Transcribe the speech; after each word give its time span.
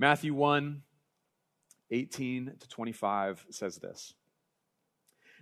Matthew 0.00 0.32
1 0.32 0.82
18 1.90 2.52
to 2.60 2.68
25 2.68 3.46
says 3.50 3.78
this. 3.78 4.14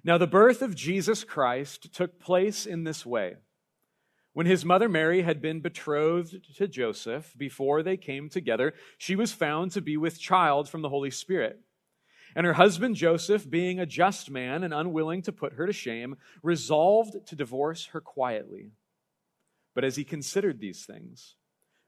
Now, 0.02 0.16
the 0.16 0.26
birth 0.26 0.62
of 0.62 0.74
Jesus 0.74 1.24
Christ 1.24 1.92
took 1.92 2.18
place 2.18 2.64
in 2.64 2.84
this 2.84 3.04
way. 3.04 3.36
When 4.32 4.46
his 4.46 4.64
mother 4.64 4.88
Mary 4.88 5.22
had 5.22 5.42
been 5.42 5.60
betrothed 5.60 6.56
to 6.56 6.68
Joseph, 6.68 7.34
before 7.36 7.82
they 7.82 7.96
came 7.96 8.30
together, 8.30 8.72
she 8.96 9.16
was 9.16 9.32
found 9.32 9.72
to 9.72 9.82
be 9.82 9.96
with 9.96 10.20
child 10.20 10.68
from 10.68 10.82
the 10.82 10.88
Holy 10.88 11.10
Spirit. 11.10 11.60
And 12.34 12.46
her 12.46 12.54
husband 12.54 12.96
Joseph, 12.96 13.50
being 13.50 13.78
a 13.78 13.86
just 13.86 14.30
man 14.30 14.62
and 14.62 14.72
unwilling 14.72 15.22
to 15.22 15.32
put 15.32 15.54
her 15.54 15.66
to 15.66 15.72
shame, 15.72 16.16
resolved 16.42 17.26
to 17.26 17.36
divorce 17.36 17.86
her 17.86 18.00
quietly. 18.00 18.70
But 19.74 19.84
as 19.84 19.96
he 19.96 20.04
considered 20.04 20.60
these 20.60 20.86
things, 20.86 21.34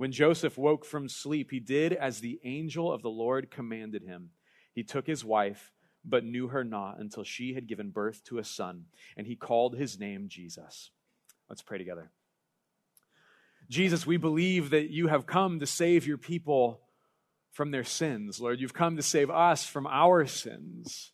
When 0.00 0.12
Joseph 0.12 0.56
woke 0.56 0.86
from 0.86 1.10
sleep, 1.10 1.50
he 1.50 1.60
did 1.60 1.92
as 1.92 2.20
the 2.20 2.40
angel 2.42 2.90
of 2.90 3.02
the 3.02 3.10
Lord 3.10 3.50
commanded 3.50 4.02
him. 4.02 4.30
He 4.72 4.82
took 4.82 5.06
his 5.06 5.26
wife 5.26 5.74
but 6.06 6.24
knew 6.24 6.48
her 6.48 6.64
not 6.64 6.98
until 6.98 7.22
she 7.22 7.52
had 7.52 7.66
given 7.66 7.90
birth 7.90 8.24
to 8.24 8.38
a 8.38 8.42
son, 8.44 8.86
and 9.14 9.26
he 9.26 9.36
called 9.36 9.76
his 9.76 9.98
name 9.98 10.28
Jesus. 10.28 10.90
Let's 11.50 11.60
pray 11.60 11.76
together. 11.76 12.12
Jesus, 13.68 14.06
we 14.06 14.16
believe 14.16 14.70
that 14.70 14.88
you 14.88 15.08
have 15.08 15.26
come 15.26 15.60
to 15.60 15.66
save 15.66 16.06
your 16.06 16.16
people 16.16 16.80
from 17.52 17.70
their 17.70 17.84
sins. 17.84 18.40
Lord, 18.40 18.58
you've 18.58 18.72
come 18.72 18.96
to 18.96 19.02
save 19.02 19.28
us 19.28 19.66
from 19.66 19.86
our 19.86 20.24
sins. 20.24 21.12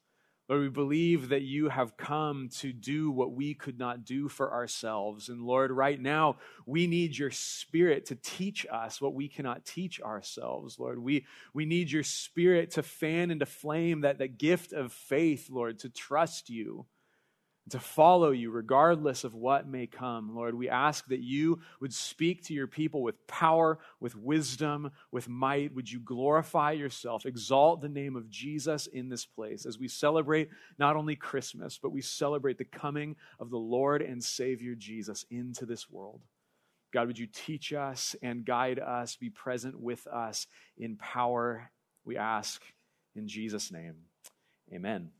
Lord, 0.49 0.63
we 0.63 0.69
believe 0.69 1.31
that 1.31 1.43
you 1.43 1.69
have 1.69 1.97
come 1.97 2.49
to 2.61 2.73
do 2.73 3.11
what 3.11 3.33
we 3.33 3.55
could 3.55 3.79
not 3.79 4.05
do 4.05 4.29
for 4.29 4.53
ourselves. 4.53 5.29
And 5.29 5.43
Lord, 5.43 5.73
right 5.73 6.01
now, 6.01 6.37
we 6.67 6.87
need 6.87 7.19
your 7.19 7.33
spirit 7.33 8.07
to 8.07 8.15
teach 8.15 8.65
us 8.71 9.01
what 9.01 9.15
we 9.15 9.29
cannot 9.29 9.65
teach 9.65 10.01
ourselves. 10.01 10.79
Lord, 10.79 11.01
we, 11.01 11.27
we 11.53 11.67
need 11.67 11.91
your 11.91 12.05
spirit 12.05 12.71
to 12.73 12.85
fan 12.85 13.33
into 13.33 13.47
flame 13.47 14.03
that, 14.03 14.19
that 14.19 14.39
gift 14.39 14.73
of 14.73 14.93
faith, 14.93 15.51
Lord, 15.51 15.81
to 15.81 15.89
trust 15.89 16.49
you 16.49 16.87
to 17.71 17.81
follow 17.81 18.31
you 18.31 18.51
regardless 18.51 19.25
of 19.25 19.35
what 19.35 19.67
may 19.67 19.87
come. 19.87 20.35
Lord, 20.35 20.55
we 20.55 20.69
ask 20.69 21.07
that 21.09 21.21
you 21.21 21.61
would 21.81 21.93
speak 21.93 22.45
to 22.45 22.55
your 22.55 22.69
people 22.69 23.03
with 23.03 23.27
power, 23.27 23.79
with 23.99 24.15
wisdom, 24.15 24.91
with 25.11 25.29
might. 25.29 25.75
Would 25.75 25.91
you 25.91 25.99
glorify 25.99 26.73
yourself, 26.73 27.27
exalt 27.27 27.81
the 27.81 27.89
name 27.89 28.15
of 28.15 28.31
Jesus 28.31 28.87
in 28.87 29.09
this 29.09 29.27
place 29.27 29.67
as 29.67 29.79
we 29.79 29.89
celebrate 29.89 30.49
not 30.79 30.97
only 30.97 31.17
Christmas, 31.17 31.79
but 31.83 31.91
we 31.91 32.03
celebrate 32.03 32.59
the 32.59 32.65
coming 32.65 33.17
of 33.41 33.51
the 33.51 33.59
Lord 33.59 34.01
and 34.01 34.23
Savior 34.23 34.75
Jesus 34.77 35.25
into 35.31 35.67
this 35.67 35.91
world. 35.91 36.21
God, 36.93 37.09
would 37.09 37.19
you 37.19 37.27
teach 37.27 37.73
us 37.73 38.15
and 38.23 38.45
guide 38.45 38.79
us, 38.79 39.17
be 39.17 39.29
present 39.29 39.79
with 39.81 40.07
us 40.07 40.47
in 40.79 40.97
power? 40.97 41.71
We 42.05 42.17
ask 42.17 42.63
in 43.17 43.27
Jesus' 43.27 43.73
name. 43.73 43.97
Amen. 44.73 45.11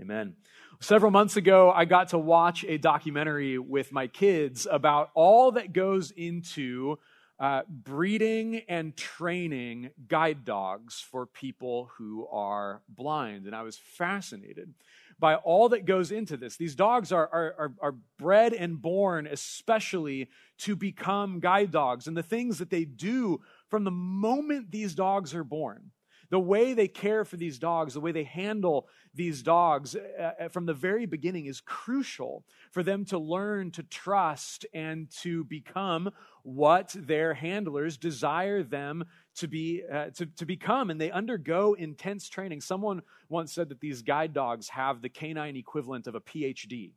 Amen. 0.00 0.34
Several 0.80 1.10
months 1.10 1.36
ago, 1.36 1.72
I 1.74 1.86
got 1.86 2.08
to 2.08 2.18
watch 2.18 2.64
a 2.68 2.76
documentary 2.76 3.58
with 3.58 3.92
my 3.92 4.08
kids 4.08 4.66
about 4.70 5.10
all 5.14 5.52
that 5.52 5.72
goes 5.72 6.10
into 6.10 6.98
uh, 7.38 7.62
breeding 7.68 8.62
and 8.68 8.96
training 8.96 9.90
guide 10.06 10.44
dogs 10.44 11.00
for 11.10 11.26
people 11.26 11.90
who 11.96 12.26
are 12.30 12.82
blind. 12.88 13.46
And 13.46 13.54
I 13.54 13.62
was 13.62 13.76
fascinated 13.76 14.74
by 15.18 15.36
all 15.36 15.70
that 15.70 15.86
goes 15.86 16.12
into 16.12 16.36
this. 16.36 16.56
These 16.56 16.74
dogs 16.74 17.10
are, 17.10 17.28
are, 17.32 17.72
are, 17.80 17.94
bred 18.18 18.52
and 18.52 18.80
born 18.80 19.26
especially 19.26 20.28
to 20.58 20.76
become 20.76 21.40
guide 21.40 21.70
dogs, 21.70 22.06
and 22.06 22.16
the 22.16 22.22
things 22.22 22.58
that 22.58 22.70
they 22.70 22.84
do 22.84 23.40
from 23.68 23.84
the 23.84 23.90
moment 23.90 24.70
these 24.70 24.94
dogs 24.94 25.34
are 25.34 25.44
born 25.44 25.90
the 26.30 26.40
way 26.40 26.74
they 26.74 26.88
care 26.88 27.24
for 27.24 27.36
these 27.36 27.58
dogs, 27.58 27.94
the 27.94 28.00
way 28.00 28.12
they 28.12 28.24
handle 28.24 28.88
these 29.14 29.42
dogs 29.42 29.94
uh, 29.94 30.32
uh, 30.40 30.48
from 30.48 30.66
the 30.66 30.74
very 30.74 31.06
beginning 31.06 31.46
is 31.46 31.60
crucial 31.60 32.44
for 32.72 32.82
them 32.82 33.04
to 33.06 33.18
learn 33.18 33.70
to 33.72 33.82
trust 33.84 34.66
and 34.74 35.10
to 35.22 35.44
become 35.44 36.10
what 36.42 36.94
their 36.96 37.34
handlers 37.34 37.96
desire 37.96 38.62
them 38.62 39.04
to 39.36 39.48
be 39.48 39.82
uh, 39.92 40.10
to, 40.10 40.26
to 40.26 40.46
become. 40.46 40.90
And 40.90 41.00
they 41.00 41.10
undergo 41.10 41.74
intense 41.74 42.28
training. 42.28 42.60
Someone 42.60 43.02
once 43.28 43.52
said 43.52 43.68
that 43.68 43.80
these 43.80 44.02
guide 44.02 44.32
dogs 44.32 44.68
have 44.68 45.02
the 45.02 45.08
canine 45.08 45.56
equivalent 45.56 46.06
of 46.06 46.14
a 46.14 46.20
phd 46.20 46.92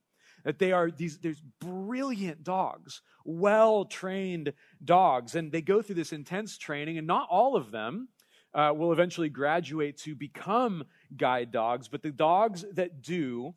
that 0.45 0.57
they 0.57 0.71
are 0.71 0.89
these 0.89 1.17
there's 1.17 1.41
brilliant 1.59 2.43
dogs 2.43 3.01
well 3.25 3.85
trained 3.85 4.53
dogs. 4.83 5.35
And 5.35 5.51
they 5.51 5.61
go 5.61 5.81
through 5.81 5.95
this 5.95 6.13
intense 6.13 6.57
training 6.57 6.97
and 6.97 7.07
not 7.07 7.27
all 7.29 7.55
of 7.55 7.71
them 7.71 8.09
uh, 8.53 8.73
will 8.75 8.91
eventually 8.91 9.29
graduate 9.29 9.97
to 9.97 10.15
become 10.15 10.83
guide 11.15 11.51
dogs, 11.51 11.87
but 11.87 12.01
the 12.01 12.11
dogs 12.11 12.65
that 12.73 13.01
do 13.01 13.53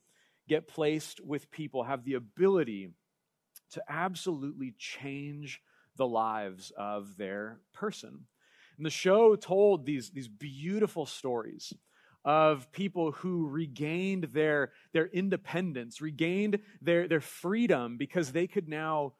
get 0.48 0.68
placed 0.68 1.20
with 1.24 1.50
people 1.50 1.84
have 1.84 2.04
the 2.04 2.14
ability 2.14 2.90
to 3.70 3.82
absolutely 3.88 4.74
change 4.78 5.60
the 5.96 6.06
lives 6.06 6.72
of 6.76 7.16
their 7.16 7.60
person. 7.72 8.26
And 8.76 8.86
the 8.86 8.90
show 8.90 9.36
told 9.36 9.86
these, 9.86 10.10
these 10.10 10.28
beautiful 10.28 11.06
stories 11.06 11.72
of 12.24 12.70
people 12.72 13.12
who 13.12 13.48
regained 13.48 14.24
their, 14.32 14.72
their 14.92 15.06
independence, 15.06 16.00
regained 16.00 16.58
their, 16.80 17.08
their 17.08 17.20
freedom 17.20 17.96
because 17.96 18.32
they 18.32 18.46
could 18.46 18.68
now 18.68 19.14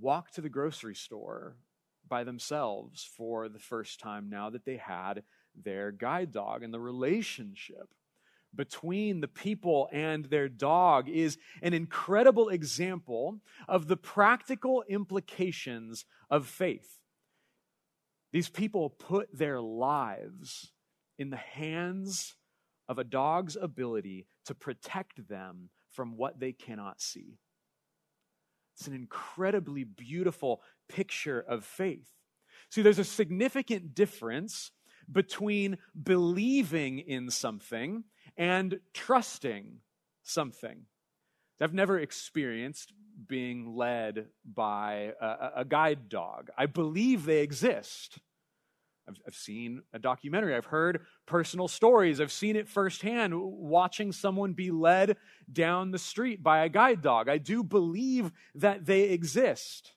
walk 0.00 0.30
to 0.32 0.40
the 0.40 0.48
grocery 0.48 0.94
store 0.94 1.56
by 2.08 2.24
themselves 2.24 3.08
for 3.16 3.48
the 3.48 3.58
first 3.58 4.00
time 4.00 4.28
now 4.28 4.50
that 4.50 4.64
they 4.64 4.76
had 4.76 5.22
their 5.54 5.90
guide 5.90 6.32
dog. 6.32 6.62
And 6.62 6.72
the 6.72 6.80
relationship 6.80 7.94
between 8.54 9.20
the 9.20 9.28
people 9.28 9.88
and 9.92 10.24
their 10.26 10.48
dog 10.48 11.08
is 11.08 11.38
an 11.62 11.74
incredible 11.74 12.48
example 12.48 13.40
of 13.68 13.86
the 13.86 13.96
practical 13.96 14.84
implications 14.88 16.04
of 16.30 16.46
faith. 16.46 16.98
These 18.32 18.48
people 18.48 18.90
put 18.90 19.28
their 19.36 19.60
lives 19.60 20.72
in 21.18 21.30
the 21.30 21.36
hands 21.36 22.36
of 22.88 22.98
a 22.98 23.04
dog's 23.04 23.56
ability 23.56 24.26
to 24.46 24.54
protect 24.54 25.28
them 25.28 25.70
from 25.90 26.16
what 26.16 26.38
they 26.40 26.52
cannot 26.52 27.00
see. 27.00 27.38
It's 28.76 28.86
an 28.86 28.94
incredibly 28.94 29.84
beautiful 29.84 30.60
picture 30.88 31.40
of 31.40 31.64
faith. 31.64 32.12
See, 32.70 32.82
there's 32.82 32.98
a 32.98 33.04
significant 33.04 33.94
difference 33.94 34.70
between 35.10 35.78
believing 36.00 36.98
in 36.98 37.30
something 37.30 38.04
and 38.36 38.80
trusting 38.92 39.78
something. 40.22 40.82
I've 41.60 41.72
never 41.72 41.98
experienced 41.98 42.92
being 43.26 43.76
led 43.76 44.26
by 44.44 45.12
a, 45.20 45.52
a, 45.56 45.64
guide 45.64 46.10
dog. 46.10 46.50
I 46.58 46.66
believe 46.66 47.24
they 47.24 47.42
exist. 47.42 48.18
I've, 49.08 49.16
I've 49.26 49.34
seen 49.34 49.82
a 49.92 49.98
documentary. 49.98 50.54
I've 50.54 50.66
heard 50.66 51.06
personal 51.26 51.68
stories. 51.68 52.20
I've 52.20 52.32
seen 52.32 52.56
it 52.56 52.68
firsthand 52.68 53.32
watching 53.34 54.12
someone 54.12 54.52
be 54.52 54.70
led 54.70 55.16
down 55.50 55.90
the 55.90 55.98
street 55.98 56.42
by 56.42 56.64
a 56.64 56.68
guide 56.68 57.02
dog. 57.02 57.28
I 57.28 57.38
do 57.38 57.62
believe 57.62 58.32
that 58.54 58.86
they 58.86 59.02
exist. 59.04 59.92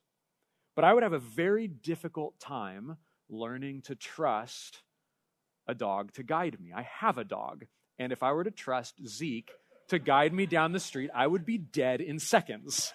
But 0.76 0.86
I 0.86 0.94
would 0.94 1.04
have 1.04 1.14
a 1.14 1.20
very 1.20 1.68
difficult 1.68 2.40
time 2.40 2.98
learning 3.30 3.82
to 3.84 3.96
trust 3.96 4.82
a 5.68 5.76
dog 5.76 6.14
to 6.14 6.24
guide 6.24 6.60
me. 6.60 6.72
I 6.76 6.84
have 6.84 7.18
a 7.18 7.24
dog. 7.24 7.66
And 7.98 8.12
if 8.12 8.24
I 8.24 8.32
were 8.32 8.44
to 8.44 8.52
trust 8.52 8.96
Zeke 9.06 9.52
to 9.90 10.00
guide 10.00 10.34
me 10.34 10.46
down 10.46 10.72
the 10.72 10.80
street, 10.80 11.10
I 11.14 11.28
would 11.28 11.46
be 11.46 11.58
dead 11.58 12.02
in 12.02 12.18
seconds. 12.20 12.94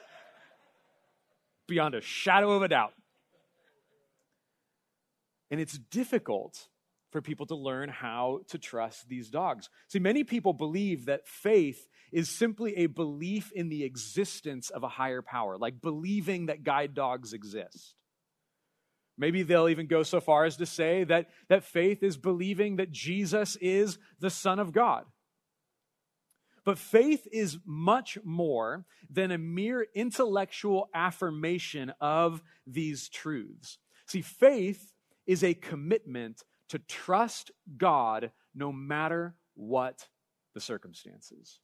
Beyond 1.68 1.94
a 1.94 2.00
shadow 2.00 2.52
of 2.52 2.62
a 2.62 2.68
doubt. 2.68 2.92
And 5.50 5.60
it's 5.60 5.78
difficult 5.78 6.68
for 7.10 7.22
people 7.22 7.46
to 7.46 7.54
learn 7.54 7.88
how 7.88 8.40
to 8.48 8.58
trust 8.58 9.08
these 9.08 9.30
dogs. 9.30 9.70
See, 9.88 10.00
many 10.00 10.24
people 10.24 10.52
believe 10.52 11.06
that 11.06 11.28
faith 11.28 11.86
is 12.10 12.28
simply 12.28 12.76
a 12.76 12.86
belief 12.86 13.52
in 13.52 13.68
the 13.68 13.84
existence 13.84 14.70
of 14.70 14.82
a 14.82 14.88
higher 14.88 15.22
power, 15.22 15.56
like 15.56 15.80
believing 15.80 16.46
that 16.46 16.64
guide 16.64 16.94
dogs 16.94 17.32
exist. 17.32 17.94
Maybe 19.16 19.44
they'll 19.44 19.68
even 19.68 19.86
go 19.86 20.02
so 20.02 20.20
far 20.20 20.44
as 20.44 20.56
to 20.56 20.66
say 20.66 21.04
that, 21.04 21.28
that 21.48 21.62
faith 21.62 22.02
is 22.02 22.16
believing 22.16 22.76
that 22.76 22.90
Jesus 22.90 23.56
is 23.60 23.98
the 24.18 24.30
Son 24.30 24.58
of 24.58 24.72
God. 24.72 25.04
But 26.64 26.78
faith 26.78 27.28
is 27.30 27.58
much 27.64 28.18
more 28.24 28.86
than 29.08 29.30
a 29.30 29.38
mere 29.38 29.86
intellectual 29.94 30.88
affirmation 30.94 31.92
of 32.00 32.42
these 32.66 33.08
truths. 33.08 33.78
See, 34.06 34.22
faith 34.22 34.93
is 35.26 35.42
a 35.42 35.54
commitment 35.54 36.42
to 36.68 36.78
trust 36.78 37.50
God 37.76 38.30
no 38.54 38.72
matter 38.72 39.34
what 39.54 40.08
the 40.54 40.60
circumstances. 40.60 41.60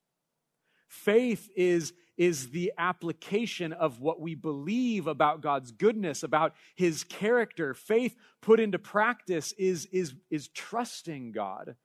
Faith 0.88 1.48
is, 1.56 1.92
is 2.16 2.50
the 2.50 2.72
application 2.76 3.72
of 3.72 4.00
what 4.00 4.20
we 4.20 4.34
believe 4.34 5.06
about 5.06 5.40
God's 5.40 5.70
goodness, 5.70 6.22
about 6.22 6.54
his 6.74 7.04
character. 7.04 7.74
Faith 7.74 8.16
put 8.42 8.58
into 8.58 8.78
practice 8.78 9.52
is, 9.56 9.86
is, 9.86 10.14
is 10.30 10.48
trusting 10.48 11.32
God 11.32 11.76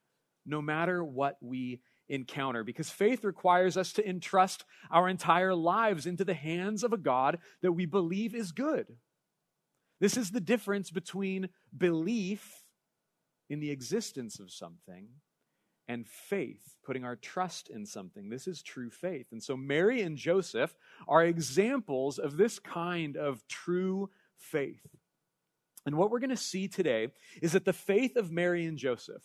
no 0.45 0.62
matter 0.62 1.04
what 1.04 1.38
we 1.42 1.81
encounter. 2.10 2.63
Because 2.63 2.89
faith 2.89 3.24
requires 3.24 3.78
us 3.78 3.94
to 3.94 4.07
entrust 4.07 4.66
our 4.92 5.07
entire 5.07 5.56
lives 5.56 6.06
into 6.06 6.25
the 6.25 6.33
hands 6.33 6.83
of 6.83 6.94
a 6.94 6.98
God 6.98 7.39
that 7.62 7.71
we 7.71 7.86
believe 7.86 8.33
is 8.36 8.51
good. 8.51 8.88
This 10.00 10.18
is 10.18 10.31
the 10.31 10.42
difference 10.42 10.92
between 10.92 11.50
belief 11.75 12.63
in 13.50 13.59
the 13.59 13.71
existence 13.71 14.39
of 14.39 14.51
something 14.51 15.07
and 15.88 16.07
faith, 16.07 16.75
putting 16.83 17.06
our 17.06 17.15
trust 17.15 17.69
in 17.69 17.86
something. 17.86 18.30
This 18.30 18.47
is 18.47 18.62
true 18.62 18.89
faith. 18.89 19.27
And 19.31 19.42
so 19.42 19.56
Mary 19.56 20.01
and 20.01 20.18
Joseph 20.18 20.75
are 21.07 21.24
examples 21.24 22.18
of 22.18 22.38
this 22.38 22.59
kind 22.59 23.15
of 23.15 23.47
true 23.47 24.09
faith. 24.38 24.86
And 25.86 25.95
what 25.95 26.09
we're 26.09 26.19
going 26.19 26.30
to 26.31 26.38
see 26.38 26.68
today 26.68 27.09
is 27.42 27.51
that 27.51 27.65
the 27.65 27.74
faith 27.74 28.15
of 28.15 28.31
Mary 28.31 28.65
and 28.65 28.77
Joseph, 28.77 29.21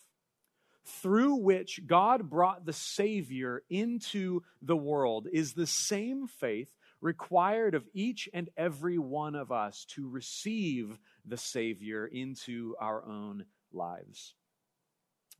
through 0.85 1.35
which 1.35 1.81
God 1.87 2.29
brought 2.29 2.65
the 2.65 2.73
Savior 2.73 3.63
into 3.69 4.43
the 4.61 4.77
world, 4.77 5.27
is 5.31 5.53
the 5.53 5.67
same 5.67 6.27
faith 6.27 6.71
required 7.01 7.75
of 7.75 7.87
each 7.93 8.29
and 8.33 8.49
every 8.55 8.97
one 8.97 9.35
of 9.35 9.51
us 9.51 9.85
to 9.89 10.07
receive 10.07 10.99
the 11.25 11.37
Savior 11.37 12.05
into 12.05 12.75
our 12.79 13.03
own 13.05 13.45
lives. 13.73 14.35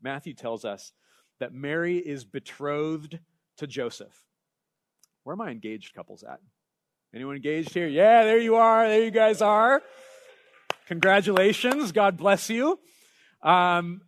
Matthew 0.02 0.34
tells 0.34 0.66
us 0.66 0.92
that 1.40 1.54
Mary 1.54 1.98
is 1.98 2.24
betrothed 2.26 3.20
to 3.58 3.68
Joseph. 3.68 4.26
Where 5.24 5.34
are 5.34 5.38
my 5.38 5.52
engaged 5.52 5.94
couples 5.94 6.24
at? 6.24 6.40
Anyone 7.14 7.36
engaged 7.36 7.74
here? 7.74 7.88
Yeah, 7.88 8.24
there 8.24 8.40
you 8.40 8.56
are. 8.56 8.88
There 8.88 9.04
you 9.04 9.12
guys 9.12 9.42
are. 9.42 9.82
Congratulations. 10.88 11.92
God 11.92 12.18
bless 12.18 12.50
you. 12.50 12.80
Um, 13.44 14.02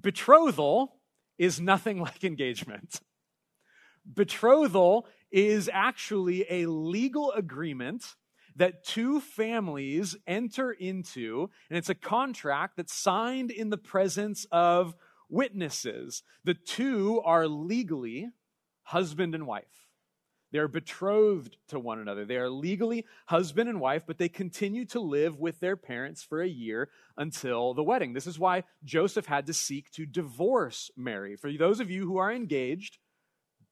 betrothal 0.00 0.96
is 1.38 1.60
nothing 1.60 2.00
like 2.02 2.24
engagement. 2.24 3.00
Betrothal 4.06 5.06
is 5.30 5.70
actually 5.72 6.46
a 6.48 6.66
legal 6.66 7.32
agreement 7.32 8.14
that 8.56 8.84
two 8.84 9.20
families 9.20 10.16
enter 10.26 10.72
into, 10.72 11.48
and 11.70 11.78
it's 11.78 11.90
a 11.90 11.94
contract 11.94 12.76
that's 12.76 12.92
signed 12.92 13.50
in 13.50 13.70
the 13.70 13.78
presence 13.78 14.46
of 14.50 14.94
witnesses. 15.28 16.22
The 16.44 16.54
two 16.54 17.20
are 17.24 17.46
legally 17.46 18.28
husband 18.82 19.34
and 19.34 19.46
wife. 19.46 19.64
They're 20.50 20.68
betrothed 20.68 21.58
to 21.68 21.78
one 21.78 21.98
another. 21.98 22.24
They 22.24 22.38
are 22.38 22.48
legally 22.48 23.04
husband 23.26 23.68
and 23.68 23.80
wife, 23.80 24.04
but 24.06 24.16
they 24.16 24.30
continue 24.30 24.86
to 24.86 25.00
live 25.00 25.38
with 25.38 25.60
their 25.60 25.76
parents 25.76 26.22
for 26.22 26.40
a 26.40 26.48
year 26.48 26.88
until 27.16 27.74
the 27.74 27.82
wedding. 27.82 28.14
This 28.14 28.26
is 28.26 28.38
why 28.38 28.64
Joseph 28.82 29.26
had 29.26 29.46
to 29.46 29.52
seek 29.52 29.90
to 29.92 30.06
divorce 30.06 30.90
Mary. 30.96 31.36
For 31.36 31.52
those 31.52 31.80
of 31.80 31.90
you 31.90 32.06
who 32.06 32.16
are 32.16 32.32
engaged, 32.32 32.98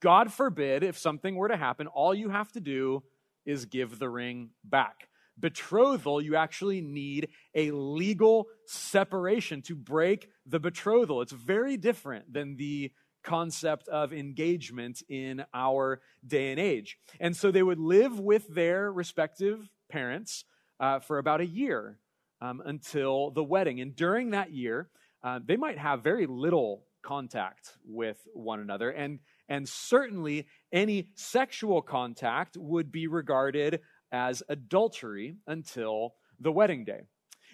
God 0.06 0.32
forbid 0.32 0.84
if 0.84 0.96
something 0.96 1.34
were 1.34 1.48
to 1.48 1.56
happen, 1.56 1.88
all 1.88 2.14
you 2.14 2.28
have 2.28 2.52
to 2.52 2.60
do 2.60 3.02
is 3.44 3.64
give 3.64 3.98
the 3.98 4.08
ring 4.08 4.50
back 4.62 5.08
betrothal, 5.38 6.20
you 6.22 6.36
actually 6.36 6.80
need 6.80 7.28
a 7.56 7.70
legal 7.70 8.46
separation 8.66 9.62
to 9.62 9.74
break 9.74 10.30
the 10.46 10.60
betrothal. 10.60 11.22
It's 11.22 11.32
very 11.32 11.76
different 11.76 12.32
than 12.32 12.56
the 12.56 12.92
concept 13.22 13.88
of 13.88 14.12
engagement 14.12 15.02
in 15.08 15.44
our 15.52 16.00
day 16.26 16.52
and 16.52 16.60
age. 16.60 16.98
And 17.18 17.36
so 17.36 17.50
they 17.50 17.62
would 17.62 17.80
live 17.80 18.20
with 18.20 18.46
their 18.48 18.92
respective 18.92 19.68
parents 19.90 20.44
uh, 20.78 21.00
for 21.00 21.18
about 21.18 21.40
a 21.40 21.46
year 21.46 21.98
um, 22.40 22.62
until 22.64 23.30
the 23.30 23.44
wedding. 23.44 23.80
And 23.80 23.96
during 23.96 24.30
that 24.30 24.52
year, 24.52 24.88
uh, 25.24 25.40
they 25.44 25.56
might 25.56 25.78
have 25.78 26.04
very 26.04 26.26
little 26.26 26.84
contact 27.02 27.72
with 27.84 28.26
one 28.32 28.60
another. 28.60 28.90
And, 28.90 29.18
and 29.48 29.68
certainly 29.68 30.46
any 30.72 31.08
sexual 31.14 31.82
contact 31.82 32.56
would 32.56 32.90
be 32.90 33.06
regarded 33.06 33.80
as 34.12 34.42
adultery 34.48 35.36
until 35.46 36.14
the 36.40 36.52
wedding 36.52 36.84
day. 36.84 37.02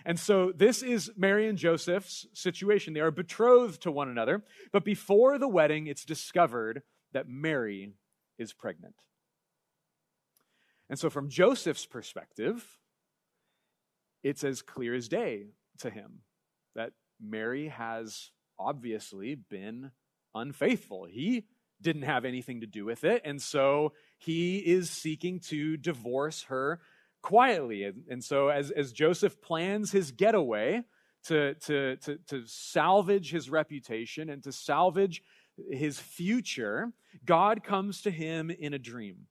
And 0.05 0.19
so 0.19 0.53
this 0.55 0.83
is 0.83 1.11
Mary 1.17 1.49
and 1.49 1.57
Joseph's 1.57 2.27
situation. 2.33 2.93
They 2.93 3.01
are 3.01 3.11
betrothed 3.11 3.83
to 3.83 3.93
one 3.93 4.09
another, 4.09 4.43
but 4.73 4.85
before 4.85 5.39
the 5.39 5.49
wedding, 5.49 5.87
it's 5.87 6.05
discovered 6.05 6.83
that 7.13 7.29
Mary 7.29 7.95
is 8.39 8.53
pregnant. 8.53 8.95
And 10.89 10.99
so, 10.99 11.09
from 11.09 11.31
Joseph's 11.31 11.87
perspective, 11.87 12.79
it's 14.23 14.45
as 14.45 14.61
clear 14.61 14.95
as 14.95 15.09
day 15.09 15.47
to 15.79 15.91
him 15.91 16.21
that 16.75 16.93
Mary 17.21 17.69
has 17.69 18.31
obviously 18.59 19.35
been 19.35 19.93
unfaithful. 20.35 21.07
He 21.11 21.47
didn't 21.83 22.03
have 22.03 22.25
anything 22.25 22.61
to 22.61 22.67
do 22.67 22.85
with 22.85 23.05
it. 23.05 23.23
And 23.25 23.41
so 23.41 23.93
he 24.19 24.59
is 24.59 24.91
seeking 24.91 25.41
to 25.41 25.77
divorce 25.77 26.45
her 26.45 26.81
quietly. 27.23 27.85
And, 27.85 28.05
and 28.09 28.25
so 28.25 28.49
as, 28.49 28.71
as 28.71 28.93
Joseph 28.93 29.41
plans 29.41 29.93
his 29.93 30.11
getaway 30.13 30.83
to, 31.25 31.55
to, 31.55 31.97
to, 31.97 32.19
to 32.29 32.43
salvage 32.47 33.31
his 33.31 33.51
reputation 33.51 34.31
and 34.31 34.43
to 34.45 34.53
salvage 34.53 35.23
his 35.71 35.99
future, 35.99 36.93
God 37.25 37.63
comes 37.63 38.03
to 38.03 38.11
him 38.11 38.51
in 38.51 38.75
a 38.75 38.79
dream 38.79 39.27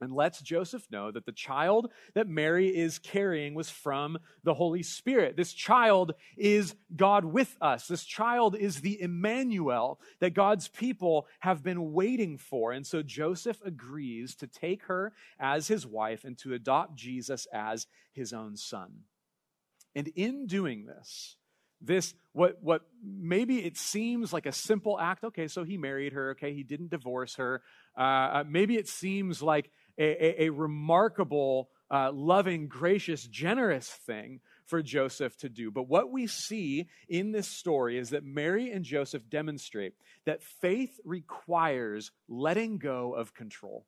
and 0.00 0.12
lets 0.12 0.40
Joseph 0.40 0.86
know 0.90 1.10
that 1.10 1.26
the 1.26 1.32
child 1.32 1.90
that 2.14 2.28
Mary 2.28 2.68
is 2.68 2.98
carrying 2.98 3.54
was 3.54 3.70
from 3.70 4.18
the 4.44 4.54
Holy 4.54 4.82
Spirit. 4.82 5.36
This 5.36 5.52
child 5.52 6.14
is 6.36 6.74
God 6.94 7.24
with 7.24 7.56
us. 7.60 7.88
This 7.88 8.04
child 8.04 8.56
is 8.56 8.80
the 8.80 9.00
Emmanuel 9.00 10.00
that 10.20 10.34
God's 10.34 10.68
people 10.68 11.26
have 11.40 11.62
been 11.62 11.92
waiting 11.92 12.38
for. 12.38 12.72
And 12.72 12.86
so 12.86 13.02
Joseph 13.02 13.60
agrees 13.64 14.34
to 14.36 14.46
take 14.46 14.84
her 14.84 15.12
as 15.38 15.68
his 15.68 15.86
wife 15.86 16.24
and 16.24 16.38
to 16.38 16.54
adopt 16.54 16.96
Jesus 16.96 17.46
as 17.52 17.86
his 18.12 18.32
own 18.32 18.56
son. 18.56 19.04
And 19.94 20.08
in 20.08 20.46
doing 20.46 20.86
this, 20.86 21.36
this 21.80 22.14
what 22.32 22.60
what 22.62 22.82
maybe 23.04 23.64
it 23.64 23.76
seems 23.76 24.32
like 24.32 24.46
a 24.46 24.52
simple 24.52 24.98
act 24.98 25.22
okay 25.22 25.46
so 25.46 25.62
he 25.62 25.76
married 25.76 26.12
her 26.12 26.30
okay 26.32 26.52
he 26.52 26.62
didn't 26.62 26.90
divorce 26.90 27.36
her 27.36 27.62
uh, 27.96 28.00
uh 28.00 28.44
maybe 28.48 28.76
it 28.76 28.88
seems 28.88 29.42
like 29.42 29.70
a, 29.98 30.42
a, 30.42 30.46
a 30.46 30.50
remarkable, 30.50 31.68
uh, 31.90 32.12
loving, 32.12 32.68
gracious, 32.68 33.24
generous 33.24 33.88
thing 33.88 34.40
for 34.66 34.82
Joseph 34.82 35.36
to 35.38 35.48
do. 35.48 35.70
But 35.70 35.88
what 35.88 36.10
we 36.10 36.26
see 36.26 36.88
in 37.08 37.32
this 37.32 37.48
story 37.48 37.98
is 37.98 38.10
that 38.10 38.24
Mary 38.24 38.70
and 38.70 38.84
Joseph 38.84 39.28
demonstrate 39.28 39.94
that 40.26 40.42
faith 40.42 41.00
requires 41.04 42.12
letting 42.28 42.78
go 42.78 43.14
of 43.14 43.34
control. 43.34 43.86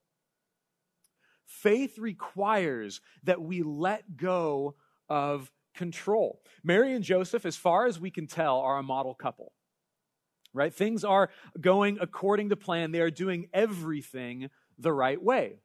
Faith 1.46 1.98
requires 1.98 3.00
that 3.24 3.42
we 3.42 3.62
let 3.62 4.16
go 4.16 4.76
of 5.08 5.50
control. 5.74 6.40
Mary 6.64 6.94
and 6.94 7.04
Joseph, 7.04 7.44
as 7.44 7.56
far 7.56 7.86
as 7.86 8.00
we 8.00 8.10
can 8.10 8.26
tell, 8.26 8.60
are 8.60 8.78
a 8.78 8.82
model 8.82 9.14
couple. 9.14 9.52
Right? 10.52 10.74
Things 10.74 11.04
are 11.04 11.30
going 11.60 11.98
according 12.00 12.48
to 12.48 12.56
plan. 12.56 12.90
They 12.90 13.00
are 13.00 13.10
doing 13.10 13.48
everything 13.52 14.50
the 14.78 14.92
right 14.92 15.22
way. 15.22 15.60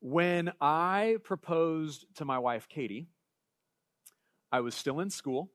When 0.00 0.52
I 0.60 1.16
proposed 1.22 2.06
to 2.16 2.24
my 2.24 2.38
wife, 2.38 2.68
Katie, 2.68 3.08
I 4.50 4.60
was 4.60 4.74
still 4.74 5.00
in 5.00 5.10
school. 5.10 5.50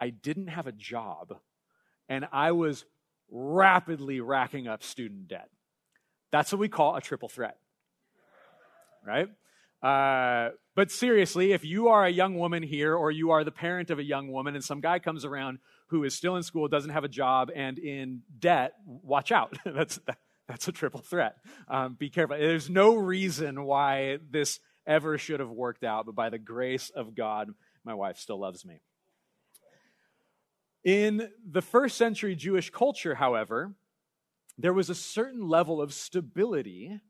I 0.00 0.10
didn't 0.10 0.48
have 0.48 0.66
a 0.66 0.72
job, 0.72 1.36
and 2.08 2.26
I 2.32 2.52
was 2.52 2.84
rapidly 3.30 4.20
racking 4.20 4.68
up 4.68 4.82
student 4.82 5.28
debt. 5.28 5.48
That's 6.30 6.52
what 6.52 6.58
we 6.58 6.68
call 6.68 6.96
a 6.96 7.00
triple 7.00 7.28
threat, 7.28 7.58
right? 9.06 9.28
Uh, 9.82 10.50
but 10.74 10.90
seriously, 10.90 11.52
if 11.52 11.64
you 11.64 11.88
are 11.88 12.06
a 12.06 12.10
young 12.10 12.38
woman 12.38 12.62
here 12.62 12.94
or 12.94 13.10
you 13.10 13.30
are 13.30 13.44
the 13.44 13.50
parent 13.50 13.90
of 13.90 13.98
a 13.98 14.04
young 14.04 14.30
woman 14.30 14.54
and 14.54 14.64
some 14.64 14.80
guy 14.80 14.98
comes 14.98 15.24
around 15.24 15.58
who 15.88 16.04
is 16.04 16.14
still 16.14 16.36
in 16.36 16.42
school, 16.42 16.68
doesn't 16.68 16.92
have 16.92 17.04
a 17.04 17.08
job, 17.08 17.50
and 17.54 17.78
in 17.78 18.22
debt, 18.38 18.72
watch 18.86 19.32
out. 19.32 19.58
That's, 19.64 19.98
that's 20.48 20.68
a 20.68 20.72
triple 20.72 21.00
threat. 21.00 21.36
Um, 21.68 21.94
be 21.94 22.10
careful. 22.10 22.36
There's 22.36 22.70
no 22.70 22.94
reason 22.94 23.64
why 23.64 24.18
this 24.30 24.60
ever 24.86 25.18
should 25.18 25.40
have 25.40 25.50
worked 25.50 25.84
out, 25.84 26.06
but 26.06 26.14
by 26.14 26.30
the 26.30 26.38
grace 26.38 26.90
of 26.90 27.14
God, 27.14 27.50
my 27.84 27.94
wife 27.94 28.18
still 28.18 28.38
loves 28.38 28.64
me. 28.64 28.80
In 30.84 31.30
the 31.48 31.62
first 31.62 31.96
century 31.96 32.34
Jewish 32.34 32.70
culture, 32.70 33.14
however, 33.14 33.74
there 34.58 34.72
was 34.72 34.90
a 34.90 34.94
certain 34.94 35.48
level 35.48 35.80
of 35.80 35.94
stability 35.94 37.00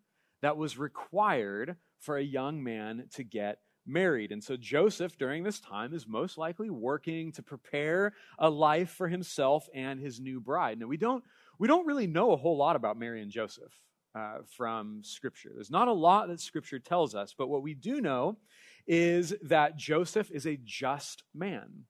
that 0.42 0.56
was 0.56 0.78
required 0.78 1.76
for 1.98 2.16
a 2.16 2.22
young 2.22 2.62
man 2.62 3.08
to 3.14 3.24
get 3.24 3.58
married. 3.86 4.30
And 4.30 4.42
so 4.44 4.56
Joseph, 4.56 5.16
during 5.16 5.42
this 5.42 5.60
time, 5.60 5.94
is 5.94 6.06
most 6.06 6.36
likely 6.36 6.70
working 6.70 7.32
to 7.32 7.42
prepare 7.42 8.12
a 8.38 8.50
life 8.50 8.90
for 8.90 9.08
himself 9.08 9.68
and 9.74 9.98
his 9.98 10.20
new 10.20 10.40
bride. 10.40 10.78
Now, 10.78 10.86
we 10.86 10.96
don't, 10.96 11.24
we 11.62 11.68
don't 11.68 11.86
really 11.86 12.08
know 12.08 12.32
a 12.32 12.36
whole 12.36 12.56
lot 12.56 12.74
about 12.74 12.98
Mary 12.98 13.22
and 13.22 13.30
Joseph 13.30 13.72
uh, 14.16 14.38
from 14.56 15.00
Scripture. 15.04 15.52
There's 15.54 15.70
not 15.70 15.86
a 15.86 15.92
lot 15.92 16.26
that 16.26 16.40
Scripture 16.40 16.80
tells 16.80 17.14
us, 17.14 17.36
but 17.38 17.48
what 17.48 17.62
we 17.62 17.72
do 17.72 18.00
know 18.00 18.36
is 18.84 19.32
that 19.42 19.76
Joseph 19.76 20.28
is 20.32 20.44
a 20.44 20.58
just 20.64 21.22
man 21.32 21.84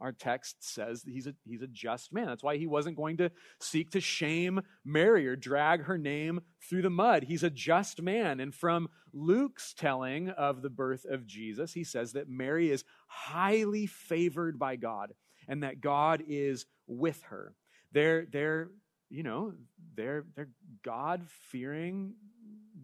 our 0.00 0.12
text 0.12 0.56
says 0.60 1.02
that 1.02 1.10
he's 1.10 1.26
a, 1.26 1.34
he's 1.44 1.62
a 1.62 1.66
just 1.66 2.12
man. 2.12 2.26
That's 2.26 2.42
why 2.42 2.56
he 2.56 2.66
wasn't 2.66 2.96
going 2.96 3.16
to 3.16 3.30
seek 3.60 3.90
to 3.90 4.00
shame 4.00 4.60
Mary 4.84 5.26
or 5.26 5.36
drag 5.36 5.84
her 5.84 5.98
name 5.98 6.40
through 6.68 6.82
the 6.82 6.90
mud. 6.90 7.24
He's 7.24 7.42
a 7.42 7.50
just 7.50 8.00
man. 8.00 8.40
And 8.40 8.54
from 8.54 8.88
Luke's 9.12 9.74
telling 9.74 10.30
of 10.30 10.62
the 10.62 10.70
birth 10.70 11.04
of 11.04 11.26
Jesus, 11.26 11.72
he 11.72 11.82
says 11.82 12.12
that 12.12 12.28
Mary 12.28 12.70
is 12.70 12.84
highly 13.08 13.86
favored 13.86 14.58
by 14.58 14.76
God 14.76 15.14
and 15.48 15.62
that 15.62 15.80
God 15.80 16.22
is 16.28 16.66
with 16.86 17.20
her. 17.24 17.54
They're, 17.92 18.26
they're 18.30 18.70
you 19.10 19.22
know, 19.22 19.52
they're, 19.96 20.24
they're 20.36 20.50
God 20.84 21.26
fearing, 21.50 22.14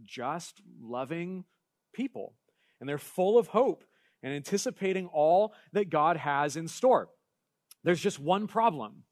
just, 0.04 0.61
loving 0.80 1.44
people. 1.92 2.34
And 2.80 2.88
they're 2.88 2.99
full 2.99 3.38
of 3.38 3.49
hope 3.49 3.84
and 4.23 4.32
anticipating 4.32 5.06
all 5.06 5.54
that 5.73 5.90
God 5.90 6.16
has 6.16 6.56
in 6.56 6.68
store. 6.68 7.08
There's 7.82 8.00
just 8.00 8.18
one 8.18 8.46
problem 8.46 9.04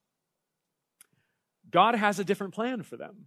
God 1.70 1.94
has 1.94 2.18
a 2.18 2.24
different 2.24 2.52
plan 2.52 2.82
for 2.82 2.96
them. 2.96 3.26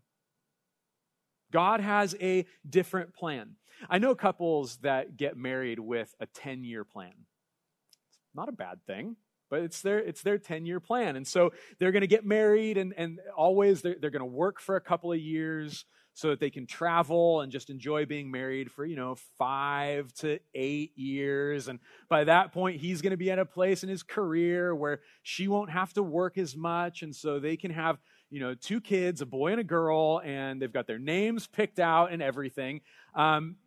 God 1.51 1.79
has 1.79 2.15
a 2.19 2.45
different 2.67 3.15
plan. 3.15 3.55
I 3.89 3.98
know 3.98 4.13
couples 4.13 4.77
that 4.77 5.17
get 5.17 5.38
married 5.38 5.79
with 5.79 6.13
a 6.19 6.25
10 6.27 6.63
year 6.63 6.84
plan. 6.84 7.13
It's 7.17 8.36
not 8.36 8.50
a 8.50 8.51
bad 8.51 8.86
thing, 8.86 9.15
but 9.50 9.62
it's 9.62 9.82
their, 9.82 10.00
it's 10.00 10.22
their 10.22 10.38
10 10.38 10.66
year 10.66 10.80
plan. 10.80 11.16
And 11.16 11.28
so 11.28 11.52
they're 11.80 11.92
going 11.92 12.02
to 12.02 12.08
get 12.08 12.25
married 12.25 12.78
and, 12.78 12.94
and 12.98 13.20
always 13.36 13.82
they're, 13.82 13.96
they're 14.00 14.10
going 14.10 14.20
to 14.20 14.25
work 14.25 14.60
for 14.60 14.75
a 14.75 14.82
couple 14.82 15.12
of 15.12 15.20
years 15.20 15.86
so 16.16 16.30
that 16.30 16.40
they 16.40 16.50
can 16.50 16.66
travel 16.66 17.42
and 17.42 17.52
just 17.52 17.70
enjoy 17.70 18.06
being 18.06 18.32
married 18.32 18.72
for, 18.72 18.86
you 18.86 18.96
know, 18.96 19.16
five 19.38 20.12
to 20.14 20.40
eight 20.54 20.98
years. 20.98 21.68
And 21.68 21.80
by 22.10 22.24
that 22.24 22.54
point, 22.54 22.80
he's 22.80 23.02
going 23.02 23.12
to 23.12 23.18
be 23.18 23.30
at 23.32 23.38
a 23.38 23.46
place 23.46 23.84
in 23.84 23.90
his 23.90 24.02
career 24.02 24.74
where 24.74 25.02
she 25.24 25.50
won't 25.50 25.70
have 25.72 25.92
to 25.94 26.04
work 26.04 26.38
as 26.38 26.56
much. 26.56 27.02
And 27.02 27.14
so 27.14 27.40
they 27.40 27.58
can 27.58 27.70
have, 27.72 27.98
you 28.30 28.40
know, 28.40 28.56
two 28.56 28.80
kids, 28.80 29.20
a 29.20 29.25
boy 29.25 29.52
and 29.52 29.60
a 29.60 29.64
girl, 29.66 30.22
and 30.24 30.62
they've 30.62 30.72
got 30.72 30.88
their 30.88 31.00
names 31.00 31.48
picked 31.48 31.80
out 31.80 32.14
and 32.14 32.22
everything. 32.22 32.80
Um, 33.14 33.58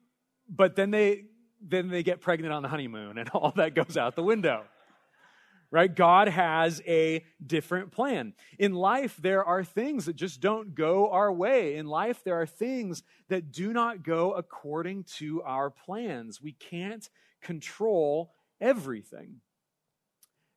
but 0.48 0.74
then 0.74 0.90
they, 0.90 1.26
then 1.60 1.88
they 1.88 2.02
get 2.02 2.22
pregnant 2.22 2.54
on 2.54 2.62
the 2.62 2.68
honeymoon 2.68 3.18
and 3.18 3.28
all 3.34 3.52
that 3.56 3.74
goes 3.74 3.98
out 3.98 4.16
the 4.16 4.22
window 4.22 4.64
right? 5.70 5.94
God 5.94 6.28
has 6.28 6.80
a 6.86 7.24
different 7.44 7.92
plan. 7.92 8.32
In 8.58 8.74
life, 8.74 9.16
there 9.20 9.44
are 9.44 9.62
things 9.62 10.06
that 10.06 10.16
just 10.16 10.40
don't 10.40 10.74
go 10.74 11.10
our 11.10 11.32
way. 11.32 11.76
In 11.76 11.86
life, 11.86 12.22
there 12.24 12.40
are 12.40 12.46
things 12.46 13.02
that 13.28 13.52
do 13.52 13.72
not 13.72 14.02
go 14.02 14.32
according 14.32 15.04
to 15.18 15.42
our 15.42 15.70
plans. 15.70 16.40
We 16.40 16.52
can't 16.52 17.08
control 17.42 18.32
everything. 18.60 19.40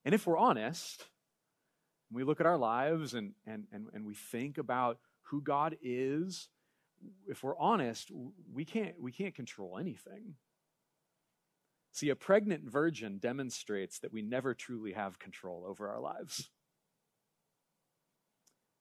And 0.06 0.16
if 0.16 0.26
we're 0.26 0.38
honest, 0.38 1.06
we 2.12 2.24
look 2.24 2.40
at 2.40 2.46
our 2.46 2.58
lives 2.58 3.14
and, 3.14 3.34
and, 3.46 3.66
and, 3.72 3.88
and 3.94 4.06
we 4.06 4.16
think 4.16 4.58
about 4.58 4.98
who 5.24 5.42
God 5.42 5.78
is, 5.82 6.50
if 7.28 7.44
we're 7.44 7.58
honest, 7.58 8.12
we 8.54 8.66
can't, 8.66 8.96
we 9.00 9.12
can't 9.12 9.34
control 9.36 9.78
anything. 9.78 10.36
See, 11.94 12.10
a 12.10 12.16
pregnant 12.16 12.64
virgin 12.70 13.18
demonstrates 13.18 14.00
that 14.00 14.14
we 14.14 14.22
never 14.22 14.54
truly 14.54 14.94
have 14.94 15.20
control 15.20 15.66
over 15.68 15.90
our 15.90 16.00
lives. 16.00 16.50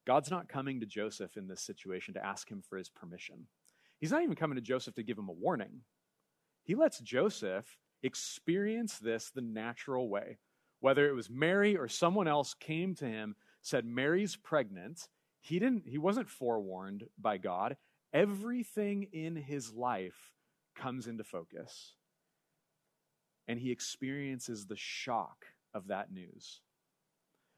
God's 0.06 0.30
not 0.30 0.48
coming 0.48 0.80
to 0.80 0.86
Joseph 0.86 1.36
in 1.36 1.48
this 1.48 1.60
situation 1.60 2.14
to 2.14 2.24
ask 2.24 2.48
him 2.48 2.62
for 2.62 2.78
his 2.78 2.88
permission. 2.88 3.46
He's 3.98 4.12
not 4.12 4.22
even 4.22 4.36
coming 4.36 4.56
to 4.56 4.62
Joseph 4.62 4.94
to 4.94 5.02
give 5.02 5.18
him 5.18 5.28
a 5.28 5.32
warning. 5.32 5.82
He 6.62 6.74
lets 6.74 7.00
Joseph 7.00 7.76
experience 8.02 8.98
this 8.98 9.30
the 9.30 9.42
natural 9.42 10.08
way. 10.08 10.38
Whether 10.78 11.08
it 11.08 11.14
was 11.14 11.28
Mary 11.28 11.76
or 11.76 11.88
someone 11.88 12.28
else 12.28 12.54
came 12.54 12.94
to 12.96 13.04
him, 13.04 13.34
said, 13.60 13.84
Mary's 13.84 14.36
pregnant, 14.36 15.08
he 15.40 15.58
didn't 15.58 15.86
he 15.86 15.98
wasn't 15.98 16.30
forewarned 16.30 17.04
by 17.18 17.38
God. 17.38 17.76
Everything 18.12 19.08
in 19.12 19.36
his 19.36 19.72
life 19.72 20.32
comes 20.74 21.06
into 21.06 21.24
focus 21.24 21.94
and 23.50 23.58
he 23.58 23.72
experiences 23.72 24.66
the 24.66 24.76
shock 24.76 25.44
of 25.74 25.88
that 25.88 26.12
news. 26.12 26.60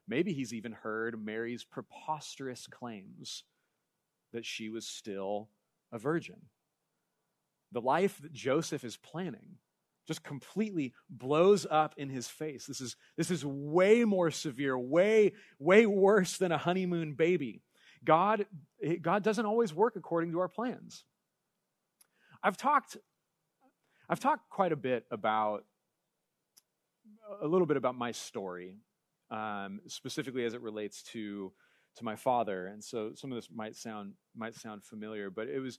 Maybe 0.08 0.32
he's 0.32 0.54
even 0.54 0.72
heard 0.72 1.22
Mary's 1.22 1.64
preposterous 1.64 2.66
claims 2.66 3.44
that 4.32 4.46
she 4.46 4.70
was 4.70 4.86
still 4.86 5.50
a 5.92 5.98
virgin. 5.98 6.46
The 7.72 7.82
life 7.82 8.18
that 8.22 8.32
Joseph 8.32 8.84
is 8.84 8.96
planning 8.96 9.58
just 10.08 10.24
completely 10.24 10.94
blows 11.10 11.66
up 11.70 11.92
in 11.98 12.08
his 12.08 12.26
face. 12.26 12.64
This 12.64 12.80
is, 12.80 12.96
this 13.18 13.30
is 13.30 13.44
way 13.44 14.06
more 14.06 14.30
severe, 14.30 14.78
way, 14.78 15.32
way 15.58 15.84
worse 15.84 16.38
than 16.38 16.52
a 16.52 16.58
honeymoon 16.58 17.12
baby. 17.12 17.60
God, 18.02 18.46
God 19.02 19.22
doesn't 19.22 19.44
always 19.44 19.74
work 19.74 19.96
according 19.96 20.32
to 20.32 20.38
our 20.38 20.48
plans. 20.48 21.04
I've 22.42 22.56
talked, 22.56 22.96
I've 24.08 24.20
talked 24.20 24.48
quite 24.48 24.72
a 24.72 24.76
bit 24.76 25.04
about 25.10 25.64
a 27.40 27.46
little 27.46 27.66
bit 27.66 27.76
about 27.76 27.96
my 27.96 28.12
story, 28.12 28.76
um, 29.30 29.80
specifically 29.86 30.44
as 30.44 30.54
it 30.54 30.60
relates 30.60 31.02
to 31.04 31.52
to 31.96 32.04
my 32.04 32.16
father. 32.16 32.68
And 32.68 32.82
so 32.82 33.12
some 33.14 33.30
of 33.30 33.36
this 33.36 33.48
might 33.54 33.76
sound 33.76 34.14
might 34.34 34.54
sound 34.54 34.84
familiar, 34.84 35.30
but 35.30 35.48
it 35.48 35.60
was 35.60 35.78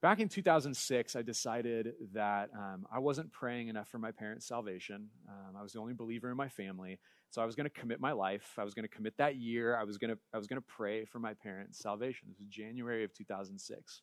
back 0.00 0.20
in 0.20 0.28
2006. 0.28 1.16
I 1.16 1.22
decided 1.22 1.92
that 2.12 2.50
um, 2.56 2.86
I 2.92 2.98
wasn't 2.98 3.32
praying 3.32 3.68
enough 3.68 3.88
for 3.88 3.98
my 3.98 4.10
parents' 4.10 4.46
salvation. 4.46 5.08
Um, 5.28 5.56
I 5.58 5.62
was 5.62 5.72
the 5.72 5.80
only 5.80 5.94
believer 5.94 6.30
in 6.30 6.36
my 6.36 6.48
family, 6.48 6.98
so 7.30 7.42
I 7.42 7.44
was 7.44 7.54
going 7.54 7.68
to 7.68 7.80
commit 7.80 8.00
my 8.00 8.12
life. 8.12 8.54
I 8.58 8.64
was 8.64 8.74
going 8.74 8.88
to 8.88 8.94
commit 8.94 9.16
that 9.18 9.36
year. 9.36 9.76
I 9.76 9.84
was 9.84 9.98
going 9.98 10.10
to 10.10 10.18
I 10.32 10.38
was 10.38 10.46
going 10.46 10.60
to 10.60 10.66
pray 10.66 11.04
for 11.04 11.18
my 11.18 11.34
parents' 11.34 11.78
salvation. 11.78 12.28
This 12.28 12.38
was 12.38 12.48
January 12.48 13.04
of 13.04 13.12
2006, 13.12 14.02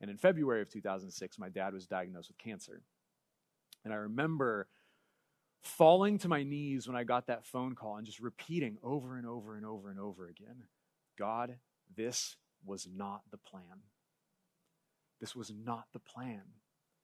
and 0.00 0.10
in 0.10 0.16
February 0.16 0.62
of 0.62 0.68
2006, 0.68 1.38
my 1.38 1.48
dad 1.48 1.74
was 1.74 1.86
diagnosed 1.86 2.28
with 2.28 2.38
cancer. 2.38 2.82
And 3.84 3.94
I 3.94 3.96
remember 3.98 4.66
falling 5.62 6.18
to 6.18 6.28
my 6.28 6.42
knees 6.42 6.86
when 6.86 6.96
I 6.96 7.04
got 7.04 7.26
that 7.26 7.46
phone 7.46 7.74
call 7.74 7.96
and 7.96 8.06
just 8.06 8.20
repeating 8.20 8.78
over 8.82 9.16
and 9.16 9.26
over 9.26 9.56
and 9.56 9.66
over 9.66 9.90
and 9.90 9.98
over 9.98 10.28
again 10.28 10.64
God, 11.18 11.56
this 11.96 12.36
was 12.64 12.86
not 12.92 13.22
the 13.30 13.38
plan. 13.38 13.82
This 15.20 15.34
was 15.34 15.52
not 15.52 15.86
the 15.92 15.98
plan. 15.98 16.42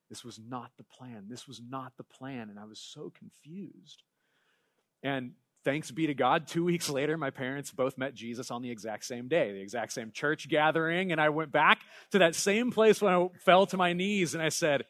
This 0.08 0.24
was 0.24 0.38
not 0.38 0.70
the 0.76 0.84
plan. 0.84 1.24
This 1.28 1.48
was 1.48 1.60
not 1.68 1.94
the 1.96 2.04
plan. 2.04 2.48
And 2.48 2.58
I 2.58 2.64
was 2.64 2.78
so 2.78 3.12
confused. 3.18 4.04
And 5.02 5.32
thanks 5.64 5.90
be 5.90 6.06
to 6.06 6.14
God, 6.14 6.46
two 6.46 6.64
weeks 6.64 6.88
later, 6.88 7.16
my 7.18 7.30
parents 7.30 7.72
both 7.72 7.98
met 7.98 8.14
Jesus 8.14 8.52
on 8.52 8.62
the 8.62 8.70
exact 8.70 9.04
same 9.04 9.26
day, 9.26 9.52
the 9.52 9.60
exact 9.60 9.92
same 9.92 10.12
church 10.12 10.48
gathering. 10.48 11.10
And 11.10 11.20
I 11.20 11.30
went 11.30 11.50
back 11.50 11.80
to 12.12 12.20
that 12.20 12.36
same 12.36 12.70
place 12.70 13.02
when 13.02 13.12
I 13.12 13.28
fell 13.40 13.66
to 13.66 13.76
my 13.76 13.94
knees 13.94 14.34
and 14.34 14.42
I 14.42 14.50
said, 14.50 14.84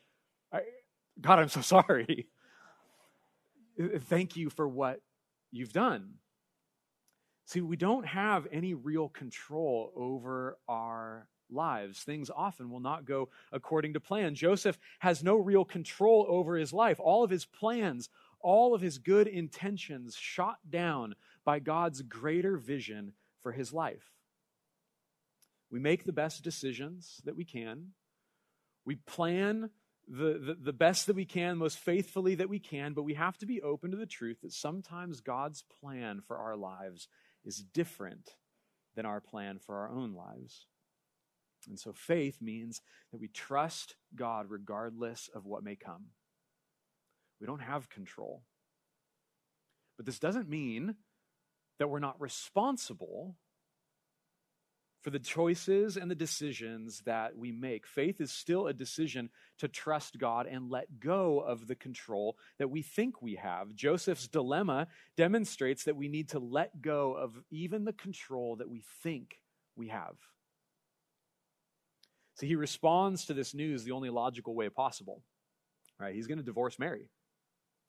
God, 1.21 1.39
I'm 1.39 1.49
so 1.49 1.61
sorry. 1.63 2.29
Uh, 3.81 3.99
thank 3.99 4.37
you 4.37 4.51
for 4.51 4.69
what 4.69 5.01
you've 5.51 5.73
done. 5.73 6.15
See, 7.47 7.61
we 7.61 7.77
don't 7.77 8.07
have 8.07 8.47
any 8.51 8.75
real 8.75 9.09
control 9.09 9.93
over 9.95 10.57
our 10.67 11.29
lives. 11.51 12.03
Things 12.03 12.31
often 12.35 12.71
will 12.71 12.81
not 12.81 13.05
go 13.05 13.29
according 13.53 13.93
to 13.95 14.01
plan. 14.01 14.35
Joseph 14.35 14.79
has 15.01 15.23
no 15.23 15.37
real 15.37 15.65
control 15.65 16.27
over 16.29 16.57
his 16.57 16.73
life. 16.73 16.99
All 16.99 17.23
of 17.23 17.31
his 17.31 17.45
plans, 17.45 18.09
all 18.41 18.75
of 18.75 18.81
his 18.81 18.99
good 18.99 19.27
intentions 19.27 20.17
shot 20.17 20.59
down 20.69 21.15
by 21.45 21.59
God's 21.59 22.03
greater 22.03 22.57
vision 22.57 23.13
for 23.41 23.53
his 23.53 23.73
life. 23.73 24.15
We 25.71 25.81
make 25.81 26.05
the 26.05 26.13
best 26.13 26.43
decisions 26.43 27.21
that 27.25 27.37
we 27.37 27.45
can. 27.45 27.89
We 28.87 28.97
plan 28.97 29.71
the, 30.09 30.39
the, 30.39 30.57
the 30.61 30.73
best 30.73 31.07
that 31.07 31.17
we 31.17 31.25
can, 31.25 31.59
most 31.59 31.79
faithfully 31.79 32.35
that 32.37 32.49
we 32.49 32.59
can, 32.59 32.93
but 32.93 33.03
we 33.05 33.15
have 33.15 33.39
to 33.39 33.47
be 33.47 33.63
open 33.63 33.91
to 33.91 33.97
the 33.97 34.07
truth 34.07 34.41
that 34.43 34.53
sometimes 34.53 35.21
God's 35.21 35.65
plan 35.81 36.21
for 36.27 36.37
our 36.37 36.57
lives 36.57 37.09
is 37.45 37.57
different 37.57 38.31
than 38.97 39.07
our 39.07 39.21
plan 39.21 39.59
for 39.59 39.79
our 39.79 39.91
own 39.91 40.15
lives. 40.15 40.67
And 41.69 41.79
so 41.79 41.93
faith 41.93 42.43
means 42.43 42.83
that 43.11 43.21
we 43.21 43.29
trust 43.29 43.97
God 44.15 44.47
regardless 44.49 45.31
of 45.35 45.47
what 45.47 45.65
may 45.65 45.77
come. 45.77 46.07
We 47.41 47.47
don't 47.47 47.63
have 47.63 47.89
control. 47.89 48.43
But 49.97 50.07
this 50.07 50.19
doesn't 50.19 50.49
mean 50.49 50.97
that 51.79 51.89
we're 51.89 51.99
not 51.99 52.21
responsible 52.21 53.37
for 55.05 55.11
the 55.11 55.19
choices 55.19 55.99
and 55.99 56.11
the 56.11 56.15
decisions 56.15 57.03
that 57.05 57.37
we 57.37 57.53
make. 57.53 57.87
Faith 57.87 58.23
is 58.23 58.33
still 58.33 58.67
a 58.67 58.73
decision 58.73 59.29
to 59.59 59.69
trust 59.69 60.19
God 60.19 60.47
and 60.47 60.71
let 60.71 60.99
go 60.99 61.41
of 61.41 61.67
the 61.67 61.75
control 61.75 62.39
that 62.59 62.71
we 62.71 62.81
think 62.81 63.21
we 63.21 63.35
have. 63.35 63.75
Joseph's 63.75 64.27
dilemma 64.27 64.89
demonstrates 65.15 65.85
that 65.85 65.95
we 65.95 66.09
need 66.09 66.31
to 66.31 66.39
let 66.39 66.81
go 66.81 67.13
of 67.13 67.39
even 67.51 67.85
the 67.85 67.93
control 67.93 68.57
that 68.57 68.71
we 68.71 68.83
think 69.03 69.39
we 69.77 69.89
have. 69.89 70.15
So 72.37 72.47
he 72.47 72.57
responds 72.57 73.27
to 73.27 73.35
this 73.35 73.53
news 73.53 73.85
the 73.85 73.93
only 73.93 74.09
logical 74.09 74.55
way 74.55 74.71
possible. 74.71 75.21
Right? 76.01 76.15
He's 76.15 76.27
going 76.27 76.39
to 76.39 76.45
divorce 76.45 76.79
Mary. 76.79 77.11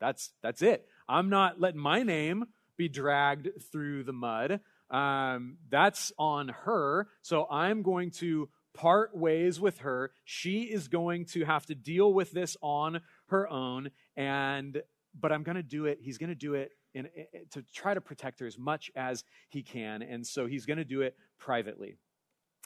That's 0.02 0.34
that's 0.44 0.62
it. 0.62 0.86
I'm 1.08 1.30
not 1.30 1.62
letting 1.62 1.80
my 1.80 2.04
name 2.04 2.44
be 2.78 2.90
dragged 2.90 3.48
through 3.72 4.04
the 4.04 4.14
mud 4.14 4.60
um, 4.89 5.58
that's 5.70 6.12
on 6.18 6.50
her. 6.50 7.08
So 7.22 7.48
I'm 7.50 7.82
going 7.82 8.12
to 8.12 8.50
part 8.74 9.15
ways 9.15 9.60
with 9.60 9.80
her. 9.80 10.12
She 10.24 10.63
is 10.63 10.88
going 10.88 11.25
to 11.27 11.46
have 11.46 11.65
to 11.68 11.75
deal 11.75 12.13
with 12.13 12.32
this 12.32 12.58
on 12.62 13.01
her 13.27 13.50
own. 13.50 13.92
And 14.15 14.82
but 15.20 15.32
I'm 15.32 15.44
going 15.44 15.56
to 15.56 15.63
do 15.63 15.86
it. 15.86 16.00
He's 16.01 16.18
going 16.18 16.30
to 16.30 16.36
do 16.36 16.56
it 16.56 16.72
in, 16.94 17.08
in, 17.15 17.25
to 17.51 17.63
try 17.74 17.94
to 17.94 18.01
protect 18.01 18.42
her 18.42 18.48
as 18.48 18.58
much 18.58 18.92
as 18.96 19.24
he 19.50 19.63
can. 19.63 20.01
And 20.01 20.27
so 20.27 20.46
he's 20.46 20.65
going 20.65 20.77
to 20.77 20.86
do 20.86 21.01
it 21.01 21.15
privately. 21.39 21.96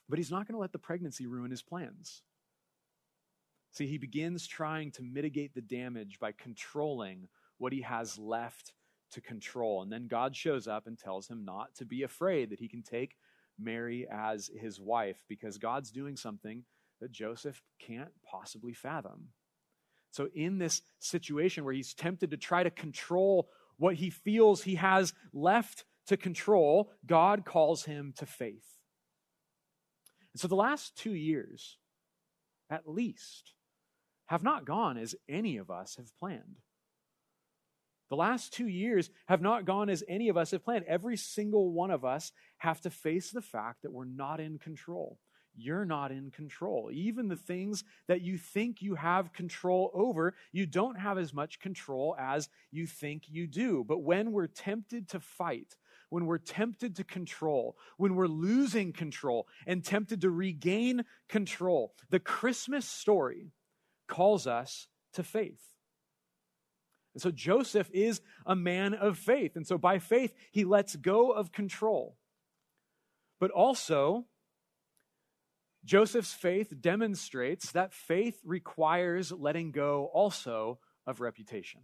But 0.09 0.17
he's 0.17 0.31
not 0.31 0.47
going 0.47 0.55
to 0.55 0.59
let 0.59 0.71
the 0.71 0.79
pregnancy 0.79 1.27
ruin 1.27 1.51
his 1.51 1.61
plans. 1.61 2.23
See, 3.71 3.85
he 3.85 3.99
begins 3.99 4.47
trying 4.47 4.91
to 4.93 5.03
mitigate 5.03 5.53
the 5.53 5.61
damage 5.61 6.17
by 6.19 6.31
controlling 6.31 7.27
what 7.59 7.71
he 7.71 7.81
has 7.81 8.17
left 8.17 8.73
to 9.11 9.21
control. 9.21 9.81
And 9.81 9.91
then 9.91 10.07
God 10.07 10.35
shows 10.35 10.67
up 10.67 10.87
and 10.87 10.97
tells 10.97 11.27
him 11.27 11.45
not 11.45 11.75
to 11.75 11.85
be 11.85 12.03
afraid, 12.03 12.49
that 12.49 12.59
he 12.59 12.67
can 12.67 12.83
take 12.83 13.17
Mary 13.59 14.07
as 14.11 14.49
his 14.59 14.79
wife 14.79 15.23
because 15.27 15.57
God's 15.57 15.91
doing 15.91 16.15
something 16.15 16.63
that 17.01 17.11
Joseph 17.11 17.61
can't 17.79 18.11
possibly 18.23 18.73
fathom. 18.73 19.29
So, 20.11 20.27
in 20.33 20.57
this 20.57 20.81
situation 20.99 21.63
where 21.63 21.73
he's 21.73 21.93
tempted 21.93 22.31
to 22.31 22.37
try 22.37 22.63
to 22.63 22.71
control 22.71 23.49
what 23.77 23.95
he 23.95 24.09
feels 24.09 24.63
he 24.63 24.75
has 24.75 25.13
left 25.33 25.85
to 26.07 26.17
control, 26.17 26.91
God 27.05 27.45
calls 27.45 27.85
him 27.85 28.13
to 28.17 28.25
faith. 28.25 28.65
And 30.33 30.41
so, 30.41 30.47
the 30.47 30.55
last 30.55 30.97
two 30.97 31.13
years, 31.13 31.77
at 32.69 32.87
least, 32.87 33.53
have 34.25 34.43
not 34.43 34.65
gone 34.65 34.97
as 34.97 35.15
any 35.27 35.57
of 35.57 35.69
us 35.69 35.95
have 35.97 36.15
planned. 36.17 36.57
The 38.09 38.15
last 38.15 38.53
two 38.53 38.67
years 38.67 39.09
have 39.27 39.41
not 39.41 39.65
gone 39.65 39.89
as 39.89 40.03
any 40.07 40.29
of 40.29 40.37
us 40.37 40.51
have 40.51 40.63
planned. 40.63 40.85
Every 40.87 41.15
single 41.15 41.71
one 41.71 41.91
of 41.91 42.03
us 42.03 42.31
have 42.57 42.81
to 42.81 42.89
face 42.89 43.31
the 43.31 43.41
fact 43.41 43.83
that 43.83 43.91
we're 43.93 44.05
not 44.05 44.39
in 44.39 44.57
control. 44.57 45.19
You're 45.55 45.85
not 45.85 46.11
in 46.11 46.31
control. 46.31 46.89
Even 46.91 47.27
the 47.27 47.35
things 47.35 47.83
that 48.07 48.21
you 48.21 48.37
think 48.37 48.81
you 48.81 48.95
have 48.95 49.33
control 49.33 49.91
over, 49.93 50.33
you 50.51 50.65
don't 50.65 50.99
have 50.99 51.17
as 51.17 51.33
much 51.33 51.59
control 51.59 52.15
as 52.17 52.49
you 52.71 52.87
think 52.87 53.23
you 53.27 53.45
do. 53.45 53.83
But 53.87 53.99
when 53.99 54.31
we're 54.31 54.47
tempted 54.47 55.09
to 55.09 55.19
fight, 55.19 55.75
when 56.09 56.25
we're 56.25 56.37
tempted 56.37 56.95
to 56.95 57.03
control, 57.03 57.77
when 57.97 58.15
we're 58.15 58.27
losing 58.27 58.93
control 58.93 59.47
and 59.67 59.83
tempted 59.83 60.21
to 60.21 60.29
regain 60.29 61.03
control, 61.27 61.93
the 62.09 62.19
Christmas 62.19 62.87
story 62.87 63.51
calls 64.07 64.47
us 64.47 64.87
to 65.13 65.23
faith. 65.23 65.69
And 67.19 67.21
so 67.21 67.31
Joseph 67.31 67.89
is 67.91 68.21
a 68.45 68.55
man 68.55 68.93
of 68.93 69.17
faith. 69.17 69.57
And 69.57 69.67
so 69.67 69.77
by 69.77 69.99
faith, 69.99 70.33
he 70.51 70.63
lets 70.63 70.95
go 70.95 71.31
of 71.31 71.51
control. 71.51 72.15
But 73.41 73.51
also, 73.51 74.25
Joseph's 75.83 76.31
faith 76.31 76.73
demonstrates 76.79 77.73
that 77.73 77.93
faith 77.93 78.39
requires 78.45 79.33
letting 79.33 79.73
go 79.73 80.09
also 80.13 80.79
of 81.05 81.19
reputation. 81.19 81.81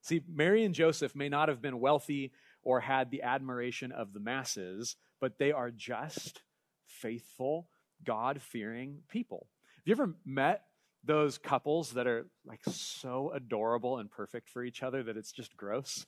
See, 0.00 0.22
Mary 0.32 0.62
and 0.64 0.76
Joseph 0.76 1.16
may 1.16 1.28
not 1.28 1.48
have 1.48 1.60
been 1.60 1.80
wealthy 1.80 2.30
or 2.62 2.78
had 2.78 3.10
the 3.10 3.22
admiration 3.22 3.90
of 3.90 4.12
the 4.12 4.20
masses, 4.20 4.94
but 5.20 5.40
they 5.40 5.50
are 5.50 5.72
just, 5.72 6.42
faithful, 6.86 7.66
God 8.04 8.40
fearing 8.40 8.98
people. 9.08 9.48
Have 9.78 9.86
you 9.86 9.92
ever 9.92 10.14
met 10.24 10.66
those 11.04 11.38
couples 11.38 11.92
that 11.92 12.06
are 12.06 12.26
like 12.46 12.60
so 12.70 13.32
adorable 13.34 13.98
and 13.98 14.10
perfect 14.10 14.48
for 14.48 14.62
each 14.62 14.82
other 14.82 15.02
that 15.02 15.16
it's 15.16 15.32
just 15.32 15.56
gross. 15.56 16.06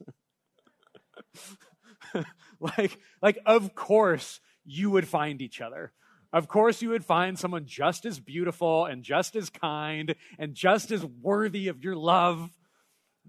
like 2.61 2.99
like 3.23 3.39
of 3.47 3.75
course 3.75 4.41
you 4.65 4.91
would 4.91 5.09
find 5.09 5.43
each 5.43 5.61
other. 5.61 5.93
Of 6.33 6.49
course 6.49 6.83
you 6.83 6.91
would 6.91 7.05
find 7.05 7.39
someone 7.39 7.67
just 7.67 8.05
as 8.05 8.19
beautiful 8.19 8.87
and 8.87 9.03
just 9.05 9.37
as 9.37 9.51
kind 9.51 10.15
and 10.39 10.55
just 10.55 10.91
as 10.91 11.05
worthy 11.05 11.69
of 11.69 11.83
your 11.83 11.97
love. 11.97 12.51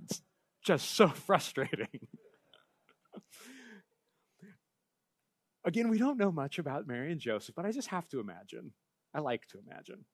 It's 0.04 0.22
just 0.64 0.92
so 0.92 1.08
frustrating. 1.28 2.08
Again, 5.64 5.90
we 5.90 5.98
don't 5.98 6.18
know 6.18 6.32
much 6.32 6.60
about 6.60 6.88
Mary 6.88 7.12
and 7.12 7.20
Joseph, 7.20 7.56
but 7.56 7.66
I 7.66 7.72
just 7.72 7.88
have 7.88 8.08
to 8.10 8.20
imagine. 8.20 8.72
I 9.16 9.20
like 9.20 9.48
to 9.48 9.60
imagine 9.60 10.06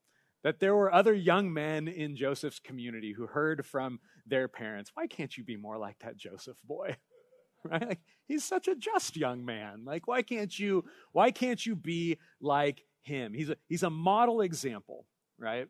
that 0.43 0.59
there 0.59 0.75
were 0.75 0.93
other 0.93 1.13
young 1.13 1.53
men 1.53 1.87
in 1.87 2.15
Joseph's 2.15 2.59
community 2.59 3.13
who 3.13 3.27
heard 3.27 3.65
from 3.65 3.99
their 4.25 4.47
parents, 4.47 4.91
why 4.93 5.07
can't 5.07 5.37
you 5.37 5.43
be 5.43 5.55
more 5.55 5.77
like 5.77 5.99
that 5.99 6.17
Joseph 6.17 6.57
boy? 6.63 6.95
right? 7.63 7.89
Like, 7.89 8.01
he's 8.27 8.43
such 8.43 8.67
a 8.67 8.75
just 8.75 9.15
young 9.15 9.45
man. 9.45 9.83
Like, 9.85 10.07
why 10.07 10.23
can't 10.23 10.57
you, 10.57 10.85
why 11.11 11.31
can't 11.31 11.63
you 11.63 11.75
be 11.75 12.17
like 12.39 12.83
him? 13.03 13.33
He's 13.33 13.49
a, 13.49 13.57
he's 13.67 13.83
a 13.83 13.89
model 13.89 14.41
example, 14.41 15.05
right? 15.37 15.67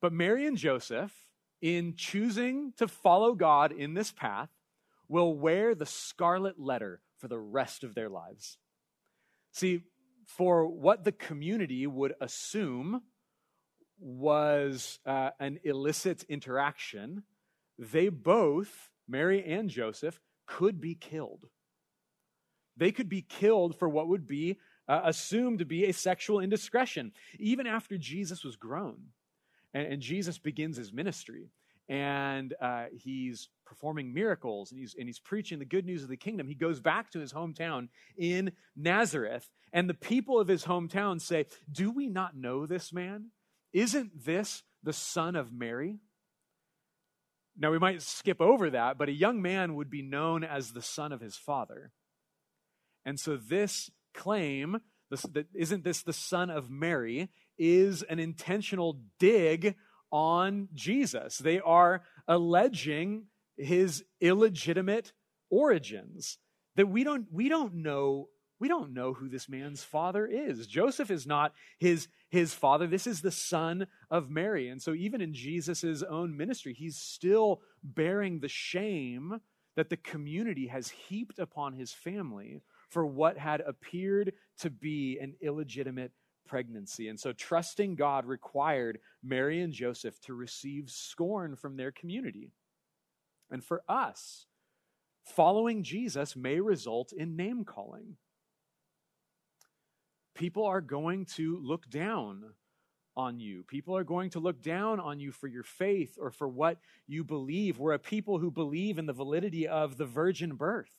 But 0.00 0.12
Mary 0.12 0.46
and 0.46 0.56
Joseph, 0.56 1.12
in 1.62 1.94
choosing 1.96 2.72
to 2.76 2.88
follow 2.88 3.34
God 3.34 3.72
in 3.72 3.94
this 3.94 4.12
path, 4.12 4.50
will 5.08 5.34
wear 5.36 5.74
the 5.74 5.86
scarlet 5.86 6.58
letter 6.58 7.00
for 7.18 7.28
the 7.28 7.38
rest 7.38 7.84
of 7.84 7.94
their 7.94 8.08
lives. 8.08 8.58
See, 9.52 9.82
for 10.26 10.66
what 10.66 11.04
the 11.04 11.12
community 11.12 11.86
would 11.86 12.14
assume 12.20 13.02
was 14.02 14.98
uh, 15.06 15.30
an 15.38 15.60
illicit 15.64 16.24
interaction, 16.28 17.22
they 17.78 18.08
both, 18.08 18.90
Mary 19.08 19.44
and 19.44 19.70
Joseph, 19.70 20.20
could 20.46 20.80
be 20.80 20.94
killed. 20.94 21.46
They 22.76 22.92
could 22.92 23.08
be 23.08 23.22
killed 23.22 23.78
for 23.78 23.88
what 23.88 24.08
would 24.08 24.26
be 24.26 24.58
uh, 24.88 25.02
assumed 25.04 25.60
to 25.60 25.64
be 25.64 25.84
a 25.84 25.92
sexual 25.92 26.40
indiscretion, 26.40 27.12
even 27.38 27.66
after 27.66 27.96
Jesus 27.96 28.44
was 28.44 28.56
grown. 28.56 28.98
And, 29.72 29.94
and 29.94 30.02
Jesus 30.02 30.38
begins 30.38 30.76
his 30.76 30.92
ministry. 30.92 31.50
And 31.88 32.54
uh, 32.60 32.86
he's 32.92 33.48
performing 33.66 34.14
miracles 34.14 34.70
and 34.70 34.80
he's, 34.80 34.94
and 34.98 35.08
he's 35.08 35.18
preaching 35.18 35.58
the 35.58 35.64
good 35.64 35.84
news 35.84 36.02
of 36.02 36.08
the 36.08 36.16
kingdom. 36.16 36.46
He 36.46 36.54
goes 36.54 36.80
back 36.80 37.10
to 37.10 37.20
his 37.20 37.32
hometown 37.32 37.88
in 38.16 38.52
Nazareth. 38.76 39.50
And 39.72 39.88
the 39.88 39.94
people 39.94 40.38
of 40.38 40.48
his 40.48 40.64
hometown 40.64 41.20
say, 41.20 41.46
Do 41.70 41.90
we 41.90 42.08
not 42.08 42.36
know 42.36 42.66
this 42.66 42.92
man? 42.92 43.30
Isn't 43.72 44.24
this 44.24 44.62
the 44.82 44.92
son 44.92 45.36
of 45.36 45.52
Mary? 45.52 45.98
Now, 47.56 47.70
we 47.70 47.78
might 47.78 48.02
skip 48.02 48.40
over 48.40 48.70
that, 48.70 48.96
but 48.96 49.08
a 49.08 49.12
young 49.12 49.42
man 49.42 49.74
would 49.74 49.90
be 49.90 50.02
known 50.02 50.42
as 50.42 50.72
the 50.72 50.82
son 50.82 51.12
of 51.12 51.20
his 51.20 51.36
father. 51.36 51.92
And 53.04 53.20
so, 53.20 53.36
this 53.36 53.90
claim, 54.14 54.80
this, 55.10 55.22
that 55.22 55.46
isn't 55.54 55.84
this 55.84 56.02
the 56.02 56.12
son 56.12 56.50
of 56.50 56.70
Mary, 56.70 57.28
is 57.58 58.02
an 58.02 58.18
intentional 58.18 59.00
dig 59.18 59.74
on 60.10 60.68
Jesus. 60.74 61.38
They 61.38 61.60
are 61.60 62.02
alleging 62.26 63.26
his 63.56 64.04
illegitimate 64.20 65.12
origins 65.50 66.38
that 66.76 66.88
we 66.88 67.04
don't 67.04 67.26
we 67.30 67.48
don't 67.48 67.74
know 67.74 68.28
we 68.62 68.68
don't 68.68 68.94
know 68.94 69.12
who 69.12 69.28
this 69.28 69.48
man's 69.48 69.82
father 69.82 70.24
is. 70.24 70.68
Joseph 70.68 71.10
is 71.10 71.26
not 71.26 71.52
his, 71.80 72.06
his 72.30 72.54
father. 72.54 72.86
This 72.86 73.08
is 73.08 73.20
the 73.20 73.32
son 73.32 73.88
of 74.08 74.30
Mary. 74.30 74.68
And 74.68 74.80
so, 74.80 74.94
even 74.94 75.20
in 75.20 75.34
Jesus' 75.34 76.04
own 76.08 76.36
ministry, 76.36 76.72
he's 76.72 76.96
still 76.96 77.60
bearing 77.82 78.38
the 78.38 78.46
shame 78.46 79.40
that 79.74 79.90
the 79.90 79.96
community 79.96 80.68
has 80.68 80.90
heaped 80.90 81.40
upon 81.40 81.72
his 81.72 81.92
family 81.92 82.60
for 82.88 83.04
what 83.04 83.36
had 83.36 83.62
appeared 83.62 84.32
to 84.60 84.70
be 84.70 85.18
an 85.20 85.34
illegitimate 85.40 86.12
pregnancy. 86.46 87.08
And 87.08 87.18
so, 87.18 87.32
trusting 87.32 87.96
God 87.96 88.26
required 88.26 89.00
Mary 89.24 89.60
and 89.60 89.72
Joseph 89.72 90.20
to 90.20 90.34
receive 90.34 90.88
scorn 90.88 91.56
from 91.56 91.76
their 91.76 91.90
community. 91.90 92.52
And 93.50 93.64
for 93.64 93.82
us, 93.88 94.46
following 95.24 95.82
Jesus 95.82 96.36
may 96.36 96.60
result 96.60 97.12
in 97.12 97.34
name 97.34 97.64
calling. 97.64 98.18
People 100.34 100.64
are 100.64 100.80
going 100.80 101.26
to 101.36 101.58
look 101.62 101.88
down 101.90 102.44
on 103.16 103.38
you. 103.38 103.62
People 103.64 103.96
are 103.96 104.04
going 104.04 104.30
to 104.30 104.40
look 104.40 104.62
down 104.62 104.98
on 104.98 105.20
you 105.20 105.32
for 105.32 105.46
your 105.46 105.62
faith 105.62 106.16
or 106.20 106.30
for 106.30 106.48
what 106.48 106.78
you 107.06 107.24
believe. 107.24 107.78
We're 107.78 107.92
a 107.92 107.98
people 107.98 108.38
who 108.38 108.50
believe 108.50 108.98
in 108.98 109.06
the 109.06 109.12
validity 109.12 109.68
of 109.68 109.98
the 109.98 110.06
virgin 110.06 110.54
birth. 110.54 110.90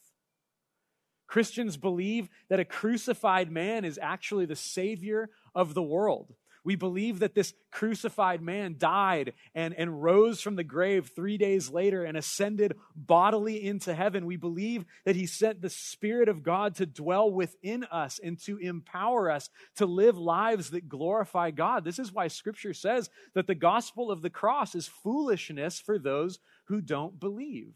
Christians 1.27 1.77
believe 1.77 2.29
that 2.49 2.59
a 2.59 2.65
crucified 2.65 3.51
man 3.51 3.85
is 3.85 3.99
actually 3.99 4.45
the 4.45 4.55
Savior 4.55 5.29
of 5.55 5.73
the 5.73 5.81
world. 5.81 6.35
We 6.63 6.76
believe 6.76 7.19
that 7.19 7.36
this 7.36 7.54
crucified 7.71 8.41
man 8.41 8.76
died 8.78 9.34
and, 9.54 9.73
and 9.73 10.02
rose 10.02 10.41
from 10.41 10.56
the 10.56 10.63
grave 10.63 11.12
three 11.15 11.38
days 11.38 11.69
later 11.69 12.04
and 12.04 12.17
ascended 12.17 12.78
bodily 12.95 13.65
into 13.65 13.93
heaven. 13.93 14.26
We 14.26 14.38
believe 14.38 14.86
that 15.06 15.15
he 15.15 15.26
sent 15.26 15.62
the 15.62 15.69
Spirit 15.69 16.30
of 16.30 16.43
God 16.43 16.76
to 16.76 16.86
dwell 16.86 17.30
within 17.32 17.84
us 17.86 18.19
and 18.23 18.39
to 18.45 18.58
empower 18.58 19.30
us 19.30 19.49
to 19.76 19.86
live 19.86 20.17
lives 20.17 20.69
that 20.71 20.88
glorify 20.88 21.52
God. 21.52 21.84
This 21.84 21.99
is 21.99 22.13
why 22.13 22.28
Scripture 22.28 22.73
says 22.73 23.10
that 23.34 23.47
the 23.47 23.56
gospel 23.56 24.10
of 24.10 24.21
the 24.21 24.30
cross 24.30 24.73
is 24.73 24.88
foolishness 24.88 25.80
for 25.80 25.99
those 25.99 26.39
who 26.65 26.82
don't 26.82 27.19
believe 27.19 27.73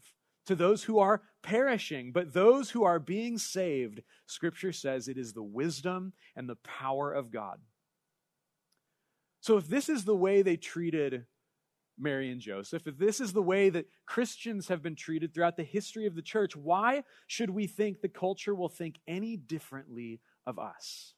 to 0.48 0.54
those 0.54 0.84
who 0.84 0.98
are 0.98 1.20
perishing, 1.42 2.10
but 2.10 2.32
those 2.32 2.70
who 2.70 2.82
are 2.82 2.98
being 2.98 3.36
saved, 3.36 4.02
Scripture 4.24 4.72
says 4.72 5.06
it 5.06 5.18
is 5.18 5.34
the 5.34 5.42
wisdom 5.42 6.14
and 6.34 6.48
the 6.48 6.56
power 6.56 7.12
of 7.12 7.30
God. 7.30 7.58
So, 9.40 9.56
if 9.56 9.68
this 9.68 9.88
is 9.88 10.04
the 10.04 10.16
way 10.16 10.42
they 10.42 10.56
treated 10.56 11.26
Mary 11.98 12.30
and 12.30 12.40
Joseph, 12.40 12.86
if 12.86 12.98
this 12.98 13.20
is 13.20 13.32
the 13.32 13.42
way 13.42 13.70
that 13.70 13.88
Christians 14.06 14.68
have 14.68 14.82
been 14.82 14.96
treated 14.96 15.34
throughout 15.34 15.56
the 15.56 15.64
history 15.64 16.06
of 16.06 16.14
the 16.14 16.22
church, 16.22 16.56
why 16.56 17.02
should 17.26 17.50
we 17.50 17.66
think 17.66 18.00
the 18.00 18.08
culture 18.08 18.54
will 18.54 18.68
think 18.68 19.00
any 19.06 19.36
differently 19.36 20.20
of 20.46 20.58
us? 20.58 21.14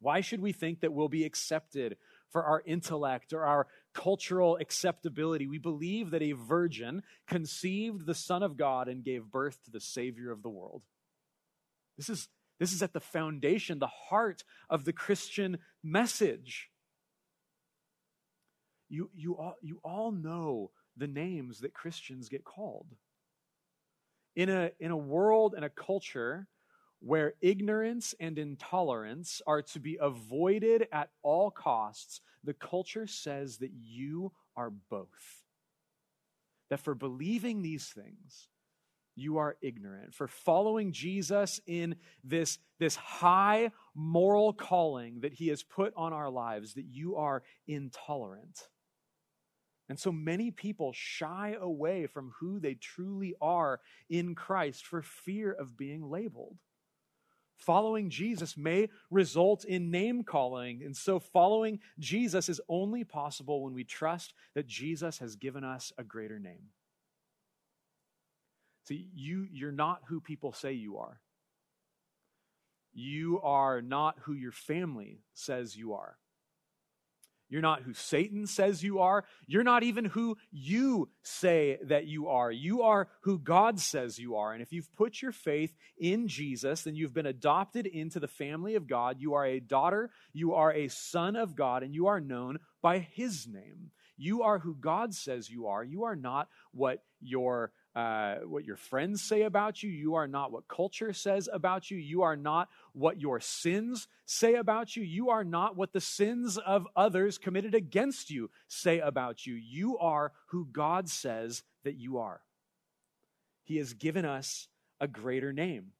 Why 0.00 0.22
should 0.22 0.40
we 0.40 0.52
think 0.52 0.80
that 0.80 0.92
we'll 0.92 1.08
be 1.08 1.24
accepted 1.24 1.96
for 2.30 2.42
our 2.44 2.62
intellect 2.64 3.32
or 3.32 3.44
our 3.44 3.66
cultural 3.92 4.56
acceptability? 4.56 5.46
We 5.46 5.58
believe 5.58 6.10
that 6.10 6.22
a 6.22 6.32
virgin 6.32 7.02
conceived 7.26 8.06
the 8.06 8.14
Son 8.14 8.42
of 8.42 8.56
God 8.56 8.88
and 8.88 9.04
gave 9.04 9.30
birth 9.30 9.62
to 9.64 9.70
the 9.70 9.80
Savior 9.80 10.30
of 10.30 10.42
the 10.42 10.48
world. 10.48 10.82
This 11.98 12.08
is, 12.08 12.28
this 12.58 12.72
is 12.72 12.82
at 12.82 12.94
the 12.94 13.00
foundation, 13.00 13.78
the 13.78 13.86
heart 13.86 14.42
of 14.70 14.86
the 14.86 14.92
Christian 14.94 15.58
message 15.82 16.70
you, 18.90 19.08
you, 19.14 19.36
all, 19.36 19.56
you 19.62 19.80
all 19.82 20.12
know 20.12 20.70
the 20.96 21.06
names 21.06 21.60
that 21.60 21.72
Christians 21.72 22.28
get 22.28 22.44
called. 22.44 22.86
In 24.36 24.50
a, 24.50 24.72
in 24.78 24.90
a 24.90 24.96
world 24.96 25.54
and 25.54 25.64
a 25.64 25.70
culture 25.70 26.48
where 27.00 27.34
ignorance 27.40 28.14
and 28.20 28.38
intolerance 28.38 29.40
are 29.46 29.62
to 29.62 29.80
be 29.80 29.96
avoided 30.00 30.86
at 30.92 31.10
all 31.22 31.50
costs, 31.50 32.20
the 32.44 32.52
culture 32.52 33.06
says 33.06 33.58
that 33.58 33.70
you 33.72 34.32
are 34.56 34.70
both. 34.90 35.44
That 36.68 36.80
for 36.80 36.94
believing 36.94 37.62
these 37.62 37.86
things, 37.86 38.48
you 39.16 39.38
are 39.38 39.56
ignorant. 39.60 40.14
For 40.14 40.28
following 40.28 40.92
Jesus 40.92 41.60
in 41.66 41.96
this, 42.22 42.58
this 42.78 42.96
high 42.96 43.70
moral 43.94 44.52
calling 44.52 45.20
that 45.20 45.34
he 45.34 45.48
has 45.48 45.62
put 45.62 45.92
on 45.96 46.12
our 46.12 46.30
lives, 46.30 46.74
that 46.74 46.86
you 46.86 47.16
are 47.16 47.42
intolerant. 47.66 48.68
And 49.90 49.98
so 49.98 50.12
many 50.12 50.52
people 50.52 50.92
shy 50.94 51.56
away 51.60 52.06
from 52.06 52.32
who 52.38 52.60
they 52.60 52.74
truly 52.74 53.34
are 53.40 53.80
in 54.08 54.36
Christ 54.36 54.86
for 54.86 55.02
fear 55.02 55.50
of 55.50 55.76
being 55.76 56.08
labeled. 56.08 56.58
Following 57.56 58.08
Jesus 58.08 58.56
may 58.56 58.88
result 59.10 59.64
in 59.64 59.90
name 59.90 60.22
calling. 60.22 60.84
And 60.84 60.96
so 60.96 61.18
following 61.18 61.80
Jesus 61.98 62.48
is 62.48 62.60
only 62.68 63.02
possible 63.02 63.64
when 63.64 63.74
we 63.74 63.82
trust 63.82 64.32
that 64.54 64.68
Jesus 64.68 65.18
has 65.18 65.34
given 65.34 65.64
us 65.64 65.92
a 65.98 66.04
greater 66.04 66.38
name. 66.38 66.68
See, 68.84 69.08
you, 69.12 69.48
you're 69.50 69.72
not 69.72 70.02
who 70.06 70.20
people 70.20 70.52
say 70.52 70.72
you 70.72 70.98
are. 70.98 71.18
You 72.92 73.40
are 73.42 73.82
not 73.82 74.18
who 74.20 74.34
your 74.34 74.52
family 74.52 75.24
says 75.34 75.76
you 75.76 75.94
are. 75.94 76.16
You're 77.50 77.60
not 77.60 77.82
who 77.82 77.92
Satan 77.92 78.46
says 78.46 78.82
you 78.82 79.00
are. 79.00 79.24
You're 79.46 79.64
not 79.64 79.82
even 79.82 80.04
who 80.04 80.38
you 80.52 81.10
say 81.22 81.78
that 81.82 82.06
you 82.06 82.28
are. 82.28 82.50
You 82.50 82.82
are 82.82 83.08
who 83.22 83.40
God 83.40 83.80
says 83.80 84.18
you 84.18 84.36
are. 84.36 84.52
And 84.52 84.62
if 84.62 84.72
you've 84.72 84.92
put 84.96 85.20
your 85.20 85.32
faith 85.32 85.74
in 85.98 86.28
Jesus, 86.28 86.82
then 86.82 86.94
you've 86.94 87.12
been 87.12 87.26
adopted 87.26 87.86
into 87.86 88.20
the 88.20 88.28
family 88.28 88.76
of 88.76 88.86
God. 88.86 89.16
You 89.18 89.34
are 89.34 89.44
a 89.44 89.60
daughter, 89.60 90.10
you 90.32 90.54
are 90.54 90.72
a 90.72 90.88
son 90.88 91.34
of 91.34 91.56
God, 91.56 91.82
and 91.82 91.92
you 91.94 92.06
are 92.06 92.20
known 92.20 92.58
by 92.80 93.00
his 93.00 93.48
name. 93.48 93.90
You 94.16 94.42
are 94.42 94.58
who 94.58 94.74
God 94.74 95.14
says 95.14 95.50
you 95.50 95.66
are. 95.66 95.82
You 95.82 96.04
are 96.04 96.16
not 96.16 96.48
what 96.72 97.02
your 97.20 97.72
uh, 97.94 98.36
what 98.46 98.64
your 98.64 98.76
friends 98.76 99.22
say 99.22 99.42
about 99.42 99.82
you. 99.82 99.90
You 99.90 100.14
are 100.14 100.28
not 100.28 100.52
what 100.52 100.68
culture 100.68 101.12
says 101.12 101.48
about 101.52 101.90
you. 101.90 101.98
You 101.98 102.22
are 102.22 102.36
not 102.36 102.68
what 102.92 103.20
your 103.20 103.40
sins 103.40 104.06
say 104.26 104.54
about 104.54 104.94
you. 104.96 105.02
You 105.02 105.30
are 105.30 105.44
not 105.44 105.76
what 105.76 105.92
the 105.92 106.00
sins 106.00 106.56
of 106.56 106.86
others 106.94 107.38
committed 107.38 107.74
against 107.74 108.30
you 108.30 108.50
say 108.68 109.00
about 109.00 109.44
you. 109.46 109.54
You 109.54 109.98
are 109.98 110.32
who 110.46 110.68
God 110.70 111.08
says 111.08 111.62
that 111.84 111.96
you 111.96 112.18
are. 112.18 112.42
He 113.64 113.78
has 113.78 113.94
given 113.94 114.24
us 114.24 114.68
a 115.00 115.08
greater 115.08 115.52
name. 115.52 115.92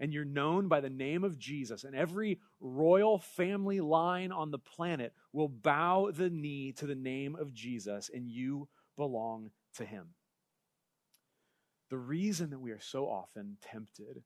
And 0.00 0.12
you're 0.12 0.24
known 0.24 0.68
by 0.68 0.80
the 0.80 0.90
name 0.90 1.24
of 1.24 1.38
Jesus. 1.38 1.82
And 1.84 1.96
every 1.96 2.38
royal 2.60 3.18
family 3.18 3.80
line 3.80 4.30
on 4.30 4.50
the 4.50 4.58
planet 4.58 5.12
will 5.32 5.48
bow 5.48 6.10
the 6.14 6.30
knee 6.30 6.72
to 6.72 6.86
the 6.86 6.94
name 6.94 7.34
of 7.34 7.52
Jesus, 7.52 8.08
and 8.12 8.28
you 8.28 8.68
belong 8.96 9.50
to 9.74 9.84
him. 9.84 10.14
The 11.90 11.98
reason 11.98 12.50
that 12.50 12.60
we 12.60 12.70
are 12.70 12.80
so 12.80 13.06
often 13.06 13.56
tempted 13.62 14.22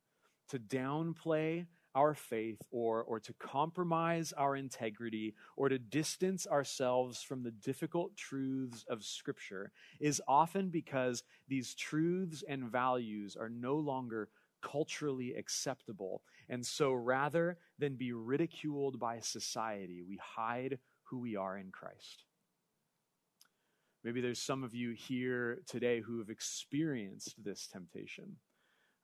to 0.49 0.59
downplay 0.59 1.67
our 1.95 2.15
faith 2.15 2.61
or, 2.71 3.03
or 3.03 3.21
to 3.21 3.35
compromise 3.35 4.33
our 4.33 4.57
integrity 4.57 5.35
or 5.57 5.69
to 5.69 5.79
distance 5.79 6.47
ourselves 6.47 7.23
from 7.23 7.43
the 7.43 7.51
difficult 7.51 8.17
truths 8.17 8.85
of 8.89 9.05
Scripture 9.05 9.71
is 10.01 10.21
often 10.27 10.71
because 10.71 11.23
these 11.49 11.75
truths 11.75 12.43
and 12.49 12.71
values 12.71 13.37
are 13.37 13.51
no 13.51 13.77
longer 13.77 14.29
culturally 14.63 15.35
acceptable. 15.35 16.23
And 16.49 16.65
so 16.65 16.93
rather 16.93 17.59
than 17.79 17.97
be 17.97 18.13
ridiculed 18.13 18.99
by 18.99 19.21
society, 19.21 20.03
we 20.03 20.19
hide 20.23 20.79
who 21.05 21.19
we 21.19 21.37
are 21.37 21.59
in 21.59 21.71
Christ. 21.71 22.25
Maybe 24.05 24.21
there's 24.21 24.43
some 24.43 24.65
of 24.65 24.75
you 24.75 24.93
here 24.93 25.61
today 25.67 26.01
who 26.01 26.19
have 26.19 26.29
experienced 26.29 27.35
this 27.43 27.69
temptation. 27.69 28.37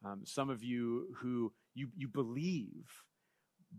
Um, 0.05 0.23
some 0.25 0.51
of 0.51 0.63
you 0.63 1.09
who 1.17 1.53
you, 1.75 1.89
you 1.97 2.09
believe, 2.09 3.05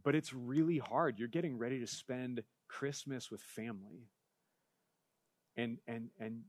but 0.04 0.16
it's 0.16 0.34
really 0.34 0.78
hard. 0.78 1.20
You're 1.20 1.28
getting 1.28 1.58
ready 1.58 1.80
to 1.80 1.88
spend 1.88 2.44
Christmas 2.70 3.30
with 3.30 3.42
family. 3.42 4.08
And, 5.58 5.80
and, 5.88 6.10
and, 6.20 6.44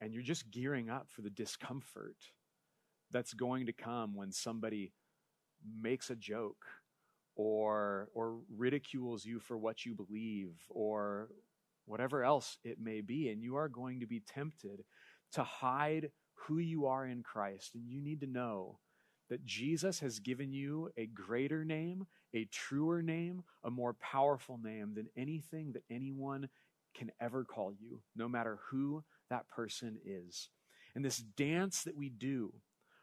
and 0.00 0.12
you're 0.12 0.22
just 0.22 0.50
gearing 0.50 0.90
up 0.90 1.06
for 1.08 1.22
the 1.22 1.30
discomfort 1.30 2.16
that's 3.10 3.32
going 3.32 3.66
to 3.66 3.72
come 3.72 4.14
when 4.14 4.32
somebody 4.32 4.92
makes 5.80 6.10
a 6.10 6.16
joke 6.16 6.66
or, 7.34 8.08
or 8.12 8.38
ridicules 8.54 9.24
you 9.24 9.40
for 9.40 9.56
what 9.56 9.86
you 9.86 9.94
believe 9.94 10.54
or 10.68 11.28
whatever 11.86 12.24
else 12.24 12.58
it 12.62 12.78
may 12.80 13.00
be. 13.00 13.28
And 13.30 13.42
you 13.42 13.56
are 13.56 13.68
going 13.68 14.00
to 14.00 14.06
be 14.06 14.20
tempted 14.20 14.84
to 15.32 15.42
hide 15.42 16.10
who 16.34 16.58
you 16.58 16.86
are 16.86 17.06
in 17.06 17.22
Christ. 17.22 17.74
And 17.74 17.88
you 17.88 18.00
need 18.00 18.20
to 18.20 18.26
know 18.26 18.78
that 19.28 19.44
Jesus 19.44 20.00
has 20.00 20.20
given 20.20 20.52
you 20.52 20.90
a 20.96 21.06
greater 21.06 21.64
name, 21.64 22.06
a 22.34 22.44
truer 22.44 23.02
name, 23.02 23.42
a 23.64 23.70
more 23.70 23.94
powerful 23.94 24.58
name 24.62 24.94
than 24.94 25.08
anything 25.16 25.72
that 25.72 25.82
anyone 25.90 26.48
can 26.94 27.10
ever 27.20 27.44
call 27.44 27.72
you, 27.72 28.00
no 28.14 28.28
matter 28.28 28.58
who 28.70 29.02
that 29.30 29.48
person 29.48 29.98
is. 30.04 30.48
And 30.94 31.04
this 31.04 31.18
dance 31.18 31.82
that 31.82 31.96
we 31.96 32.08
do 32.08 32.54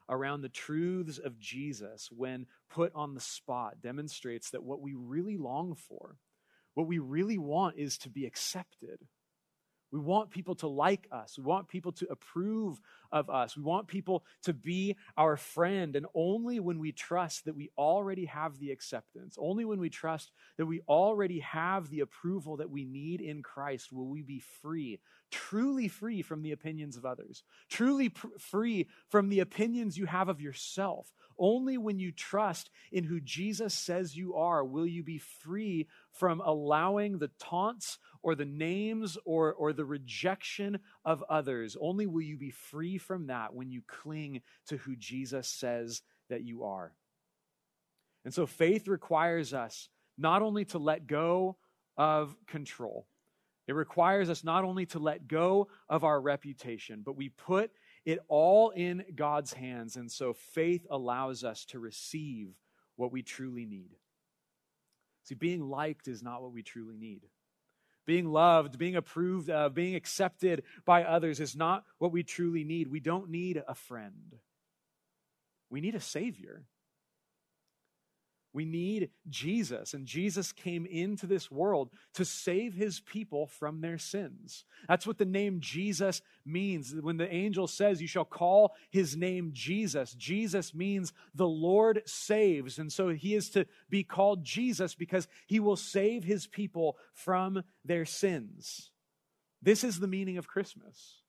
around 0.10 0.41
the 0.41 0.50
truths 0.50 1.17
of 1.17 1.39
Jesus 1.39 2.10
when 2.12 2.46
put 2.69 2.91
on 2.96 3.13
the 3.13 3.22
spot 3.22 3.82
demonstrates 3.82 4.50
that 4.52 4.63
what 4.63 4.82
we 4.82 4.93
really 4.96 5.38
long 5.38 5.76
for 5.76 6.17
what 6.75 6.88
we 6.88 6.99
really 6.99 7.38
want 7.38 7.77
is 7.77 7.97
to 7.99 8.09
be 8.09 8.25
accepted. 8.25 8.99
We 9.93 9.99
want 9.99 10.32
people 10.32 10.56
to 10.56 10.67
like 10.67 11.08
us. 11.12 11.38
We 11.38 11.43
want 11.43 11.67
people 11.67 11.91
to 11.91 12.08
approve 12.10 12.82
of 13.12 13.29
us. 13.29 13.56
We 13.56 13.62
want 13.62 13.88
people 13.88 14.25
to 14.41 14.51
be 14.51 14.95
our 15.15 15.38
friend. 15.38 15.95
And 15.95 16.08
only 16.15 16.60
when 16.60 16.79
we 16.79 16.91
trust 16.91 17.45
that 17.45 17.56
we 17.56 17.69
already 17.77 18.25
have 18.25 18.58
the 18.58 18.71
acceptance, 18.71 19.38
only 19.39 19.65
when 19.65 19.79
we 19.79 19.91
trust 19.91 20.32
that 20.58 20.65
we 20.65 20.82
already 20.89 21.41
have 21.41 21.91
the 21.91 21.99
approval 21.99 22.58
that 22.58 22.71
we 22.71 22.86
need 22.86 23.21
in 23.21 23.43
Christ, 23.43 23.93
will 23.93 24.08
we 24.08 24.23
be 24.23 24.39
free, 24.63 24.99
truly 25.29 25.88
free 25.88 26.23
from 26.23 26.41
the 26.41 26.53
opinions 26.53 26.97
of 26.97 27.06
others, 27.06 27.43
truly 27.69 28.10
pr- 28.10 28.27
free 28.39 28.88
from 29.10 29.29
the 29.29 29.41
opinions 29.41 29.95
you 29.95 30.08
have 30.08 30.27
of 30.27 30.41
yourself. 30.41 31.13
Only 31.38 31.77
when 31.77 31.99
you 31.99 32.12
trust 32.12 32.71
in 32.91 33.03
who 33.03 33.19
Jesus 33.19 33.73
says 33.73 34.15
you 34.15 34.36
are 34.36 34.63
will 34.63 34.88
you 34.88 35.03
be 35.03 35.19
free 35.19 35.88
from 36.12 36.41
allowing 36.41 37.17
the 37.17 37.32
taunts 37.39 37.99
or 38.23 38.33
the 38.36 38.45
names 38.45 39.17
or, 39.25 39.53
or 39.53 39.73
the 39.73 39.86
rejection 39.86 40.79
of 41.05 41.23
others. 41.29 41.77
Only 41.79 42.07
will 42.07 42.21
you 42.21 42.38
be 42.38 42.49
free 42.49 42.97
from 42.97 43.27
that 43.27 43.53
when 43.53 43.69
you 43.69 43.81
cling 43.86 44.41
to 44.67 44.77
who 44.77 44.95
Jesus 44.95 45.47
says 45.47 46.01
that 46.29 46.43
you 46.43 46.63
are. 46.63 46.93
And 48.25 48.33
so 48.33 48.45
faith 48.45 48.88
requires 48.88 49.53
us 49.53 49.89
not 50.17 50.41
only 50.41 50.63
to 50.65 50.79
let 50.79 51.05
go 51.05 51.57
of 51.97 52.36
control, 52.47 53.07
it 53.67 53.75
requires 53.75 54.29
us 54.29 54.43
not 54.43 54.63
only 54.63 54.86
to 54.88 54.99
let 54.99 55.27
go 55.27 55.67
of 55.89 56.03
our 56.03 56.19
reputation, 56.19 57.01
but 57.05 57.15
we 57.15 57.29
put 57.29 57.71
it 58.05 58.19
all 58.27 58.71
in 58.71 59.03
God's 59.15 59.53
hands. 59.53 59.95
And 59.95 60.12
so 60.12 60.33
faith 60.33 60.86
allows 60.89 61.43
us 61.43 61.65
to 61.65 61.79
receive 61.79 62.49
what 62.95 63.12
we 63.12 63.21
truly 63.21 63.65
need. 63.65 63.91
See, 65.23 65.36
being 65.36 65.62
liked 65.62 66.07
is 66.07 66.21
not 66.21 66.41
what 66.41 66.51
we 66.51 66.63
truly 66.63 66.97
need. 66.97 67.21
Being 68.05 68.25
loved, 68.25 68.77
being 68.77 68.95
approved 68.95 69.49
of, 69.49 69.73
being 69.73 69.95
accepted 69.95 70.63
by 70.85 71.03
others 71.03 71.39
is 71.39 71.55
not 71.55 71.85
what 71.99 72.11
we 72.11 72.23
truly 72.23 72.63
need. 72.63 72.89
We 72.89 72.99
don't 72.99 73.29
need 73.29 73.63
a 73.67 73.75
friend. 73.75 74.35
We 75.69 75.81
need 75.81 75.95
a 75.95 76.01
Savior. 76.01 76.65
We 78.53 78.65
need 78.65 79.09
Jesus, 79.29 79.95
and 79.95 80.05
Jesus 80.05 80.51
came 80.51 80.85
into 80.85 81.25
this 81.25 81.49
world 81.49 81.89
to 82.13 82.23
save 82.23 82.75
his 82.75 82.99
people 82.99 83.47
from 83.47 83.81
their 83.81 83.97
sins. 83.97 84.65
That's 84.87 85.07
what 85.07 85.17
the 85.17 85.25
name 85.25 85.59
Jesus 85.59 86.21
means. 86.45 86.93
When 86.93 87.17
the 87.17 87.33
angel 87.33 87.67
says, 87.67 87.99
You 87.99 88.07
shall 88.07 88.25
call 88.25 88.75
his 88.91 89.17
name 89.17 89.49
Jesus, 89.53 90.13
Jesus 90.13 90.75
means 90.75 91.13
the 91.33 91.47
Lord 91.47 92.03
saves. 92.05 92.77
And 92.77 92.93
so 92.93 93.09
he 93.09 93.33
is 93.33 93.49
to 93.51 93.65
be 93.89 94.03
called 94.03 94.43
Jesus 94.43 94.93
because 94.93 95.27
he 95.47 95.59
will 95.59 95.75
save 95.75 96.23
his 96.23 96.45
people 96.45 96.97
from 97.11 97.63
their 97.83 98.05
sins. 98.05 98.91
This 99.63 99.83
is 99.83 99.99
the 99.99 100.07
meaning 100.07 100.37
of 100.37 100.47
Christmas. 100.47 101.22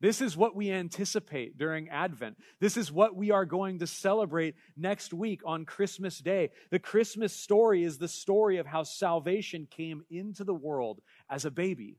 This 0.00 0.20
is 0.20 0.36
what 0.36 0.54
we 0.54 0.70
anticipate 0.70 1.56
during 1.56 1.88
Advent. 1.88 2.36
This 2.60 2.76
is 2.76 2.92
what 2.92 3.16
we 3.16 3.30
are 3.30 3.46
going 3.46 3.78
to 3.78 3.86
celebrate 3.86 4.54
next 4.76 5.14
week 5.14 5.40
on 5.46 5.64
Christmas 5.64 6.18
Day. 6.18 6.50
The 6.70 6.78
Christmas 6.78 7.32
story 7.32 7.82
is 7.82 7.96
the 7.96 8.08
story 8.08 8.58
of 8.58 8.66
how 8.66 8.82
salvation 8.82 9.66
came 9.70 10.02
into 10.10 10.44
the 10.44 10.54
world 10.54 11.00
as 11.30 11.46
a 11.46 11.50
baby. 11.50 11.96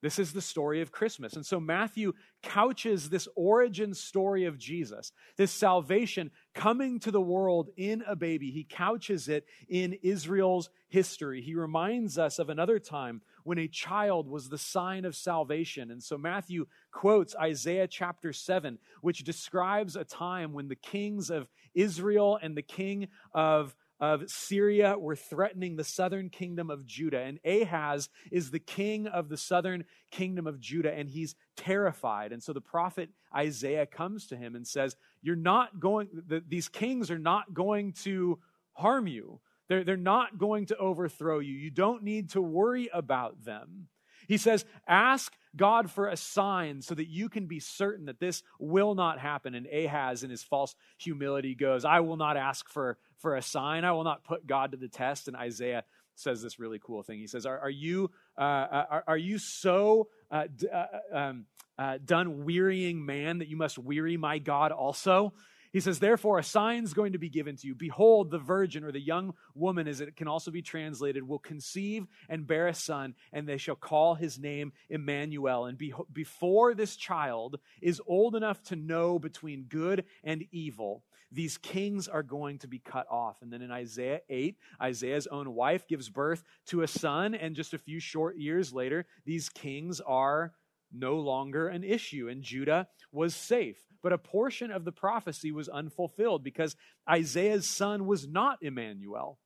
This 0.00 0.18
is 0.18 0.32
the 0.32 0.40
story 0.40 0.80
of 0.80 0.92
Christmas. 0.92 1.34
And 1.34 1.44
so 1.44 1.58
Matthew 1.58 2.12
couches 2.42 3.10
this 3.10 3.26
origin 3.34 3.94
story 3.94 4.44
of 4.44 4.56
Jesus, 4.56 5.12
this 5.36 5.50
salvation 5.50 6.30
coming 6.54 7.00
to 7.00 7.10
the 7.10 7.20
world 7.20 7.68
in 7.76 8.04
a 8.06 8.14
baby. 8.14 8.50
He 8.50 8.62
couches 8.62 9.28
it 9.28 9.44
in 9.68 9.98
Israel's 10.04 10.70
history. 10.88 11.42
He 11.42 11.56
reminds 11.56 12.16
us 12.16 12.38
of 12.38 12.48
another 12.48 12.78
time 12.78 13.22
when 13.44 13.58
a 13.58 13.68
child 13.68 14.28
was 14.28 14.48
the 14.48 14.58
sign 14.58 15.04
of 15.04 15.16
salvation. 15.16 15.90
And 15.90 16.02
so 16.02 16.18
Matthew 16.18 16.66
quotes 16.90 17.34
Isaiah 17.36 17.86
chapter 17.86 18.32
7, 18.32 18.78
which 19.00 19.24
describes 19.24 19.96
a 19.96 20.04
time 20.04 20.52
when 20.52 20.68
the 20.68 20.76
kings 20.76 21.30
of 21.30 21.48
Israel 21.74 22.38
and 22.42 22.56
the 22.56 22.62
king 22.62 23.08
of 23.32 23.74
of 24.00 24.30
Syria 24.30 24.96
were 24.96 25.16
threatening 25.16 25.76
the 25.76 25.84
southern 25.84 26.30
kingdom 26.30 26.70
of 26.70 26.86
Judah. 26.86 27.20
And 27.20 27.40
Ahaz 27.44 28.08
is 28.30 28.50
the 28.50 28.60
king 28.60 29.06
of 29.08 29.28
the 29.28 29.36
southern 29.36 29.84
kingdom 30.10 30.46
of 30.46 30.60
Judah, 30.60 30.92
and 30.92 31.08
he's 31.08 31.34
terrified. 31.56 32.32
And 32.32 32.42
so 32.42 32.52
the 32.52 32.60
prophet 32.60 33.10
Isaiah 33.34 33.86
comes 33.86 34.26
to 34.28 34.36
him 34.36 34.54
and 34.54 34.66
says, 34.66 34.96
You're 35.20 35.36
not 35.36 35.80
going, 35.80 36.08
the, 36.28 36.42
these 36.46 36.68
kings 36.68 37.10
are 37.10 37.18
not 37.18 37.52
going 37.52 37.92
to 38.04 38.38
harm 38.72 39.08
you. 39.08 39.40
They're, 39.68 39.84
they're 39.84 39.96
not 39.96 40.38
going 40.38 40.66
to 40.66 40.76
overthrow 40.76 41.38
you. 41.38 41.54
You 41.54 41.70
don't 41.70 42.02
need 42.02 42.30
to 42.30 42.42
worry 42.42 42.88
about 42.92 43.44
them. 43.44 43.88
He 44.26 44.36
says, 44.36 44.64
Ask 44.86 45.32
God 45.56 45.90
for 45.90 46.08
a 46.08 46.16
sign 46.16 46.82
so 46.82 46.94
that 46.94 47.08
you 47.08 47.28
can 47.28 47.46
be 47.46 47.60
certain 47.60 48.06
that 48.06 48.20
this 48.20 48.42
will 48.58 48.94
not 48.94 49.18
happen. 49.18 49.54
And 49.54 49.66
Ahaz, 49.66 50.22
in 50.22 50.30
his 50.30 50.42
false 50.42 50.74
humility, 50.98 51.54
goes, 51.54 51.84
I 51.84 52.00
will 52.00 52.16
not 52.16 52.36
ask 52.36 52.68
for, 52.68 52.98
for 53.18 53.36
a 53.36 53.42
sign. 53.42 53.84
I 53.84 53.92
will 53.92 54.04
not 54.04 54.24
put 54.24 54.46
God 54.46 54.72
to 54.72 54.76
the 54.76 54.88
test. 54.88 55.28
And 55.28 55.36
Isaiah 55.36 55.84
says 56.14 56.42
this 56.42 56.58
really 56.58 56.78
cool 56.78 57.02
thing. 57.02 57.18
He 57.18 57.26
says, 57.26 57.46
Are, 57.46 57.58
are 57.58 57.70
you, 57.70 58.10
uh, 58.36 58.42
are, 58.42 59.04
are, 59.06 59.18
you 59.18 59.38
so 59.38 60.08
uh, 60.30 60.44
d- 60.54 60.68
uh, 60.68 60.86
um, 61.16 61.46
uh, 61.78 61.98
done 62.04 62.44
wearying 62.44 63.04
man 63.04 63.38
that 63.38 63.48
you 63.48 63.56
must 63.56 63.78
weary 63.78 64.16
my 64.16 64.38
God 64.38 64.72
also? 64.72 65.32
He 65.72 65.80
says, 65.80 65.98
Therefore, 65.98 66.38
a 66.38 66.42
sign 66.44 66.84
is 66.84 66.94
going 66.94 67.12
to 67.12 67.18
be 67.18 67.28
given 67.28 67.56
to 67.56 67.66
you. 67.66 67.74
Behold, 67.74 68.30
the 68.30 68.38
virgin 68.38 68.84
or 68.84 68.92
the 68.92 69.00
young 69.00 69.34
woman, 69.54 69.86
as 69.86 70.00
it 70.00 70.16
can 70.16 70.28
also 70.28 70.50
be 70.50 70.62
translated, 70.62 71.26
will 71.26 71.38
conceive 71.38 72.06
and 72.28 72.46
bear 72.46 72.68
a 72.68 72.74
son, 72.74 73.14
and 73.32 73.48
they 73.48 73.58
shall 73.58 73.76
call 73.76 74.14
his 74.14 74.38
name 74.38 74.72
Emmanuel. 74.88 75.66
And 75.66 75.76
be- 75.76 75.94
before 76.12 76.74
this 76.74 76.96
child 76.96 77.58
is 77.82 78.00
old 78.06 78.34
enough 78.34 78.62
to 78.64 78.76
know 78.76 79.18
between 79.18 79.64
good 79.64 80.04
and 80.24 80.44
evil, 80.50 81.04
these 81.30 81.58
kings 81.58 82.08
are 82.08 82.22
going 82.22 82.58
to 82.58 82.68
be 82.68 82.78
cut 82.78 83.06
off. 83.10 83.42
And 83.42 83.52
then 83.52 83.62
in 83.62 83.70
Isaiah 83.70 84.20
8, 84.28 84.56
Isaiah's 84.80 85.26
own 85.26 85.54
wife 85.54 85.86
gives 85.86 86.08
birth 86.08 86.42
to 86.66 86.82
a 86.82 86.88
son, 86.88 87.34
and 87.34 87.54
just 87.54 87.74
a 87.74 87.78
few 87.78 88.00
short 88.00 88.38
years 88.38 88.72
later, 88.72 89.06
these 89.26 89.48
kings 89.48 90.00
are 90.00 90.54
no 90.92 91.16
longer 91.16 91.68
an 91.68 91.84
issue, 91.84 92.28
and 92.28 92.42
Judah 92.42 92.88
was 93.12 93.34
safe. 93.34 93.78
But 94.02 94.12
a 94.12 94.18
portion 94.18 94.70
of 94.70 94.84
the 94.84 94.92
prophecy 94.92 95.52
was 95.52 95.68
unfulfilled 95.68 96.44
because 96.44 96.76
Isaiah's 97.08 97.68
son 97.68 98.06
was 98.06 98.28
not 98.28 98.58
Emmanuel. 98.62 99.38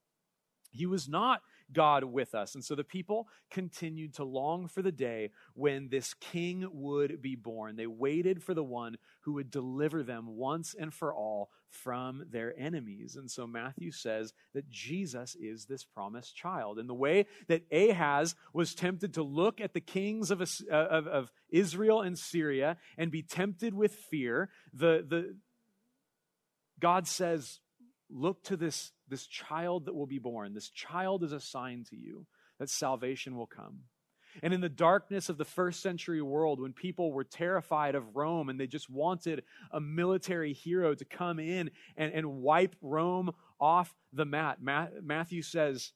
He 0.71 0.87
was 0.87 1.09
not 1.09 1.41
God 1.73 2.05
with 2.05 2.35
us. 2.35 2.55
And 2.55 2.65
so 2.65 2.75
the 2.75 2.85
people 2.85 3.29
continued 3.51 4.15
to 4.15 4.25
long 4.25 4.69
for 4.69 4.83
the 4.83 4.93
day 4.93 5.31
when 5.55 5.89
this 5.89 6.15
king 6.15 6.67
would 6.73 7.23
be 7.23 7.37
born. 7.37 7.77
They 7.77 7.87
waited 7.87 8.43
for 8.43 8.55
the 8.55 8.65
one 8.65 8.97
who 9.23 9.35
would 9.35 9.51
deliver 9.51 10.03
them 10.03 10.37
once 10.37 10.75
and 10.79 10.93
for 10.93 11.15
all 11.15 11.51
from 11.69 12.27
their 12.31 12.55
enemies. 12.59 13.17
And 13.17 13.31
so 13.31 13.47
Matthew 13.47 13.91
says 13.93 14.35
that 14.53 14.69
Jesus 14.69 15.35
is 15.35 15.65
this 15.65 15.85
promised 15.85 16.37
child. 16.37 16.79
In 16.79 16.87
the 16.87 16.95
way 16.95 17.27
that 17.49 17.65
Ahaz 17.73 18.35
was 18.53 18.75
tempted 18.75 19.15
to 19.15 19.23
look 19.23 19.61
at 19.61 19.73
the 19.73 19.81
kings 19.81 20.31
of, 20.31 20.43
uh, 20.43 20.75
of, 20.75 21.07
of 21.07 21.33
Israel 21.49 22.03
and 22.03 22.19
Syria 22.19 22.77
and 22.99 23.11
be 23.11 23.23
tempted 23.23 23.75
with 23.75 23.95
fear, 23.95 24.51
the, 24.73 25.05
the, 25.09 25.37
God 26.79 27.07
says, 27.07 27.61
look 28.13 28.43
to 28.45 28.57
this 28.57 28.93
this 29.09 29.27
child 29.27 29.87
that 29.87 29.95
will 29.95 30.07
be 30.07 30.19
born. 30.19 30.55
This 30.55 30.71
child 30.71 31.23
is 31.23 31.33
a 31.33 31.41
sign 31.41 31.85
to 31.91 31.97
you 31.97 32.27
that 32.59 32.71
salvation 32.71 33.37
will 33.37 33.47
come. 33.47 33.81
And 34.43 34.55
in 34.55 34.61
the 34.61 34.69
darkness 34.69 35.29
of 35.29 35.37
the 35.37 35.45
first 35.45 35.83
century 35.83 36.23
world, 36.23 36.61
when 36.61 36.73
people 36.73 37.13
were 37.13 37.25
terrified 37.25 37.95
of 37.95 38.17
Rome 38.17 38.49
and 38.49 38.59
they 38.59 38.67
just 38.67 38.89
wanted 38.89 39.43
a 39.71 39.81
military 39.81 40.53
hero 40.53 40.95
to 40.95 41.05
come 41.05 41.39
in 41.39 41.71
and, 41.97 42.13
and 42.15 42.41
wipe 42.41 42.77
Rome 42.81 43.33
off 43.61 43.95
the 44.13 44.25
mat, 44.25 44.59
Matthew 44.63 45.43
says, 45.43 45.93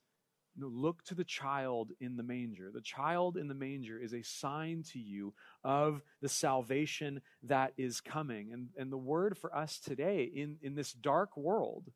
Look 0.58 1.04
to 1.04 1.14
the 1.14 1.24
child 1.24 1.92
in 2.00 2.16
the 2.16 2.22
manger. 2.22 2.70
The 2.72 2.80
child 2.80 3.36
in 3.36 3.46
the 3.46 3.54
manger 3.54 3.98
is 3.98 4.14
a 4.14 4.22
sign 4.22 4.84
to 4.92 4.98
you 4.98 5.34
of 5.62 6.00
the 6.22 6.30
salvation 6.30 7.20
that 7.42 7.74
is 7.76 8.00
coming. 8.00 8.52
And, 8.52 8.68
and 8.78 8.90
the 8.90 8.96
word 8.96 9.36
for 9.36 9.54
us 9.54 9.78
today 9.78 10.30
in, 10.34 10.56
in 10.62 10.74
this 10.74 10.92
dark 10.92 11.36
world 11.36 11.90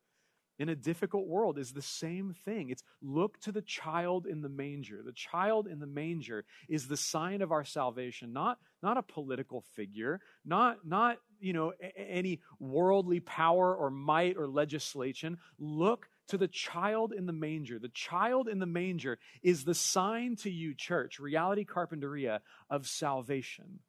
in 0.61 0.69
a 0.69 0.77
difficult 0.77 1.27
world 1.27 1.59
is 1.59 1.73
the 1.73 1.81
same 1.81 2.35
thing. 2.45 2.69
It's 2.69 2.85
look 3.01 3.41
to 3.41 3.51
the 3.51 3.63
child 3.63 4.27
in 4.27 4.43
the 4.43 4.51
manger. 4.51 5.01
The 5.03 5.15
child 5.15 5.67
in 5.67 5.81
the 5.81 5.87
manger 5.87 6.45
is 6.69 6.87
the 6.87 6.99
sign 6.99 7.41
of 7.41 7.51
our 7.51 7.65
salvation, 7.65 8.35
not, 8.35 8.59
not 8.83 8.99
a 8.99 9.03
political 9.03 9.63
figure, 9.75 10.21
not, 10.45 10.87
not 10.87 11.17
you 11.41 11.55
know, 11.55 11.73
any 11.97 12.41
worldly 12.59 13.21
power 13.21 13.75
or 13.75 13.91
might 13.91 14.37
or 14.37 14.47
legislation. 14.47 15.39
Look 15.59 16.09
to 16.29 16.37
the 16.37 16.49
child 16.49 17.15
in 17.15 17.25
the 17.25 17.33
manger. 17.33 17.79
The 17.79 17.89
child 17.89 18.47
in 18.47 18.59
the 18.59 18.67
manger 18.67 19.19
is 19.43 19.65
the 19.65 19.75
sign 19.75 20.37
to 20.43 20.51
you, 20.51 20.75
church, 20.75 21.19
reality 21.19 21.65
Carpinteria, 21.65 22.41
of 22.69 22.87
salvation. 22.87 23.81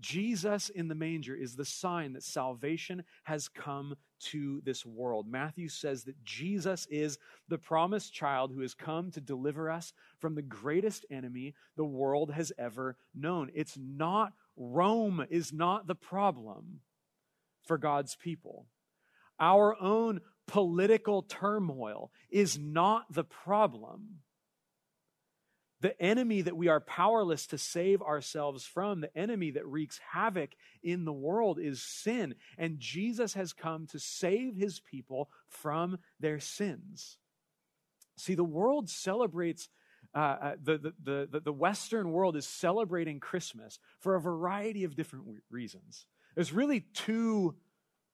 Jesus 0.00 0.68
in 0.68 0.88
the 0.88 0.94
manger 0.94 1.36
is 1.36 1.54
the 1.54 1.64
sign 1.64 2.14
that 2.14 2.24
salvation 2.24 3.04
has 3.24 3.48
come 3.48 3.94
to 4.30 4.60
this 4.64 4.84
world. 4.86 5.26
Matthew 5.28 5.68
says 5.68 6.04
that 6.04 6.22
Jesus 6.24 6.86
is 6.90 7.18
the 7.48 7.58
promised 7.58 8.12
child 8.12 8.52
who 8.52 8.60
has 8.60 8.74
come 8.74 9.10
to 9.12 9.20
deliver 9.20 9.70
us 9.70 9.92
from 10.18 10.34
the 10.34 10.42
greatest 10.42 11.04
enemy 11.10 11.54
the 11.76 11.84
world 11.84 12.32
has 12.32 12.52
ever 12.58 12.96
known. 13.14 13.50
It's 13.54 13.76
not 13.78 14.32
Rome 14.56 15.24
is 15.30 15.52
not 15.52 15.86
the 15.86 15.94
problem 15.94 16.80
for 17.64 17.78
God's 17.78 18.16
people. 18.16 18.66
Our 19.40 19.80
own 19.80 20.20
political 20.46 21.22
turmoil 21.22 22.10
is 22.30 22.58
not 22.58 23.12
the 23.12 23.24
problem. 23.24 24.20
The 25.82 26.00
enemy 26.00 26.42
that 26.42 26.56
we 26.56 26.68
are 26.68 26.78
powerless 26.78 27.48
to 27.48 27.58
save 27.58 28.02
ourselves 28.02 28.64
from, 28.64 29.00
the 29.00 29.16
enemy 29.18 29.50
that 29.50 29.66
wreaks 29.66 29.98
havoc 30.12 30.50
in 30.80 31.04
the 31.04 31.12
world 31.12 31.58
is 31.58 31.82
sin. 31.82 32.36
And 32.56 32.78
Jesus 32.78 33.34
has 33.34 33.52
come 33.52 33.88
to 33.88 33.98
save 33.98 34.54
his 34.54 34.78
people 34.78 35.28
from 35.48 35.98
their 36.20 36.38
sins. 36.38 37.18
See, 38.16 38.36
the 38.36 38.44
world 38.44 38.88
celebrates, 38.88 39.68
uh, 40.14 40.18
uh 40.18 40.54
the, 40.62 40.94
the, 41.02 41.28
the, 41.28 41.40
the 41.40 41.52
Western 41.52 42.12
world 42.12 42.36
is 42.36 42.46
celebrating 42.46 43.18
Christmas 43.18 43.80
for 43.98 44.14
a 44.14 44.20
variety 44.20 44.84
of 44.84 44.94
different 44.94 45.24
reasons. 45.50 46.06
There's 46.36 46.52
really 46.52 46.86
two 46.94 47.56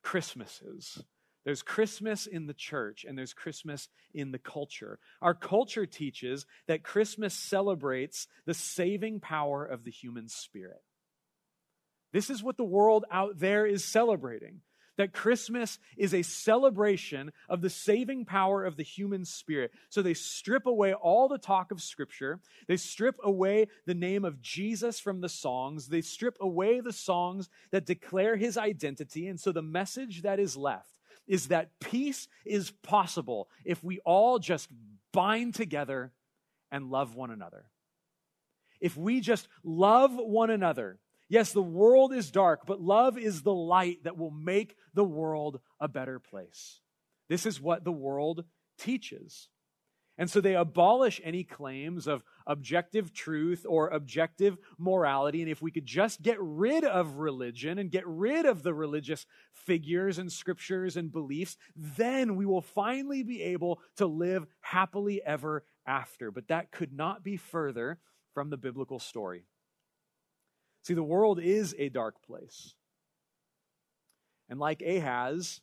Christmases. 0.02 1.04
There's 1.48 1.62
Christmas 1.62 2.26
in 2.26 2.46
the 2.46 2.52
church 2.52 3.06
and 3.08 3.16
there's 3.16 3.32
Christmas 3.32 3.88
in 4.12 4.32
the 4.32 4.38
culture. 4.38 4.98
Our 5.22 5.32
culture 5.32 5.86
teaches 5.86 6.44
that 6.66 6.82
Christmas 6.82 7.32
celebrates 7.32 8.26
the 8.44 8.52
saving 8.52 9.20
power 9.20 9.64
of 9.64 9.82
the 9.82 9.90
human 9.90 10.28
spirit. 10.28 10.82
This 12.12 12.28
is 12.28 12.42
what 12.42 12.58
the 12.58 12.64
world 12.64 13.06
out 13.10 13.38
there 13.38 13.64
is 13.64 13.82
celebrating. 13.82 14.60
That 14.98 15.14
Christmas 15.14 15.78
is 15.96 16.12
a 16.12 16.20
celebration 16.20 17.32
of 17.48 17.62
the 17.62 17.70
saving 17.70 18.26
power 18.26 18.62
of 18.62 18.76
the 18.76 18.82
human 18.82 19.24
spirit. 19.24 19.72
So 19.88 20.02
they 20.02 20.12
strip 20.12 20.66
away 20.66 20.92
all 20.92 21.28
the 21.28 21.38
talk 21.38 21.70
of 21.70 21.80
Scripture. 21.80 22.40
They 22.66 22.76
strip 22.76 23.16
away 23.24 23.68
the 23.86 23.94
name 23.94 24.26
of 24.26 24.42
Jesus 24.42 25.00
from 25.00 25.22
the 25.22 25.30
songs. 25.30 25.88
They 25.88 26.02
strip 26.02 26.36
away 26.42 26.80
the 26.80 26.92
songs 26.92 27.48
that 27.70 27.86
declare 27.86 28.36
his 28.36 28.58
identity. 28.58 29.28
And 29.28 29.40
so 29.40 29.50
the 29.50 29.62
message 29.62 30.20
that 30.22 30.38
is 30.38 30.54
left 30.54 30.97
is 31.28 31.48
that 31.48 31.78
peace 31.78 32.26
is 32.44 32.72
possible 32.82 33.48
if 33.64 33.84
we 33.84 34.00
all 34.00 34.38
just 34.38 34.68
bind 35.12 35.54
together 35.54 36.12
and 36.70 36.90
love 36.90 37.14
one 37.14 37.30
another. 37.30 37.66
If 38.80 38.96
we 38.96 39.20
just 39.20 39.48
love 39.62 40.12
one 40.14 40.50
another, 40.50 40.98
yes, 41.28 41.52
the 41.52 41.62
world 41.62 42.12
is 42.12 42.30
dark, 42.30 42.60
but 42.66 42.80
love 42.80 43.18
is 43.18 43.42
the 43.42 43.54
light 43.54 44.04
that 44.04 44.16
will 44.16 44.30
make 44.30 44.74
the 44.94 45.04
world 45.04 45.60
a 45.80 45.88
better 45.88 46.18
place. 46.18 46.80
This 47.28 47.44
is 47.44 47.60
what 47.60 47.84
the 47.84 47.92
world 47.92 48.44
teaches. 48.78 49.48
And 50.18 50.28
so 50.28 50.40
they 50.40 50.56
abolish 50.56 51.20
any 51.22 51.44
claims 51.44 52.08
of 52.08 52.24
objective 52.44 53.12
truth 53.12 53.64
or 53.68 53.88
objective 53.88 54.58
morality. 54.76 55.42
And 55.42 55.50
if 55.50 55.62
we 55.62 55.70
could 55.70 55.86
just 55.86 56.22
get 56.22 56.36
rid 56.40 56.84
of 56.84 57.18
religion 57.18 57.78
and 57.78 57.88
get 57.88 58.04
rid 58.04 58.44
of 58.44 58.64
the 58.64 58.74
religious 58.74 59.26
figures 59.52 60.18
and 60.18 60.32
scriptures 60.32 60.96
and 60.96 61.12
beliefs, 61.12 61.56
then 61.76 62.34
we 62.34 62.46
will 62.46 62.60
finally 62.60 63.22
be 63.22 63.42
able 63.42 63.80
to 63.96 64.06
live 64.06 64.46
happily 64.60 65.22
ever 65.24 65.64
after. 65.86 66.32
But 66.32 66.48
that 66.48 66.72
could 66.72 66.92
not 66.92 67.22
be 67.22 67.36
further 67.36 68.00
from 68.34 68.50
the 68.50 68.56
biblical 68.56 68.98
story. 68.98 69.44
See, 70.82 70.94
the 70.94 71.02
world 71.02 71.38
is 71.38 71.76
a 71.78 71.90
dark 71.90 72.22
place. 72.26 72.74
And 74.48 74.58
like 74.58 74.82
Ahaz, 74.82 75.60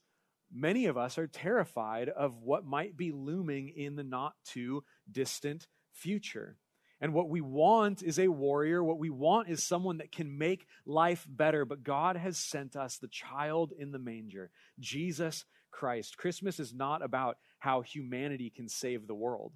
many 0.51 0.85
of 0.85 0.97
us 0.97 1.17
are 1.17 1.27
terrified 1.27 2.09
of 2.09 2.41
what 2.41 2.65
might 2.65 2.95
be 2.95 3.11
looming 3.11 3.69
in 3.69 3.95
the 3.95 4.03
not 4.03 4.33
too 4.45 4.83
distant 5.11 5.67
future. 5.91 6.57
And 7.01 7.13
what 7.13 7.29
we 7.29 7.41
want 7.41 8.01
is 8.01 8.19
a 8.19 8.29
warrior. 8.29 8.83
What 8.83 8.99
we 8.99 9.09
want 9.09 9.49
is 9.49 9.63
someone 9.63 9.97
that 9.97 10.11
can 10.11 10.37
make 10.37 10.65
life 10.85 11.25
better. 11.29 11.65
But 11.65 11.83
God 11.83 12.15
has 12.15 12.37
sent 12.37 12.75
us 12.75 12.97
the 12.97 13.09
child 13.09 13.73
in 13.77 13.91
the 13.91 13.99
manger, 13.99 14.49
Jesus 14.79 15.45
Christ. 15.71 16.17
Christmas 16.17 16.59
is 16.59 16.73
not 16.73 17.03
about 17.03 17.37
how 17.59 17.81
humanity 17.81 18.49
can 18.49 18.69
save 18.69 19.07
the 19.07 19.15
world. 19.15 19.53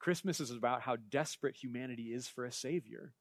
Christmas 0.00 0.40
is 0.40 0.50
about 0.50 0.82
how 0.82 0.96
desperate 0.96 1.56
humanity 1.56 2.12
is 2.12 2.26
for 2.26 2.44
a 2.44 2.52
Savior. 2.52 3.12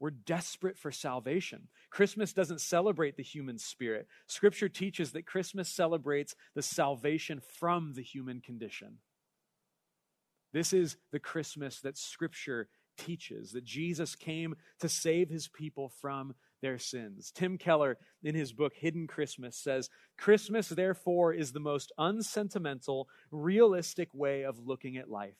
We're 0.00 0.10
desperate 0.10 0.78
for 0.78 0.90
salvation. 0.90 1.68
Christmas 1.90 2.32
doesn't 2.32 2.62
celebrate 2.62 3.16
the 3.16 3.22
human 3.22 3.58
spirit. 3.58 4.08
Scripture 4.26 4.68
teaches 4.68 5.12
that 5.12 5.26
Christmas 5.26 5.68
celebrates 5.68 6.34
the 6.54 6.62
salvation 6.62 7.42
from 7.58 7.92
the 7.92 8.02
human 8.02 8.40
condition. 8.40 8.98
This 10.52 10.72
is 10.72 10.96
the 11.12 11.20
Christmas 11.20 11.80
that 11.82 11.98
Scripture 11.98 12.68
teaches, 12.96 13.52
that 13.52 13.64
Jesus 13.64 14.16
came 14.16 14.56
to 14.80 14.88
save 14.88 15.28
his 15.28 15.48
people 15.48 15.92
from 16.00 16.34
their 16.62 16.78
sins. 16.78 17.30
Tim 17.34 17.58
Keller, 17.58 17.98
in 18.22 18.34
his 18.34 18.52
book 18.52 18.72
Hidden 18.74 19.06
Christmas, 19.06 19.56
says 19.56 19.90
Christmas, 20.18 20.68
therefore, 20.68 21.32
is 21.32 21.52
the 21.52 21.60
most 21.60 21.92
unsentimental, 21.98 23.08
realistic 23.30 24.08
way 24.14 24.44
of 24.44 24.66
looking 24.66 24.96
at 24.96 25.10
life. 25.10 25.36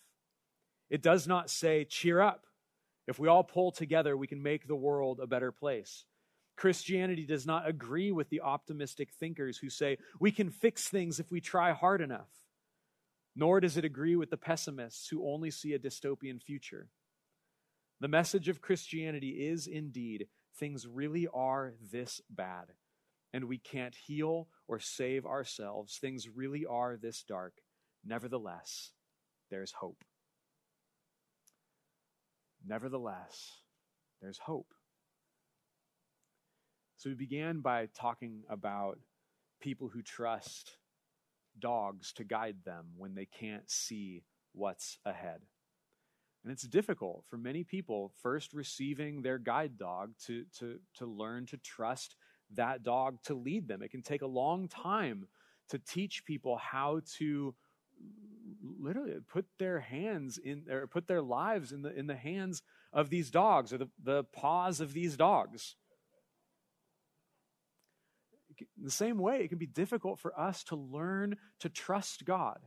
It 0.90 1.02
does 1.02 1.26
not 1.26 1.50
say, 1.50 1.84
cheer 1.84 2.20
up. 2.20 2.46
If 3.06 3.18
we 3.18 3.28
all 3.28 3.44
pull 3.44 3.72
together, 3.72 4.16
we 4.16 4.26
can 4.26 4.42
make 4.42 4.66
the 4.66 4.76
world 4.76 5.20
a 5.20 5.26
better 5.26 5.52
place. 5.52 6.04
Christianity 6.56 7.24
does 7.24 7.46
not 7.46 7.66
agree 7.66 8.12
with 8.12 8.28
the 8.28 8.42
optimistic 8.42 9.12
thinkers 9.12 9.56
who 9.56 9.70
say 9.70 9.96
we 10.20 10.30
can 10.30 10.50
fix 10.50 10.88
things 10.88 11.18
if 11.18 11.30
we 11.30 11.40
try 11.40 11.72
hard 11.72 12.02
enough. 12.02 12.28
Nor 13.34 13.60
does 13.60 13.76
it 13.76 13.84
agree 13.84 14.16
with 14.16 14.30
the 14.30 14.36
pessimists 14.36 15.08
who 15.08 15.26
only 15.26 15.50
see 15.50 15.72
a 15.72 15.78
dystopian 15.78 16.42
future. 16.42 16.88
The 18.00 18.08
message 18.08 18.48
of 18.48 18.60
Christianity 18.60 19.46
is 19.48 19.66
indeed 19.66 20.28
things 20.58 20.86
really 20.86 21.28
are 21.32 21.74
this 21.90 22.20
bad, 22.28 22.66
and 23.32 23.44
we 23.44 23.58
can't 23.58 23.94
heal 23.94 24.48
or 24.68 24.78
save 24.78 25.24
ourselves. 25.24 25.96
Things 25.96 26.28
really 26.28 26.66
are 26.66 26.96
this 26.96 27.22
dark. 27.22 27.54
Nevertheless, 28.04 28.92
there's 29.50 29.72
hope. 29.72 30.04
Nevertheless, 32.66 33.60
there's 34.20 34.38
hope. 34.38 34.74
So 36.96 37.08
we 37.08 37.16
began 37.16 37.60
by 37.60 37.88
talking 37.94 38.42
about 38.50 38.98
people 39.60 39.88
who 39.88 40.02
trust 40.02 40.76
dogs 41.58 42.12
to 42.14 42.24
guide 42.24 42.56
them 42.64 42.88
when 42.96 43.14
they 43.14 43.26
can't 43.26 43.70
see 43.70 44.22
what's 44.52 44.98
ahead. 45.04 45.40
And 46.42 46.52
it's 46.52 46.62
difficult 46.62 47.24
for 47.28 47.36
many 47.36 47.64
people 47.64 48.12
first 48.22 48.52
receiving 48.52 49.22
their 49.22 49.38
guide 49.38 49.76
dog 49.78 50.12
to, 50.26 50.44
to, 50.58 50.78
to 50.96 51.06
learn 51.06 51.46
to 51.46 51.58
trust 51.58 52.16
that 52.54 52.82
dog 52.82 53.22
to 53.24 53.34
lead 53.34 53.68
them. 53.68 53.82
It 53.82 53.90
can 53.90 54.02
take 54.02 54.22
a 54.22 54.26
long 54.26 54.68
time 54.68 55.26
to 55.68 55.78
teach 55.78 56.24
people 56.24 56.56
how 56.56 57.00
to 57.18 57.54
literally 58.80 59.14
put 59.28 59.46
their 59.58 59.80
hands 59.80 60.38
in 60.38 60.64
or 60.70 60.86
put 60.86 61.06
their 61.06 61.22
lives 61.22 61.72
in 61.72 61.82
the 61.82 61.96
in 61.96 62.06
the 62.06 62.16
hands 62.16 62.62
of 62.92 63.10
these 63.10 63.30
dogs 63.30 63.72
or 63.72 63.78
the, 63.78 63.88
the 64.02 64.24
paws 64.24 64.80
of 64.80 64.92
these 64.92 65.16
dogs. 65.16 65.76
In 68.58 68.84
the 68.84 68.90
same 68.90 69.18
way 69.18 69.42
it 69.42 69.48
can 69.48 69.58
be 69.58 69.66
difficult 69.66 70.18
for 70.18 70.38
us 70.38 70.64
to 70.64 70.76
learn 70.76 71.36
to 71.60 71.68
trust 71.68 72.24
god. 72.24 72.58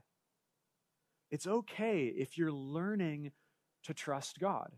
It's 1.29 1.47
okay 1.47 2.05
if 2.05 2.37
you're 2.37 2.51
learning 2.51 3.31
to 3.83 3.93
trust 3.93 4.39
god. 4.39 4.71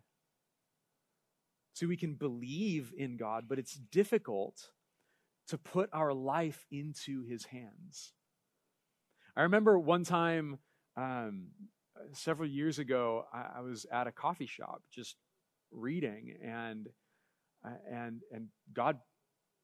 So 1.74 1.88
we 1.88 1.98
can 1.98 2.16
believe 2.16 2.94
in 2.98 3.18
god 3.18 3.46
but 3.48 3.60
it's 3.60 3.76
difficult 3.76 4.70
to 5.48 5.58
put 5.58 5.90
our 5.94 6.14
life 6.14 6.66
into 6.72 7.24
his 7.24 7.46
hands 7.46 8.14
i 9.36 9.44
remember 9.44 9.78
one 9.78 10.04
time 10.04 10.60
um, 10.98 11.48
several 12.14 12.48
years 12.48 12.80
ago, 12.80 13.26
I, 13.34 13.58
I, 13.58 13.62
was 13.62 13.86
at 13.92 14.08
a 14.08 14.12
coffee 14.12 14.46
shop 14.46 14.82
just 14.92 15.16
reading, 15.72 16.36
and 16.44 16.88
uh, 17.66 17.70
and 17.92 18.22
and 18.32 18.48
God 18.74 18.98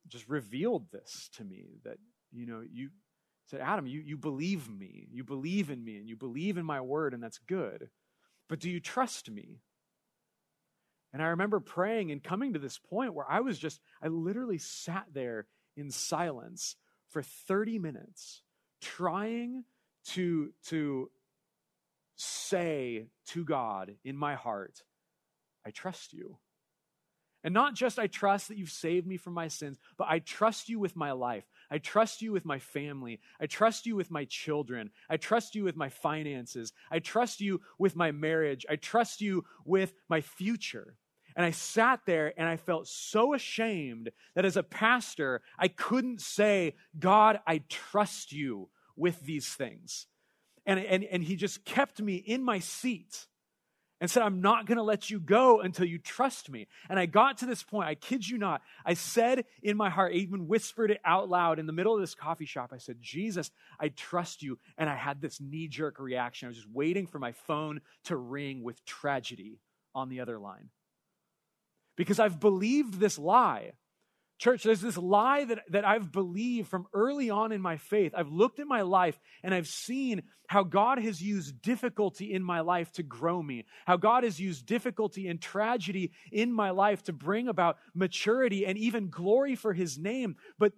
just 0.07 0.27
revealed 0.27 0.91
this 0.91 1.29
to 1.37 1.43
me 1.43 1.79
that 1.83 1.97
you 2.31 2.45
know 2.45 2.61
you 2.69 2.89
said, 3.47 3.61
Adam, 3.61 3.87
you 3.87 4.01
you 4.01 4.17
believe 4.17 4.69
me, 4.69 5.07
you 5.11 5.23
believe 5.23 5.69
in 5.69 5.83
me, 5.83 5.97
and 5.97 6.07
you 6.07 6.15
believe 6.15 6.57
in 6.57 6.65
my 6.65 6.81
word, 6.81 7.13
and 7.13 7.23
that's 7.23 7.39
good. 7.39 7.89
But 8.49 8.59
do 8.59 8.69
you 8.69 8.79
trust 8.79 9.29
me? 9.29 9.61
And 11.13 11.21
I 11.21 11.27
remember 11.27 11.59
praying 11.59 12.11
and 12.11 12.23
coming 12.23 12.53
to 12.53 12.59
this 12.59 12.77
point 12.77 13.13
where 13.13 13.29
I 13.29 13.41
was 13.41 13.59
just, 13.59 13.81
I 14.01 14.07
literally 14.07 14.57
sat 14.57 15.07
there 15.11 15.45
in 15.75 15.91
silence 15.91 16.77
for 17.09 17.21
30 17.21 17.79
minutes, 17.79 18.43
trying 18.81 19.63
to, 20.09 20.51
to 20.67 21.09
say 22.15 23.07
to 23.27 23.43
God 23.45 23.95
in 24.03 24.17
my 24.17 24.35
heart, 24.35 24.83
I 25.65 25.71
trust 25.71 26.13
you. 26.13 26.37
And 27.43 27.53
not 27.53 27.73
just 27.73 27.97
I 27.97 28.07
trust 28.07 28.49
that 28.49 28.57
you've 28.57 28.69
saved 28.69 29.07
me 29.07 29.17
from 29.17 29.33
my 29.33 29.47
sins, 29.47 29.79
but 29.97 30.07
I 30.09 30.19
trust 30.19 30.69
you 30.69 30.79
with 30.79 30.95
my 30.95 31.11
life. 31.11 31.43
I 31.71 31.79
trust 31.79 32.21
you 32.21 32.31
with 32.31 32.45
my 32.45 32.59
family. 32.59 33.19
I 33.39 33.47
trust 33.47 33.87
you 33.87 33.95
with 33.95 34.11
my 34.11 34.25
children. 34.25 34.91
I 35.09 35.17
trust 35.17 35.55
you 35.55 35.63
with 35.63 35.75
my 35.75 35.89
finances. 35.89 36.71
I 36.91 36.99
trust 36.99 37.41
you 37.41 37.61
with 37.79 37.95
my 37.95 38.11
marriage. 38.11 38.65
I 38.69 38.75
trust 38.75 39.21
you 39.21 39.45
with 39.65 39.93
my 40.07 40.21
future. 40.21 40.97
And 41.35 41.45
I 41.45 41.51
sat 41.51 42.01
there 42.05 42.33
and 42.37 42.47
I 42.47 42.57
felt 42.57 42.87
so 42.87 43.33
ashamed 43.33 44.11
that 44.35 44.45
as 44.45 44.57
a 44.57 44.63
pastor, 44.63 45.41
I 45.57 45.67
couldn't 45.67 46.21
say, 46.21 46.75
God, 46.97 47.39
I 47.47 47.63
trust 47.69 48.31
you 48.31 48.69
with 48.95 49.19
these 49.21 49.47
things. 49.47 50.07
And, 50.65 50.79
and, 50.79 51.03
and 51.03 51.23
he 51.23 51.35
just 51.35 51.65
kept 51.65 52.01
me 52.01 52.15
in 52.15 52.43
my 52.43 52.59
seat 52.59 53.27
and 53.99 54.09
said, 54.09 54.23
I'm 54.23 54.41
not 54.41 54.65
going 54.65 54.77
to 54.77 54.83
let 54.83 55.11
you 55.11 55.19
go 55.19 55.61
until 55.61 55.85
you 55.85 55.99
trust 55.99 56.49
me. 56.49 56.67
And 56.89 56.99
I 56.99 57.05
got 57.05 57.37
to 57.37 57.45
this 57.45 57.61
point, 57.61 57.87
I 57.87 57.93
kid 57.93 58.27
you 58.27 58.39
not. 58.39 58.61
I 58.83 58.95
said 58.95 59.45
in 59.61 59.77
my 59.77 59.91
heart, 59.91 60.13
I 60.13 60.17
even 60.17 60.47
whispered 60.47 60.89
it 60.89 60.99
out 61.05 61.29
loud 61.29 61.59
in 61.59 61.67
the 61.67 61.73
middle 61.73 61.93
of 61.93 62.01
this 62.01 62.15
coffee 62.15 62.47
shop. 62.47 62.71
I 62.73 62.79
said, 62.79 62.97
Jesus, 62.99 63.51
I 63.79 63.89
trust 63.89 64.41
you. 64.41 64.57
And 64.75 64.89
I 64.89 64.95
had 64.95 65.21
this 65.21 65.39
knee 65.39 65.67
jerk 65.67 65.99
reaction. 65.99 66.47
I 66.47 66.49
was 66.49 66.57
just 66.57 66.69
waiting 66.71 67.05
for 67.05 67.19
my 67.19 67.31
phone 67.31 67.81
to 68.05 68.17
ring 68.17 68.63
with 68.63 68.83
tragedy 68.85 69.59
on 69.93 70.09
the 70.09 70.19
other 70.19 70.39
line. 70.39 70.69
Because 72.01 72.19
I've 72.19 72.39
believed 72.39 72.99
this 72.99 73.19
lie 73.19 73.73
Church, 74.41 74.63
there's 74.63 74.81
this 74.81 74.97
lie 74.97 75.45
that, 75.45 75.59
that 75.69 75.85
I've 75.85 76.11
believed 76.11 76.67
from 76.67 76.87
early 76.95 77.29
on 77.29 77.51
in 77.51 77.61
my 77.61 77.77
faith. 77.77 78.11
I've 78.17 78.31
looked 78.31 78.59
at 78.59 78.65
my 78.65 78.81
life 78.81 79.19
and 79.43 79.53
I've 79.53 79.67
seen 79.67 80.23
how 80.47 80.63
God 80.63 80.97
has 80.97 81.21
used 81.21 81.61
difficulty 81.61 82.33
in 82.33 82.41
my 82.41 82.61
life 82.61 82.91
to 82.93 83.03
grow 83.03 83.39
me, 83.43 83.65
how 83.85 83.97
God 83.97 84.23
has 84.23 84.39
used 84.39 84.65
difficulty 84.65 85.27
and 85.27 85.39
tragedy 85.39 86.11
in 86.31 86.51
my 86.51 86.71
life 86.71 87.03
to 87.03 87.13
bring 87.13 87.47
about 87.47 87.77
maturity 87.93 88.65
and 88.65 88.79
even 88.79 89.11
glory 89.11 89.55
for 89.55 89.73
his 89.73 89.99
name. 89.99 90.37
But 90.57 90.73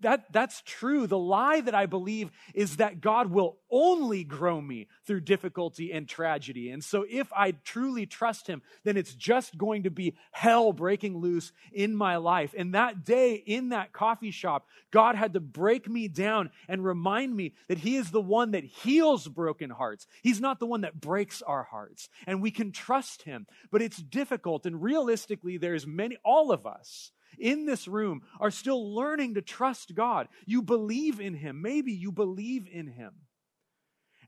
that, 0.00 0.32
that's 0.32 0.62
true. 0.62 1.06
The 1.06 1.18
lie 1.18 1.60
that 1.60 1.74
I 1.74 1.86
believe 1.86 2.30
is 2.54 2.76
that 2.76 3.00
God 3.00 3.30
will 3.30 3.58
only 3.70 4.24
grow 4.24 4.60
me 4.60 4.88
through 5.06 5.20
difficulty 5.20 5.92
and 5.92 6.08
tragedy. 6.08 6.70
And 6.70 6.82
so 6.82 7.04
if 7.08 7.32
I 7.32 7.52
truly 7.52 8.06
trust 8.06 8.46
Him, 8.46 8.62
then 8.84 8.96
it's 8.96 9.14
just 9.14 9.58
going 9.58 9.84
to 9.84 9.90
be 9.90 10.14
hell 10.30 10.72
breaking 10.72 11.18
loose 11.18 11.52
in 11.72 11.94
my 11.94 12.16
life. 12.16 12.54
And 12.56 12.74
that 12.74 13.04
day 13.04 13.34
in 13.34 13.70
that 13.70 13.92
coffee 13.92 14.30
shop, 14.30 14.66
God 14.90 15.16
had 15.16 15.32
to 15.34 15.40
break 15.40 15.88
me 15.88 16.08
down 16.08 16.50
and 16.68 16.84
remind 16.84 17.34
me 17.34 17.54
that 17.68 17.78
He 17.78 17.96
is 17.96 18.10
the 18.10 18.20
one 18.20 18.52
that 18.52 18.64
heals 18.64 19.26
broken 19.26 19.70
hearts. 19.70 20.06
He's 20.22 20.40
not 20.40 20.60
the 20.60 20.66
one 20.66 20.82
that 20.82 21.00
breaks 21.00 21.42
our 21.42 21.64
hearts. 21.64 22.08
And 22.26 22.40
we 22.40 22.50
can 22.50 22.72
trust 22.72 23.22
Him. 23.22 23.46
But 23.70 23.82
it's 23.82 23.98
difficult. 23.98 24.66
And 24.66 24.82
realistically, 24.82 25.56
there's 25.56 25.86
many, 25.86 26.16
all 26.24 26.52
of 26.52 26.66
us, 26.66 27.10
in 27.38 27.66
this 27.66 27.86
room 27.88 28.22
are 28.40 28.50
still 28.50 28.94
learning 28.94 29.34
to 29.34 29.42
trust 29.42 29.94
God. 29.94 30.28
You 30.46 30.62
believe 30.62 31.20
in 31.20 31.34
Him. 31.34 31.62
Maybe 31.62 31.92
you 31.92 32.12
believe 32.12 32.66
in 32.70 32.88
Him. 32.88 33.12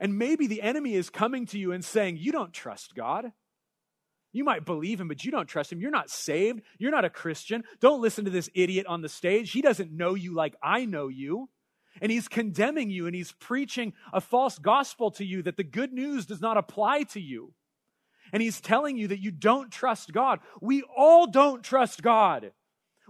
And 0.01 0.19
maybe 0.19 0.47
the 0.47 0.63
enemy 0.63 0.95
is 0.95 1.11
coming 1.11 1.47
to 1.47 1.59
you 1.59 1.73
and 1.73 1.85
saying, 1.85 2.19
You 2.19 2.33
don't 2.33 2.53
trust 2.53 2.95
God. 2.95 3.33
You 4.33 4.45
might 4.45 4.67
believe 4.67 5.01
him, 5.01 5.09
but 5.09 5.25
you 5.25 5.31
don't 5.31 5.47
trust 5.47 5.73
him. 5.73 5.81
You're 5.81 5.91
not 5.91 6.11
saved. 6.11 6.61
You're 6.79 6.91
not 6.91 7.07
a 7.07 7.11
Christian. 7.11 7.65
Don't 7.81 8.03
listen 8.03 8.27
to 8.27 8.31
this 8.31 8.51
idiot 8.55 8.87
on 8.87 9.01
the 9.01 9.09
stage. 9.09 9.51
He 9.51 9.63
doesn't 9.63 9.91
know 9.91 10.15
you 10.15 10.35
like 10.35 10.55
I 10.63 10.85
know 10.85 11.09
you. 11.09 11.49
And 12.01 12.13
he's 12.13 12.29
condemning 12.29 12.91
you 12.91 13.07
and 13.07 13.15
he's 13.15 13.33
preaching 13.33 13.95
a 14.13 14.21
false 14.21 14.59
gospel 14.59 15.11
to 15.13 15.25
you 15.25 15.43
that 15.43 15.57
the 15.57 15.65
good 15.65 15.93
news 15.93 16.27
does 16.27 16.41
not 16.41 16.59
apply 16.59 17.05
to 17.05 17.21
you. 17.21 17.55
And 18.33 18.43
he's 18.43 18.61
telling 18.61 18.99
you 18.99 19.09
that 19.09 19.23
you 19.23 19.31
don't 19.31 19.73
trust 19.73 20.13
God. 20.13 20.41
We 20.61 20.83
all 20.97 21.27
don't 21.27 21.65
trust 21.65 22.03
God. 22.03 22.53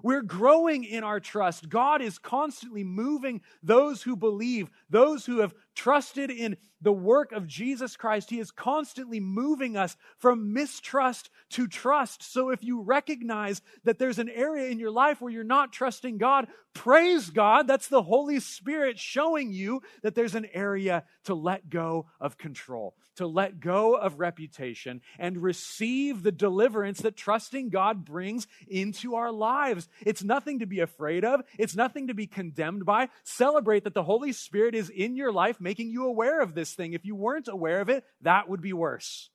We're 0.02 0.22
growing 0.22 0.84
in 0.84 1.04
our 1.04 1.20
trust. 1.20 1.68
God 1.68 2.02
is 2.02 2.18
constantly 2.18 2.84
moving 2.84 3.40
those 3.62 4.02
who 4.02 4.16
believe, 4.16 4.70
those 4.88 5.26
who 5.26 5.38
have 5.40 5.54
trusted 5.78 6.30
in 6.30 6.56
the 6.80 6.92
work 6.92 7.32
of 7.32 7.46
Jesus 7.46 7.96
Christ. 7.96 8.30
He 8.30 8.38
is 8.38 8.50
constantly 8.50 9.20
moving 9.20 9.76
us 9.76 9.96
from 10.18 10.52
mistrust 10.52 11.30
to 11.50 11.66
trust. 11.66 12.22
So 12.22 12.50
if 12.50 12.62
you 12.62 12.82
recognize 12.82 13.62
that 13.84 13.98
there's 13.98 14.18
an 14.18 14.28
area 14.28 14.68
in 14.70 14.78
your 14.78 14.90
life 14.90 15.20
where 15.20 15.32
you're 15.32 15.44
not 15.44 15.72
trusting 15.72 16.18
God, 16.18 16.46
praise 16.74 17.30
God. 17.30 17.66
That's 17.66 17.88
the 17.88 18.02
Holy 18.02 18.38
Spirit 18.40 18.98
showing 18.98 19.52
you 19.52 19.82
that 20.02 20.14
there's 20.14 20.34
an 20.34 20.46
area 20.52 21.04
to 21.24 21.34
let 21.34 21.68
go 21.68 22.06
of 22.20 22.38
control, 22.38 22.94
to 23.16 23.26
let 23.26 23.58
go 23.58 23.94
of 23.94 24.20
reputation, 24.20 25.00
and 25.18 25.42
receive 25.42 26.22
the 26.22 26.32
deliverance 26.32 27.00
that 27.00 27.16
trusting 27.16 27.70
God 27.70 28.04
brings 28.04 28.46
into 28.68 29.16
our 29.16 29.32
lives. 29.32 29.88
It's 30.06 30.22
nothing 30.22 30.60
to 30.60 30.66
be 30.66 30.80
afraid 30.80 31.24
of, 31.24 31.42
it's 31.58 31.74
nothing 31.74 32.06
to 32.06 32.14
be 32.14 32.28
condemned 32.28 32.84
by. 32.84 33.08
Celebrate 33.24 33.84
that 33.84 33.94
the 33.94 34.04
Holy 34.04 34.32
Spirit 34.32 34.76
is 34.76 34.90
in 34.90 35.16
your 35.16 35.32
life 35.32 35.60
making 35.68 35.90
you 35.90 36.06
aware 36.06 36.40
of 36.40 36.54
this 36.54 36.72
thing. 36.72 36.94
If 36.94 37.04
you 37.04 37.14
weren't 37.14 37.46
aware 37.46 37.82
of 37.82 37.90
it, 37.90 38.02
that 38.22 38.48
would 38.48 38.62
be 38.62 38.72
worse. 38.72 39.28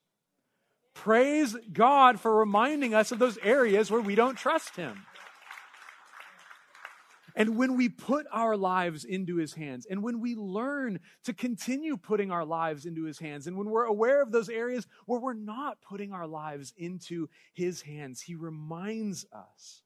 Praise 0.95 1.55
God 1.71 2.19
for 2.19 2.35
reminding 2.35 2.95
us 2.95 3.11
of 3.11 3.19
those 3.19 3.37
areas 3.43 3.91
where 3.91 4.01
we 4.01 4.15
don't 4.15 4.35
trust 4.35 4.75
Him. 4.75 5.05
And 7.35 7.55
when 7.55 7.77
we 7.77 7.87
put 7.87 8.25
our 8.31 8.57
lives 8.57 9.05
into 9.05 9.35
his 9.37 9.53
hands, 9.53 9.85
and 9.87 10.01
when 10.01 10.19
we 10.21 10.33
learn 10.33 10.99
to 11.25 11.33
continue 11.33 11.97
putting 11.97 12.31
our 12.31 12.45
lives 12.45 12.85
into 12.85 13.03
his 13.03 13.19
hands, 13.19 13.45
and 13.45 13.55
when 13.55 13.69
we're 13.69 13.85
aware 13.85 14.21
of 14.21 14.31
those 14.31 14.49
areas 14.49 14.87
where 15.05 15.19
we're 15.19 15.33
not 15.33 15.81
putting 15.81 16.13
our 16.13 16.27
lives 16.27 16.73
into 16.77 17.29
his 17.53 17.81
hands, 17.81 18.21
he 18.21 18.33
reminds 18.33 19.25
us 19.31 19.81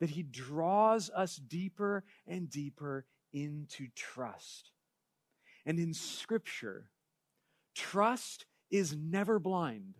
that 0.00 0.10
he 0.10 0.22
draws 0.22 1.10
us 1.10 1.36
deeper 1.36 2.04
and 2.26 2.50
deeper 2.50 3.06
into 3.32 3.88
trust. 3.94 4.72
And 5.68 5.78
in 5.78 5.92
Scripture, 5.92 6.88
trust 7.74 8.46
is 8.70 8.96
never 8.96 9.38
blind. 9.38 9.98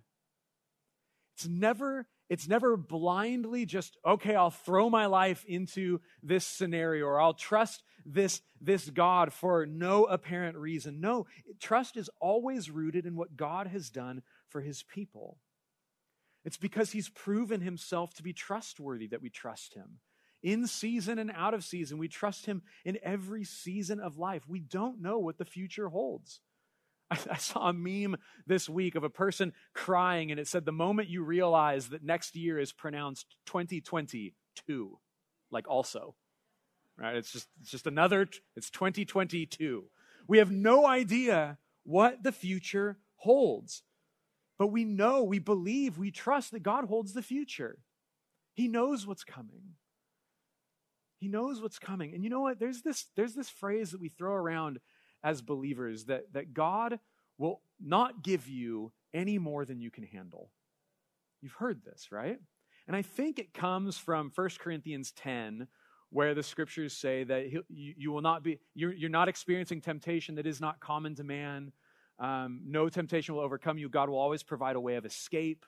It's 1.37 1.47
never, 1.47 2.07
it's 2.31 2.49
never 2.49 2.79
blindly 2.79 3.67
just, 3.67 3.99
okay, 4.05 4.35
I'll 4.35 4.51
throw 4.51 4.89
my 4.89 5.05
life 5.05 5.45
into 5.47 6.01
this 6.23 6.47
scenario 6.47 7.05
or 7.05 7.21
I'll 7.21 7.35
trust 7.35 7.83
this, 8.07 8.41
this 8.63 8.89
God 8.89 9.31
for 9.31 9.67
no 9.67 10.05
apparent 10.05 10.57
reason. 10.57 11.03
No, 11.03 11.27
trust 11.61 11.99
is 11.99 12.09
always 12.19 12.71
rooted 12.71 13.05
in 13.05 13.15
what 13.15 13.37
God 13.37 13.67
has 13.67 13.91
done 13.91 14.23
for 14.49 14.63
his 14.63 14.83
people. 14.83 15.37
It's 16.47 16.57
because 16.57 16.93
he's 16.93 17.11
proven 17.11 17.61
himself 17.61 18.15
to 18.15 18.23
be 18.23 18.33
trustworthy 18.33 19.09
that 19.09 19.21
we 19.21 19.29
trust 19.29 19.75
him 19.75 19.99
in 20.43 20.67
season 20.67 21.19
and 21.19 21.33
out 21.35 21.55
of 21.55 21.65
season. 21.65 21.99
We 21.99 22.09
trust 22.09 22.47
Him 22.47 22.63
in 22.85 22.99
every 23.03 23.45
season 23.45 24.01
of 24.01 24.19
life. 24.19 24.43
We 24.49 24.61
don't 24.61 25.01
know 25.01 25.19
what 25.19 25.39
the 25.39 25.45
future 25.45 25.89
holds. 25.89 26.41
I, 27.11 27.19
I, 27.31 27.37
saw 27.37 27.69
a 27.69 27.73
meme 27.73 28.17
this 28.47 28.69
week 28.69 28.95
of 28.95 29.05
a 29.05 29.11
person 29.11 29.53
crying, 29.75 30.31
and 30.31 30.39
it 30.39 30.47
said, 30.47 30.65
The 30.65 30.73
moment 30.73 31.09
you 31.09 31.23
realize 31.23 31.89
that 31.89 32.05
next 32.05 32.37
year 32.37 32.59
is 32.59 32.73
pronounced 32.73 33.37
2022, 33.47 34.99
like 35.51 35.69
also. 35.69 36.15
Right? 36.97 37.17
It's 37.17 37.33
just, 37.33 37.49
it's 37.61 37.71
just 37.71 37.87
another, 37.87 38.27
it's 38.57 38.71
2022. 38.71 39.85
We 40.27 40.39
have 40.39 40.51
no 40.51 40.87
idea 40.87 41.59
what 41.85 42.23
the 42.23 42.33
future 42.33 42.99
holds. 43.17 43.83
But 44.59 44.69
we 44.69 44.85
know, 44.85 45.23
we 45.23 45.39
believe, 45.39 45.97
we 45.97 46.11
trust 46.11 46.51
that 46.51 46.65
God 46.65 46.87
holds 46.87 47.13
the 47.13 47.23
future. 47.23 47.79
He 48.55 48.67
knows 48.67 49.07
what's 49.07 49.23
coming. 49.23 49.77
He 51.19 51.29
knows 51.29 51.61
what's 51.61 51.79
coming. 51.79 52.15
And 52.15 52.23
you 52.23 52.31
know 52.31 52.41
what? 52.41 52.59
There's 52.59 52.83
this, 52.83 53.07
there's 53.17 53.35
this 53.35 53.49
phrase 53.49 53.91
that 53.91 54.01
we 54.01 54.09
throw 54.09 54.33
around 54.33 54.79
as 55.23 55.43
believers 55.43 56.05
that, 56.05 56.33
that 56.33 56.55
God 56.55 57.01
will 57.39 57.61
not 57.81 58.23
give 58.23 58.49
you 58.49 58.93
any 59.13 59.39
more 59.39 59.65
than 59.65 59.81
you 59.81 59.91
can 59.91 60.05
handle. 60.05 60.51
You've 61.41 61.53
heard 61.53 61.83
this, 61.85 62.09
right? 62.11 62.39
And 62.87 62.97
I 62.97 63.03
think 63.03 63.39
it 63.39 63.53
comes 63.53 63.99
from 63.99 64.33
1 64.35 64.49
Corinthians 64.59 65.13
10, 65.13 65.69
where 66.11 66.35
the 66.35 66.43
scriptures 66.43 66.93
say 66.95 67.25
that 67.25 67.51
you, 67.53 67.63
you 67.69 68.11
will 68.11 68.23
not 68.23 68.43
be, 68.43 68.59
you're, 68.75 68.93
you're, 68.93 69.11
not 69.11 69.29
experiencing 69.29 69.81
temptation 69.81 70.37
that 70.37 70.47
is 70.47 70.61
not 70.61 70.81
common 70.81 71.15
to 71.17 71.25
man. 71.25 71.73
Um, 72.19 72.63
no 72.65 72.89
temptation 72.89 73.35
will 73.35 73.43
overcome 73.43 73.79
you. 73.79 73.89
God 73.89 74.09
will 74.09 74.19
always 74.19 74.43
provide 74.43 74.75
a 74.75 74.81
way 74.81 74.97
of 74.97 75.05
escape, 75.05 75.67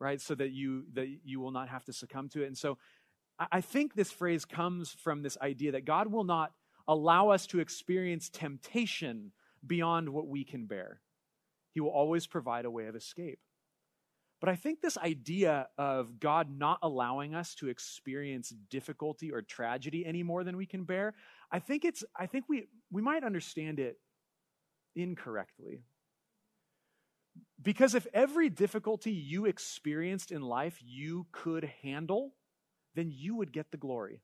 right? 0.00 0.20
So 0.20 0.34
that 0.36 0.52
you, 0.52 0.84
that 0.94 1.06
you 1.22 1.38
will 1.38 1.52
not 1.52 1.68
have 1.68 1.84
to 1.84 1.92
succumb 1.92 2.28
to 2.30 2.42
it. 2.42 2.46
And 2.46 2.56
so 2.56 2.78
I 3.38 3.60
think 3.60 3.94
this 3.94 4.12
phrase 4.12 4.44
comes 4.44 4.92
from 4.92 5.22
this 5.22 5.36
idea 5.40 5.72
that 5.72 5.84
God 5.84 6.10
will 6.12 6.24
not 6.24 6.52
allow 6.86 7.30
us 7.30 7.46
to 7.48 7.60
experience 7.60 8.28
temptation 8.28 9.32
beyond 9.66 10.08
what 10.08 10.28
we 10.28 10.44
can 10.44 10.66
bear. 10.66 11.00
He 11.72 11.80
will 11.80 11.90
always 11.90 12.26
provide 12.26 12.64
a 12.64 12.70
way 12.70 12.86
of 12.86 12.94
escape. 12.94 13.40
But 14.40 14.50
I 14.50 14.56
think 14.56 14.80
this 14.80 14.98
idea 14.98 15.68
of 15.78 16.20
God 16.20 16.48
not 16.50 16.78
allowing 16.82 17.34
us 17.34 17.54
to 17.56 17.68
experience 17.68 18.52
difficulty 18.68 19.32
or 19.32 19.42
tragedy 19.42 20.04
any 20.04 20.22
more 20.22 20.44
than 20.44 20.56
we 20.56 20.66
can 20.66 20.84
bear, 20.84 21.14
I 21.50 21.60
think 21.60 21.84
it's 21.84 22.04
I 22.14 22.26
think 22.26 22.44
we 22.48 22.68
we 22.90 23.00
might 23.00 23.24
understand 23.24 23.80
it 23.80 23.96
incorrectly. 24.94 25.84
Because 27.62 27.94
if 27.94 28.06
every 28.12 28.50
difficulty 28.50 29.12
you 29.12 29.46
experienced 29.46 30.30
in 30.30 30.42
life 30.42 30.78
you 30.84 31.26
could 31.32 31.70
handle, 31.82 32.34
then 32.94 33.10
you 33.10 33.36
would 33.36 33.52
get 33.52 33.70
the 33.70 33.76
glory. 33.76 34.20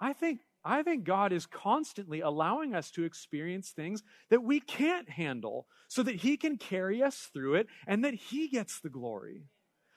I 0.00 0.12
think, 0.12 0.40
I 0.64 0.82
think 0.82 1.04
God 1.04 1.32
is 1.32 1.46
constantly 1.46 2.20
allowing 2.20 2.74
us 2.74 2.90
to 2.92 3.04
experience 3.04 3.70
things 3.70 4.02
that 4.30 4.42
we 4.42 4.60
can't 4.60 5.08
handle 5.08 5.66
so 5.88 6.02
that 6.02 6.16
He 6.16 6.36
can 6.36 6.56
carry 6.56 7.02
us 7.02 7.28
through 7.32 7.54
it 7.56 7.68
and 7.86 8.04
that 8.04 8.14
He 8.14 8.48
gets 8.48 8.80
the 8.80 8.90
glory. 8.90 9.44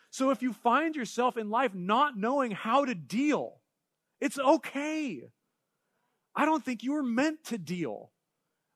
So 0.09 0.29
if 0.29 0.41
you 0.41 0.53
find 0.53 0.95
yourself 0.95 1.37
in 1.37 1.49
life 1.49 1.73
not 1.73 2.17
knowing 2.17 2.51
how 2.51 2.85
to 2.85 2.95
deal, 2.95 3.61
it's 4.21 4.39
okay. 4.39 5.23
I 6.35 6.45
don't 6.45 6.63
think 6.63 6.83
you 6.83 6.93
were 6.93 7.03
meant 7.03 7.43
to 7.45 7.57
deal. 7.57 8.11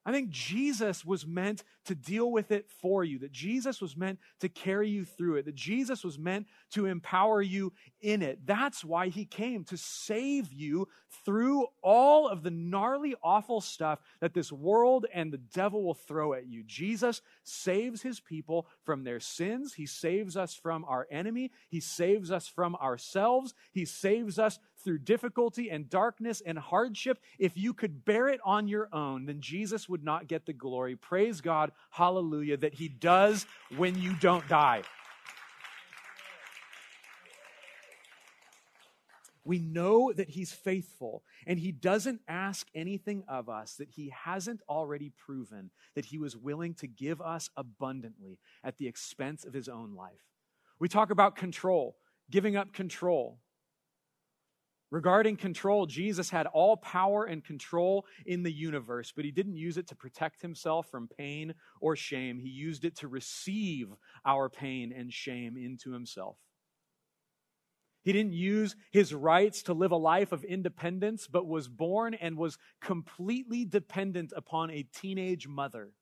I 0.04 0.12
think 0.12 0.30
Jesus 0.30 1.04
was 1.04 1.26
meant 1.26 1.62
to 1.84 1.94
deal 1.94 2.30
with 2.30 2.50
it 2.50 2.68
for 2.80 3.04
you, 3.04 3.18
that 3.20 3.32
Jesus 3.32 3.80
was 3.80 3.96
meant 3.96 4.18
to 4.40 4.48
carry 4.48 4.88
you 4.88 5.04
through 5.04 5.36
it, 5.36 5.44
that 5.44 5.54
Jesus 5.54 6.04
was 6.04 6.18
meant 6.18 6.46
to 6.72 6.86
empower 6.86 7.40
you 7.40 7.72
in 8.00 8.22
it. 8.22 8.44
That's 8.44 8.84
why 8.84 9.08
he 9.08 9.24
came, 9.24 9.64
to 9.64 9.76
save 9.76 10.52
you 10.52 10.88
through 11.24 11.66
all 11.82 12.28
of 12.28 12.42
the 12.42 12.50
gnarly, 12.50 13.14
awful 13.22 13.60
stuff 13.60 14.00
that 14.20 14.34
this 14.34 14.50
world 14.50 15.06
and 15.12 15.32
the 15.32 15.38
devil 15.38 15.84
will 15.84 15.94
throw 15.94 16.32
at 16.32 16.46
you. 16.46 16.64
Jesus 16.64 17.22
saves 17.44 18.02
his 18.02 18.18
people 18.18 18.66
from 18.84 19.04
their 19.04 19.20
sins. 19.20 19.74
He 19.74 19.86
saves 19.86 20.36
us 20.36 20.54
from 20.54 20.84
our 20.86 21.06
enemy. 21.10 21.52
He 21.68 21.80
saves 21.80 22.30
us 22.30 22.48
from 22.48 22.74
ourselves. 22.76 23.54
He 23.72 23.84
saves 23.84 24.38
us 24.38 24.58
through 24.82 24.98
difficulty 24.98 25.70
and 25.70 25.88
darkness 25.88 26.42
and 26.44 26.58
hardship. 26.58 27.18
If 27.38 27.56
you 27.56 27.72
could 27.72 28.04
bear 28.04 28.28
it 28.28 28.40
on 28.44 28.68
your 28.68 28.88
own, 28.92 29.26
then 29.26 29.40
Jesus 29.40 29.88
would 29.88 30.04
not 30.04 30.28
get 30.28 30.46
the 30.46 30.52
glory. 30.52 30.96
Praise 30.96 31.40
God, 31.40 31.72
hallelujah, 31.90 32.56
that 32.58 32.74
He 32.74 32.88
does 32.88 33.46
when 33.76 33.98
you 33.98 34.14
don't 34.14 34.46
die. 34.48 34.82
We 39.44 39.58
know 39.58 40.12
that 40.12 40.28
He's 40.28 40.52
faithful 40.52 41.24
and 41.46 41.58
He 41.58 41.72
doesn't 41.72 42.20
ask 42.28 42.68
anything 42.74 43.24
of 43.26 43.48
us 43.48 43.74
that 43.74 43.90
He 43.90 44.10
hasn't 44.10 44.60
already 44.68 45.10
proven 45.10 45.70
that 45.94 46.04
He 46.04 46.18
was 46.18 46.36
willing 46.36 46.74
to 46.74 46.86
give 46.86 47.20
us 47.20 47.50
abundantly 47.56 48.38
at 48.62 48.78
the 48.78 48.86
expense 48.86 49.44
of 49.44 49.52
His 49.52 49.68
own 49.68 49.94
life. 49.96 50.24
We 50.78 50.88
talk 50.88 51.10
about 51.10 51.36
control, 51.36 51.96
giving 52.30 52.56
up 52.56 52.72
control. 52.72 53.38
Regarding 54.92 55.38
control, 55.38 55.86
Jesus 55.86 56.28
had 56.28 56.46
all 56.48 56.76
power 56.76 57.24
and 57.24 57.42
control 57.42 58.04
in 58.26 58.42
the 58.42 58.52
universe, 58.52 59.10
but 59.10 59.24
he 59.24 59.30
didn't 59.30 59.56
use 59.56 59.78
it 59.78 59.86
to 59.86 59.96
protect 59.96 60.42
himself 60.42 60.86
from 60.90 61.08
pain 61.08 61.54
or 61.80 61.96
shame. 61.96 62.38
He 62.38 62.50
used 62.50 62.84
it 62.84 62.96
to 62.96 63.08
receive 63.08 63.88
our 64.26 64.50
pain 64.50 64.92
and 64.94 65.10
shame 65.10 65.56
into 65.56 65.92
himself. 65.92 66.36
He 68.02 68.12
didn't 68.12 68.34
use 68.34 68.76
his 68.90 69.14
rights 69.14 69.62
to 69.62 69.72
live 69.72 69.92
a 69.92 69.96
life 69.96 70.30
of 70.30 70.44
independence, 70.44 71.26
but 71.26 71.46
was 71.46 71.68
born 71.68 72.12
and 72.12 72.36
was 72.36 72.58
completely 72.82 73.64
dependent 73.64 74.34
upon 74.36 74.70
a 74.70 74.82
teenage 74.82 75.48
mother. 75.48 75.92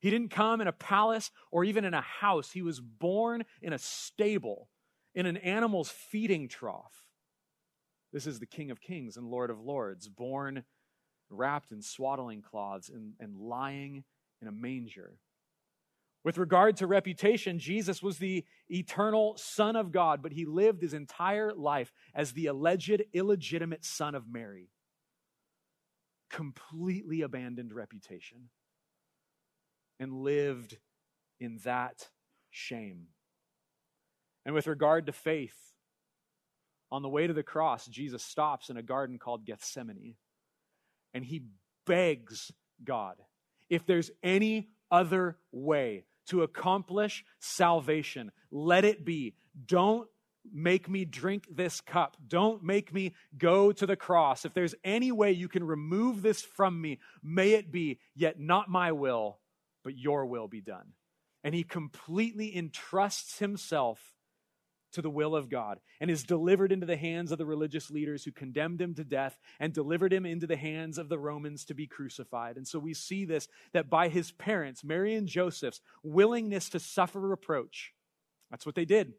He 0.00 0.10
didn't 0.10 0.30
come 0.32 0.60
in 0.60 0.66
a 0.66 0.72
palace 0.72 1.30
or 1.52 1.62
even 1.62 1.84
in 1.84 1.94
a 1.94 2.00
house. 2.00 2.50
He 2.50 2.62
was 2.62 2.80
born 2.80 3.44
in 3.62 3.72
a 3.72 3.78
stable, 3.78 4.68
in 5.14 5.26
an 5.26 5.36
animal's 5.36 5.90
feeding 5.90 6.48
trough. 6.48 7.05
This 8.12 8.26
is 8.26 8.38
the 8.38 8.46
King 8.46 8.70
of 8.70 8.80
Kings 8.80 9.16
and 9.16 9.26
Lord 9.26 9.50
of 9.50 9.60
Lords, 9.60 10.08
born 10.08 10.64
wrapped 11.28 11.72
in 11.72 11.82
swaddling 11.82 12.42
cloths 12.42 12.88
and, 12.88 13.14
and 13.18 13.36
lying 13.36 14.04
in 14.40 14.48
a 14.48 14.52
manger. 14.52 15.18
With 16.24 16.38
regard 16.38 16.76
to 16.78 16.86
reputation, 16.86 17.58
Jesus 17.58 18.02
was 18.02 18.18
the 18.18 18.44
eternal 18.68 19.36
Son 19.36 19.76
of 19.76 19.92
God, 19.92 20.22
but 20.22 20.32
he 20.32 20.44
lived 20.44 20.82
his 20.82 20.92
entire 20.92 21.52
life 21.52 21.92
as 22.14 22.32
the 22.32 22.46
alleged 22.46 23.02
illegitimate 23.12 23.84
son 23.84 24.16
of 24.16 24.24
Mary. 24.28 24.70
Completely 26.28 27.22
abandoned 27.22 27.72
reputation 27.72 28.48
and 30.00 30.12
lived 30.12 30.78
in 31.38 31.58
that 31.64 32.08
shame. 32.50 33.06
And 34.44 34.54
with 34.54 34.66
regard 34.66 35.06
to 35.06 35.12
faith, 35.12 35.74
on 36.90 37.02
the 37.02 37.08
way 37.08 37.26
to 37.26 37.32
the 37.32 37.42
cross, 37.42 37.86
Jesus 37.86 38.22
stops 38.22 38.70
in 38.70 38.76
a 38.76 38.82
garden 38.82 39.18
called 39.18 39.44
Gethsemane 39.44 40.14
and 41.14 41.24
he 41.24 41.42
begs 41.86 42.52
God, 42.84 43.16
if 43.70 43.86
there's 43.86 44.10
any 44.22 44.68
other 44.90 45.38
way 45.50 46.04
to 46.26 46.42
accomplish 46.42 47.24
salvation, 47.40 48.32
let 48.50 48.84
it 48.84 49.04
be. 49.04 49.34
Don't 49.66 50.08
make 50.52 50.88
me 50.88 51.04
drink 51.04 51.46
this 51.50 51.80
cup. 51.80 52.16
Don't 52.26 52.62
make 52.62 52.92
me 52.92 53.14
go 53.36 53.72
to 53.72 53.86
the 53.86 53.96
cross. 53.96 54.44
If 54.44 54.54
there's 54.54 54.74
any 54.84 55.10
way 55.10 55.32
you 55.32 55.48
can 55.48 55.64
remove 55.64 56.22
this 56.22 56.42
from 56.42 56.80
me, 56.80 56.98
may 57.22 57.52
it 57.52 57.72
be, 57.72 57.98
yet 58.14 58.38
not 58.38 58.68
my 58.68 58.92
will, 58.92 59.38
but 59.82 59.96
your 59.96 60.26
will 60.26 60.48
be 60.48 60.60
done. 60.60 60.92
And 61.42 61.54
he 61.54 61.62
completely 61.62 62.54
entrusts 62.54 63.38
himself 63.38 64.15
to 64.92 65.02
the 65.02 65.10
will 65.10 65.34
of 65.34 65.48
God 65.48 65.78
and 66.00 66.10
is 66.10 66.24
delivered 66.24 66.72
into 66.72 66.86
the 66.86 66.96
hands 66.96 67.32
of 67.32 67.38
the 67.38 67.46
religious 67.46 67.90
leaders 67.90 68.24
who 68.24 68.32
condemned 68.32 68.80
him 68.80 68.94
to 68.94 69.04
death 69.04 69.38
and 69.60 69.72
delivered 69.72 70.12
him 70.12 70.26
into 70.26 70.46
the 70.46 70.56
hands 70.56 70.98
of 70.98 71.08
the 71.08 71.18
Romans 71.18 71.64
to 71.66 71.74
be 71.74 71.86
crucified. 71.86 72.56
And 72.56 72.66
so 72.66 72.78
we 72.78 72.94
see 72.94 73.24
this 73.24 73.48
that 73.72 73.90
by 73.90 74.08
his 74.08 74.32
parents, 74.32 74.84
Mary 74.84 75.14
and 75.14 75.26
Joseph's 75.26 75.80
willingness 76.02 76.68
to 76.70 76.80
suffer 76.80 77.20
reproach, 77.20 77.92
that's 78.50 78.66
what 78.66 78.74
they 78.74 78.84
did. 78.84 79.14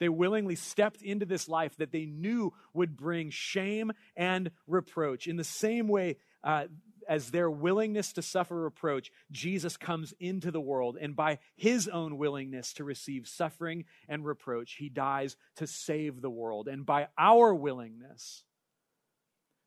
They 0.00 0.08
willingly 0.08 0.54
stepped 0.54 1.02
into 1.02 1.26
this 1.26 1.48
life 1.48 1.76
that 1.78 1.90
they 1.90 2.06
knew 2.06 2.52
would 2.72 2.96
bring 2.96 3.30
shame 3.30 3.92
and 4.16 4.50
reproach. 4.66 5.26
In 5.26 5.36
the 5.36 5.44
same 5.44 5.88
way, 5.88 6.18
uh, 6.44 6.66
as 7.08 7.30
their 7.30 7.50
willingness 7.50 8.12
to 8.12 8.22
suffer 8.22 8.54
reproach, 8.54 9.10
Jesus 9.30 9.76
comes 9.76 10.14
into 10.20 10.50
the 10.50 10.60
world, 10.60 10.98
and 11.00 11.16
by 11.16 11.38
his 11.56 11.88
own 11.88 12.18
willingness 12.18 12.74
to 12.74 12.84
receive 12.84 13.26
suffering 13.26 13.86
and 14.08 14.24
reproach, 14.24 14.74
he 14.74 14.88
dies 14.88 15.36
to 15.56 15.66
save 15.66 16.20
the 16.20 16.30
world. 16.30 16.68
And 16.68 16.84
by 16.84 17.08
our 17.16 17.54
willingness 17.54 18.44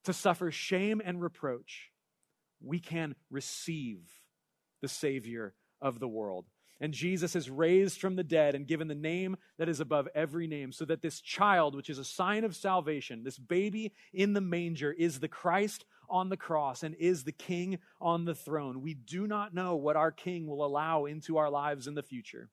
to 0.06 0.14
suffer 0.14 0.52
shame 0.52 1.02
and 1.04 1.22
reproach, 1.22 1.92
we 2.64 2.80
can 2.80 3.16
receive 3.30 4.00
the 4.82 4.88
Savior 4.88 5.54
of 5.82 6.00
the 6.00 6.08
world. 6.08 6.46
And 6.80 6.94
Jesus 6.94 7.36
is 7.36 7.48
raised 7.48 8.02
from 8.02 8.16
the 8.16 8.24
dead 8.24 8.56
and 8.56 8.66
given 8.66 8.88
the 8.88 8.96
name 8.96 9.38
that 9.60 9.70
is 9.70 9.80
above 9.80 10.08
every 10.16 10.48
name, 10.48 10.72
so 10.72 10.84
that 10.86 11.04
this 11.04 11.22
child, 11.22 11.76
which 11.76 11.92
is 11.92 12.00
a 12.00 12.04
sign 12.04 12.44
of 12.44 12.56
salvation, 12.56 13.24
this 13.24 13.38
baby 13.38 13.94
in 14.12 14.34
the 14.34 14.42
manger, 14.42 14.92
is 14.92 15.20
the 15.20 15.28
Christ 15.28 15.86
on 16.12 16.30
the 16.30 16.38
cross 16.38 16.84
and 16.84 16.94
is 16.96 17.24
the 17.24 17.32
king 17.32 17.80
on 18.00 18.26
the 18.26 18.36
throne. 18.36 18.82
We 18.82 18.94
do 18.94 19.26
not 19.26 19.54
know 19.54 19.76
what 19.76 19.96
our 19.96 20.12
king 20.12 20.46
will 20.46 20.64
allow 20.64 21.06
into 21.06 21.38
our 21.38 21.50
lives 21.50 21.88
in 21.88 21.96
the 21.96 22.04
future. 22.04 22.50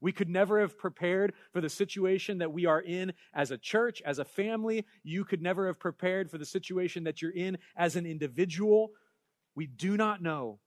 We 0.00 0.12
could 0.12 0.28
never 0.28 0.60
have 0.60 0.78
prepared 0.78 1.34
for 1.52 1.60
the 1.60 1.68
situation 1.68 2.38
that 2.38 2.52
we 2.52 2.66
are 2.66 2.80
in 2.80 3.12
as 3.34 3.50
a 3.50 3.58
church, 3.58 4.00
as 4.02 4.18
a 4.18 4.24
family. 4.24 4.86
You 5.02 5.24
could 5.24 5.42
never 5.42 5.66
have 5.66 5.78
prepared 5.78 6.30
for 6.30 6.38
the 6.38 6.46
situation 6.46 7.04
that 7.04 7.20
you're 7.20 7.30
in 7.30 7.58
as 7.76 7.96
an 7.96 8.06
individual. 8.06 8.92
We 9.54 9.66
do 9.66 9.96
not 9.96 10.22
know 10.22 10.60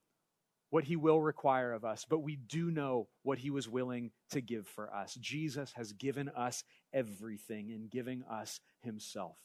what 0.69 0.83
he 0.83 0.95
will 0.95 1.21
require 1.21 1.71
of 1.71 1.85
us, 1.85 2.05
but 2.07 2.23
we 2.23 2.35
do 2.35 2.71
know 2.71 3.07
what 3.21 3.37
he 3.37 3.51
was 3.51 3.69
willing 3.69 4.11
to 4.31 4.41
give 4.41 4.67
for 4.67 4.93
us. 4.93 5.13
Jesus 5.15 5.71
has 5.75 5.93
given 5.93 6.29
us 6.29 6.63
everything 6.91 7.69
in 7.69 7.87
giving 7.87 8.23
us 8.23 8.59
himself. 8.81 9.37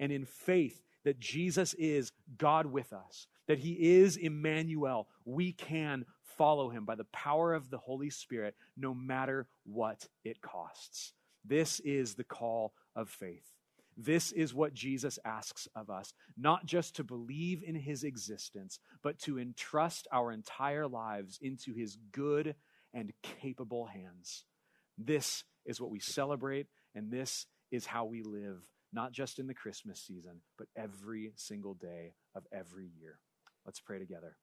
And 0.00 0.10
in 0.10 0.24
faith, 0.24 0.82
that 1.08 1.18
Jesus 1.18 1.72
is 1.78 2.12
God 2.36 2.66
with 2.66 2.92
us, 2.92 3.28
that 3.46 3.60
he 3.60 3.72
is 3.72 4.18
Emmanuel, 4.18 5.08
we 5.24 5.52
can 5.54 6.04
follow 6.36 6.68
him 6.68 6.84
by 6.84 6.96
the 6.96 7.06
power 7.14 7.54
of 7.54 7.70
the 7.70 7.78
Holy 7.78 8.10
Spirit, 8.10 8.54
no 8.76 8.92
matter 8.92 9.48
what 9.64 10.06
it 10.22 10.42
costs. 10.42 11.14
This 11.46 11.80
is 11.80 12.14
the 12.14 12.24
call 12.24 12.74
of 12.94 13.08
faith. 13.08 13.54
This 13.96 14.32
is 14.32 14.52
what 14.52 14.74
Jesus 14.74 15.18
asks 15.24 15.66
of 15.74 15.88
us, 15.88 16.12
not 16.36 16.66
just 16.66 16.96
to 16.96 17.04
believe 17.04 17.62
in 17.66 17.74
his 17.74 18.04
existence, 18.04 18.78
but 19.02 19.18
to 19.20 19.38
entrust 19.38 20.06
our 20.12 20.30
entire 20.30 20.86
lives 20.86 21.38
into 21.40 21.72
his 21.72 21.96
good 22.12 22.54
and 22.92 23.14
capable 23.22 23.86
hands. 23.86 24.44
This 24.98 25.42
is 25.64 25.80
what 25.80 25.90
we 25.90 26.00
celebrate, 26.00 26.66
and 26.94 27.10
this 27.10 27.46
is 27.70 27.86
how 27.86 28.04
we 28.04 28.22
live 28.22 28.60
not 28.92 29.12
just 29.12 29.38
in 29.38 29.46
the 29.46 29.54
Christmas 29.54 30.00
season, 30.00 30.40
but 30.56 30.68
every 30.76 31.32
single 31.36 31.74
day 31.74 32.14
of 32.34 32.44
every 32.52 32.90
year. 33.00 33.18
Let's 33.64 33.80
pray 33.80 33.98
together. 33.98 34.36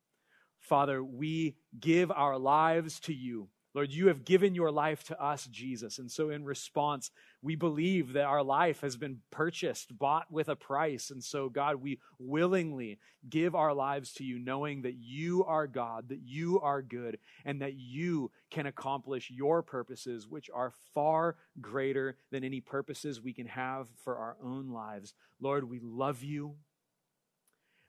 Father, 0.59 1.03
we 1.03 1.55
give 1.79 2.11
our 2.11 2.37
lives 2.37 2.99
to 3.01 3.13
you. 3.13 3.49
Lord, 3.75 3.91
you 3.91 4.07
have 4.07 4.23
given 4.23 4.55
your 4.55 4.71
life 4.71 5.03
to 5.03 5.21
us, 5.21 5.47
Jesus. 5.47 5.99
And 5.99 6.09
so, 6.09 6.29
in 6.29 6.45
response, 6.45 7.11
we 7.41 7.55
believe 7.55 8.13
that 8.13 8.23
our 8.23 8.41
life 8.41 8.79
has 8.79 8.95
been 8.95 9.19
purchased, 9.31 9.97
bought 9.97 10.31
with 10.31 10.47
a 10.47 10.55
price. 10.55 11.11
And 11.11 11.21
so, 11.21 11.49
God, 11.49 11.75
we 11.75 11.99
willingly 12.17 12.99
give 13.29 13.53
our 13.53 13.73
lives 13.73 14.13
to 14.13 14.23
you, 14.23 14.39
knowing 14.39 14.83
that 14.83 14.95
you 14.95 15.43
are 15.43 15.67
God, 15.67 16.07
that 16.07 16.21
you 16.23 16.61
are 16.61 16.81
good, 16.81 17.19
and 17.43 17.61
that 17.61 17.73
you 17.73 18.31
can 18.49 18.65
accomplish 18.65 19.29
your 19.29 19.61
purposes, 19.61 20.25
which 20.25 20.49
are 20.53 20.71
far 20.93 21.35
greater 21.59 22.15
than 22.31 22.45
any 22.45 22.61
purposes 22.61 23.19
we 23.19 23.33
can 23.33 23.47
have 23.47 23.89
for 24.05 24.17
our 24.17 24.37
own 24.41 24.69
lives. 24.69 25.13
Lord, 25.41 25.69
we 25.69 25.81
love 25.83 26.23
you 26.23 26.55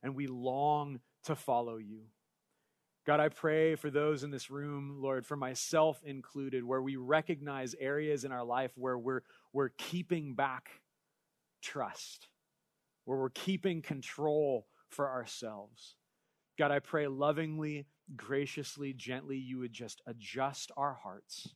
and 0.02 0.16
we 0.16 0.26
long 0.26 0.98
to 1.24 1.36
follow 1.36 1.76
you. 1.76 2.06
God, 3.06 3.20
I 3.20 3.28
pray 3.28 3.76
for 3.76 3.88
those 3.88 4.24
in 4.24 4.32
this 4.32 4.50
room, 4.50 4.96
Lord, 5.00 5.24
for 5.24 5.36
myself 5.36 6.00
included, 6.04 6.64
where 6.64 6.82
we 6.82 6.96
recognize 6.96 7.76
areas 7.78 8.24
in 8.24 8.32
our 8.32 8.44
life 8.44 8.72
where 8.74 8.98
we're, 8.98 9.20
we're 9.52 9.68
keeping 9.78 10.34
back 10.34 10.82
trust, 11.62 12.26
where 13.04 13.16
we're 13.16 13.30
keeping 13.30 13.80
control 13.80 14.66
for 14.88 15.08
ourselves. 15.08 15.94
God, 16.58 16.72
I 16.72 16.80
pray 16.80 17.06
lovingly, 17.06 17.86
graciously, 18.16 18.92
gently, 18.92 19.36
you 19.36 19.60
would 19.60 19.72
just 19.72 20.02
adjust 20.08 20.72
our 20.76 20.94
hearts. 20.94 21.54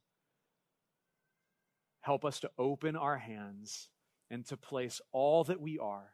Help 2.02 2.24
us 2.24 2.38
to 2.40 2.50
open 2.58 2.94
our 2.94 3.18
hands 3.18 3.88
and 4.30 4.46
to 4.46 4.56
place 4.56 5.00
all 5.10 5.42
that 5.44 5.60
we 5.60 5.78
are 5.78 6.10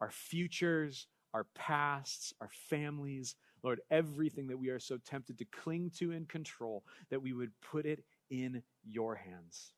our 0.00 0.10
futures, 0.12 1.08
our 1.34 1.44
pasts, 1.56 2.32
our 2.40 2.50
families, 2.70 3.34
Lord, 3.62 3.80
everything 3.90 4.48
that 4.48 4.58
we 4.58 4.68
are 4.68 4.78
so 4.78 4.98
tempted 4.98 5.38
to 5.38 5.44
cling 5.44 5.90
to 5.98 6.12
and 6.12 6.28
control, 6.28 6.84
that 7.10 7.22
we 7.22 7.32
would 7.32 7.52
put 7.60 7.86
it 7.86 8.04
in 8.30 8.62
your 8.84 9.14
hands. 9.14 9.72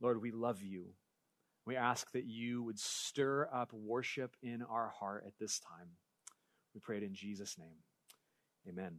Lord, 0.00 0.20
we 0.20 0.30
love 0.30 0.62
you. 0.62 0.94
We 1.66 1.76
ask 1.76 2.10
that 2.12 2.26
you 2.26 2.62
would 2.62 2.78
stir 2.78 3.48
up 3.52 3.72
worship 3.72 4.36
in 4.42 4.62
our 4.62 4.88
heart 4.88 5.24
at 5.26 5.32
this 5.38 5.60
time. 5.60 5.88
We 6.74 6.80
pray 6.80 6.98
it 6.98 7.02
in 7.02 7.14
Jesus' 7.14 7.56
name. 7.58 7.78
Amen. 8.68 8.98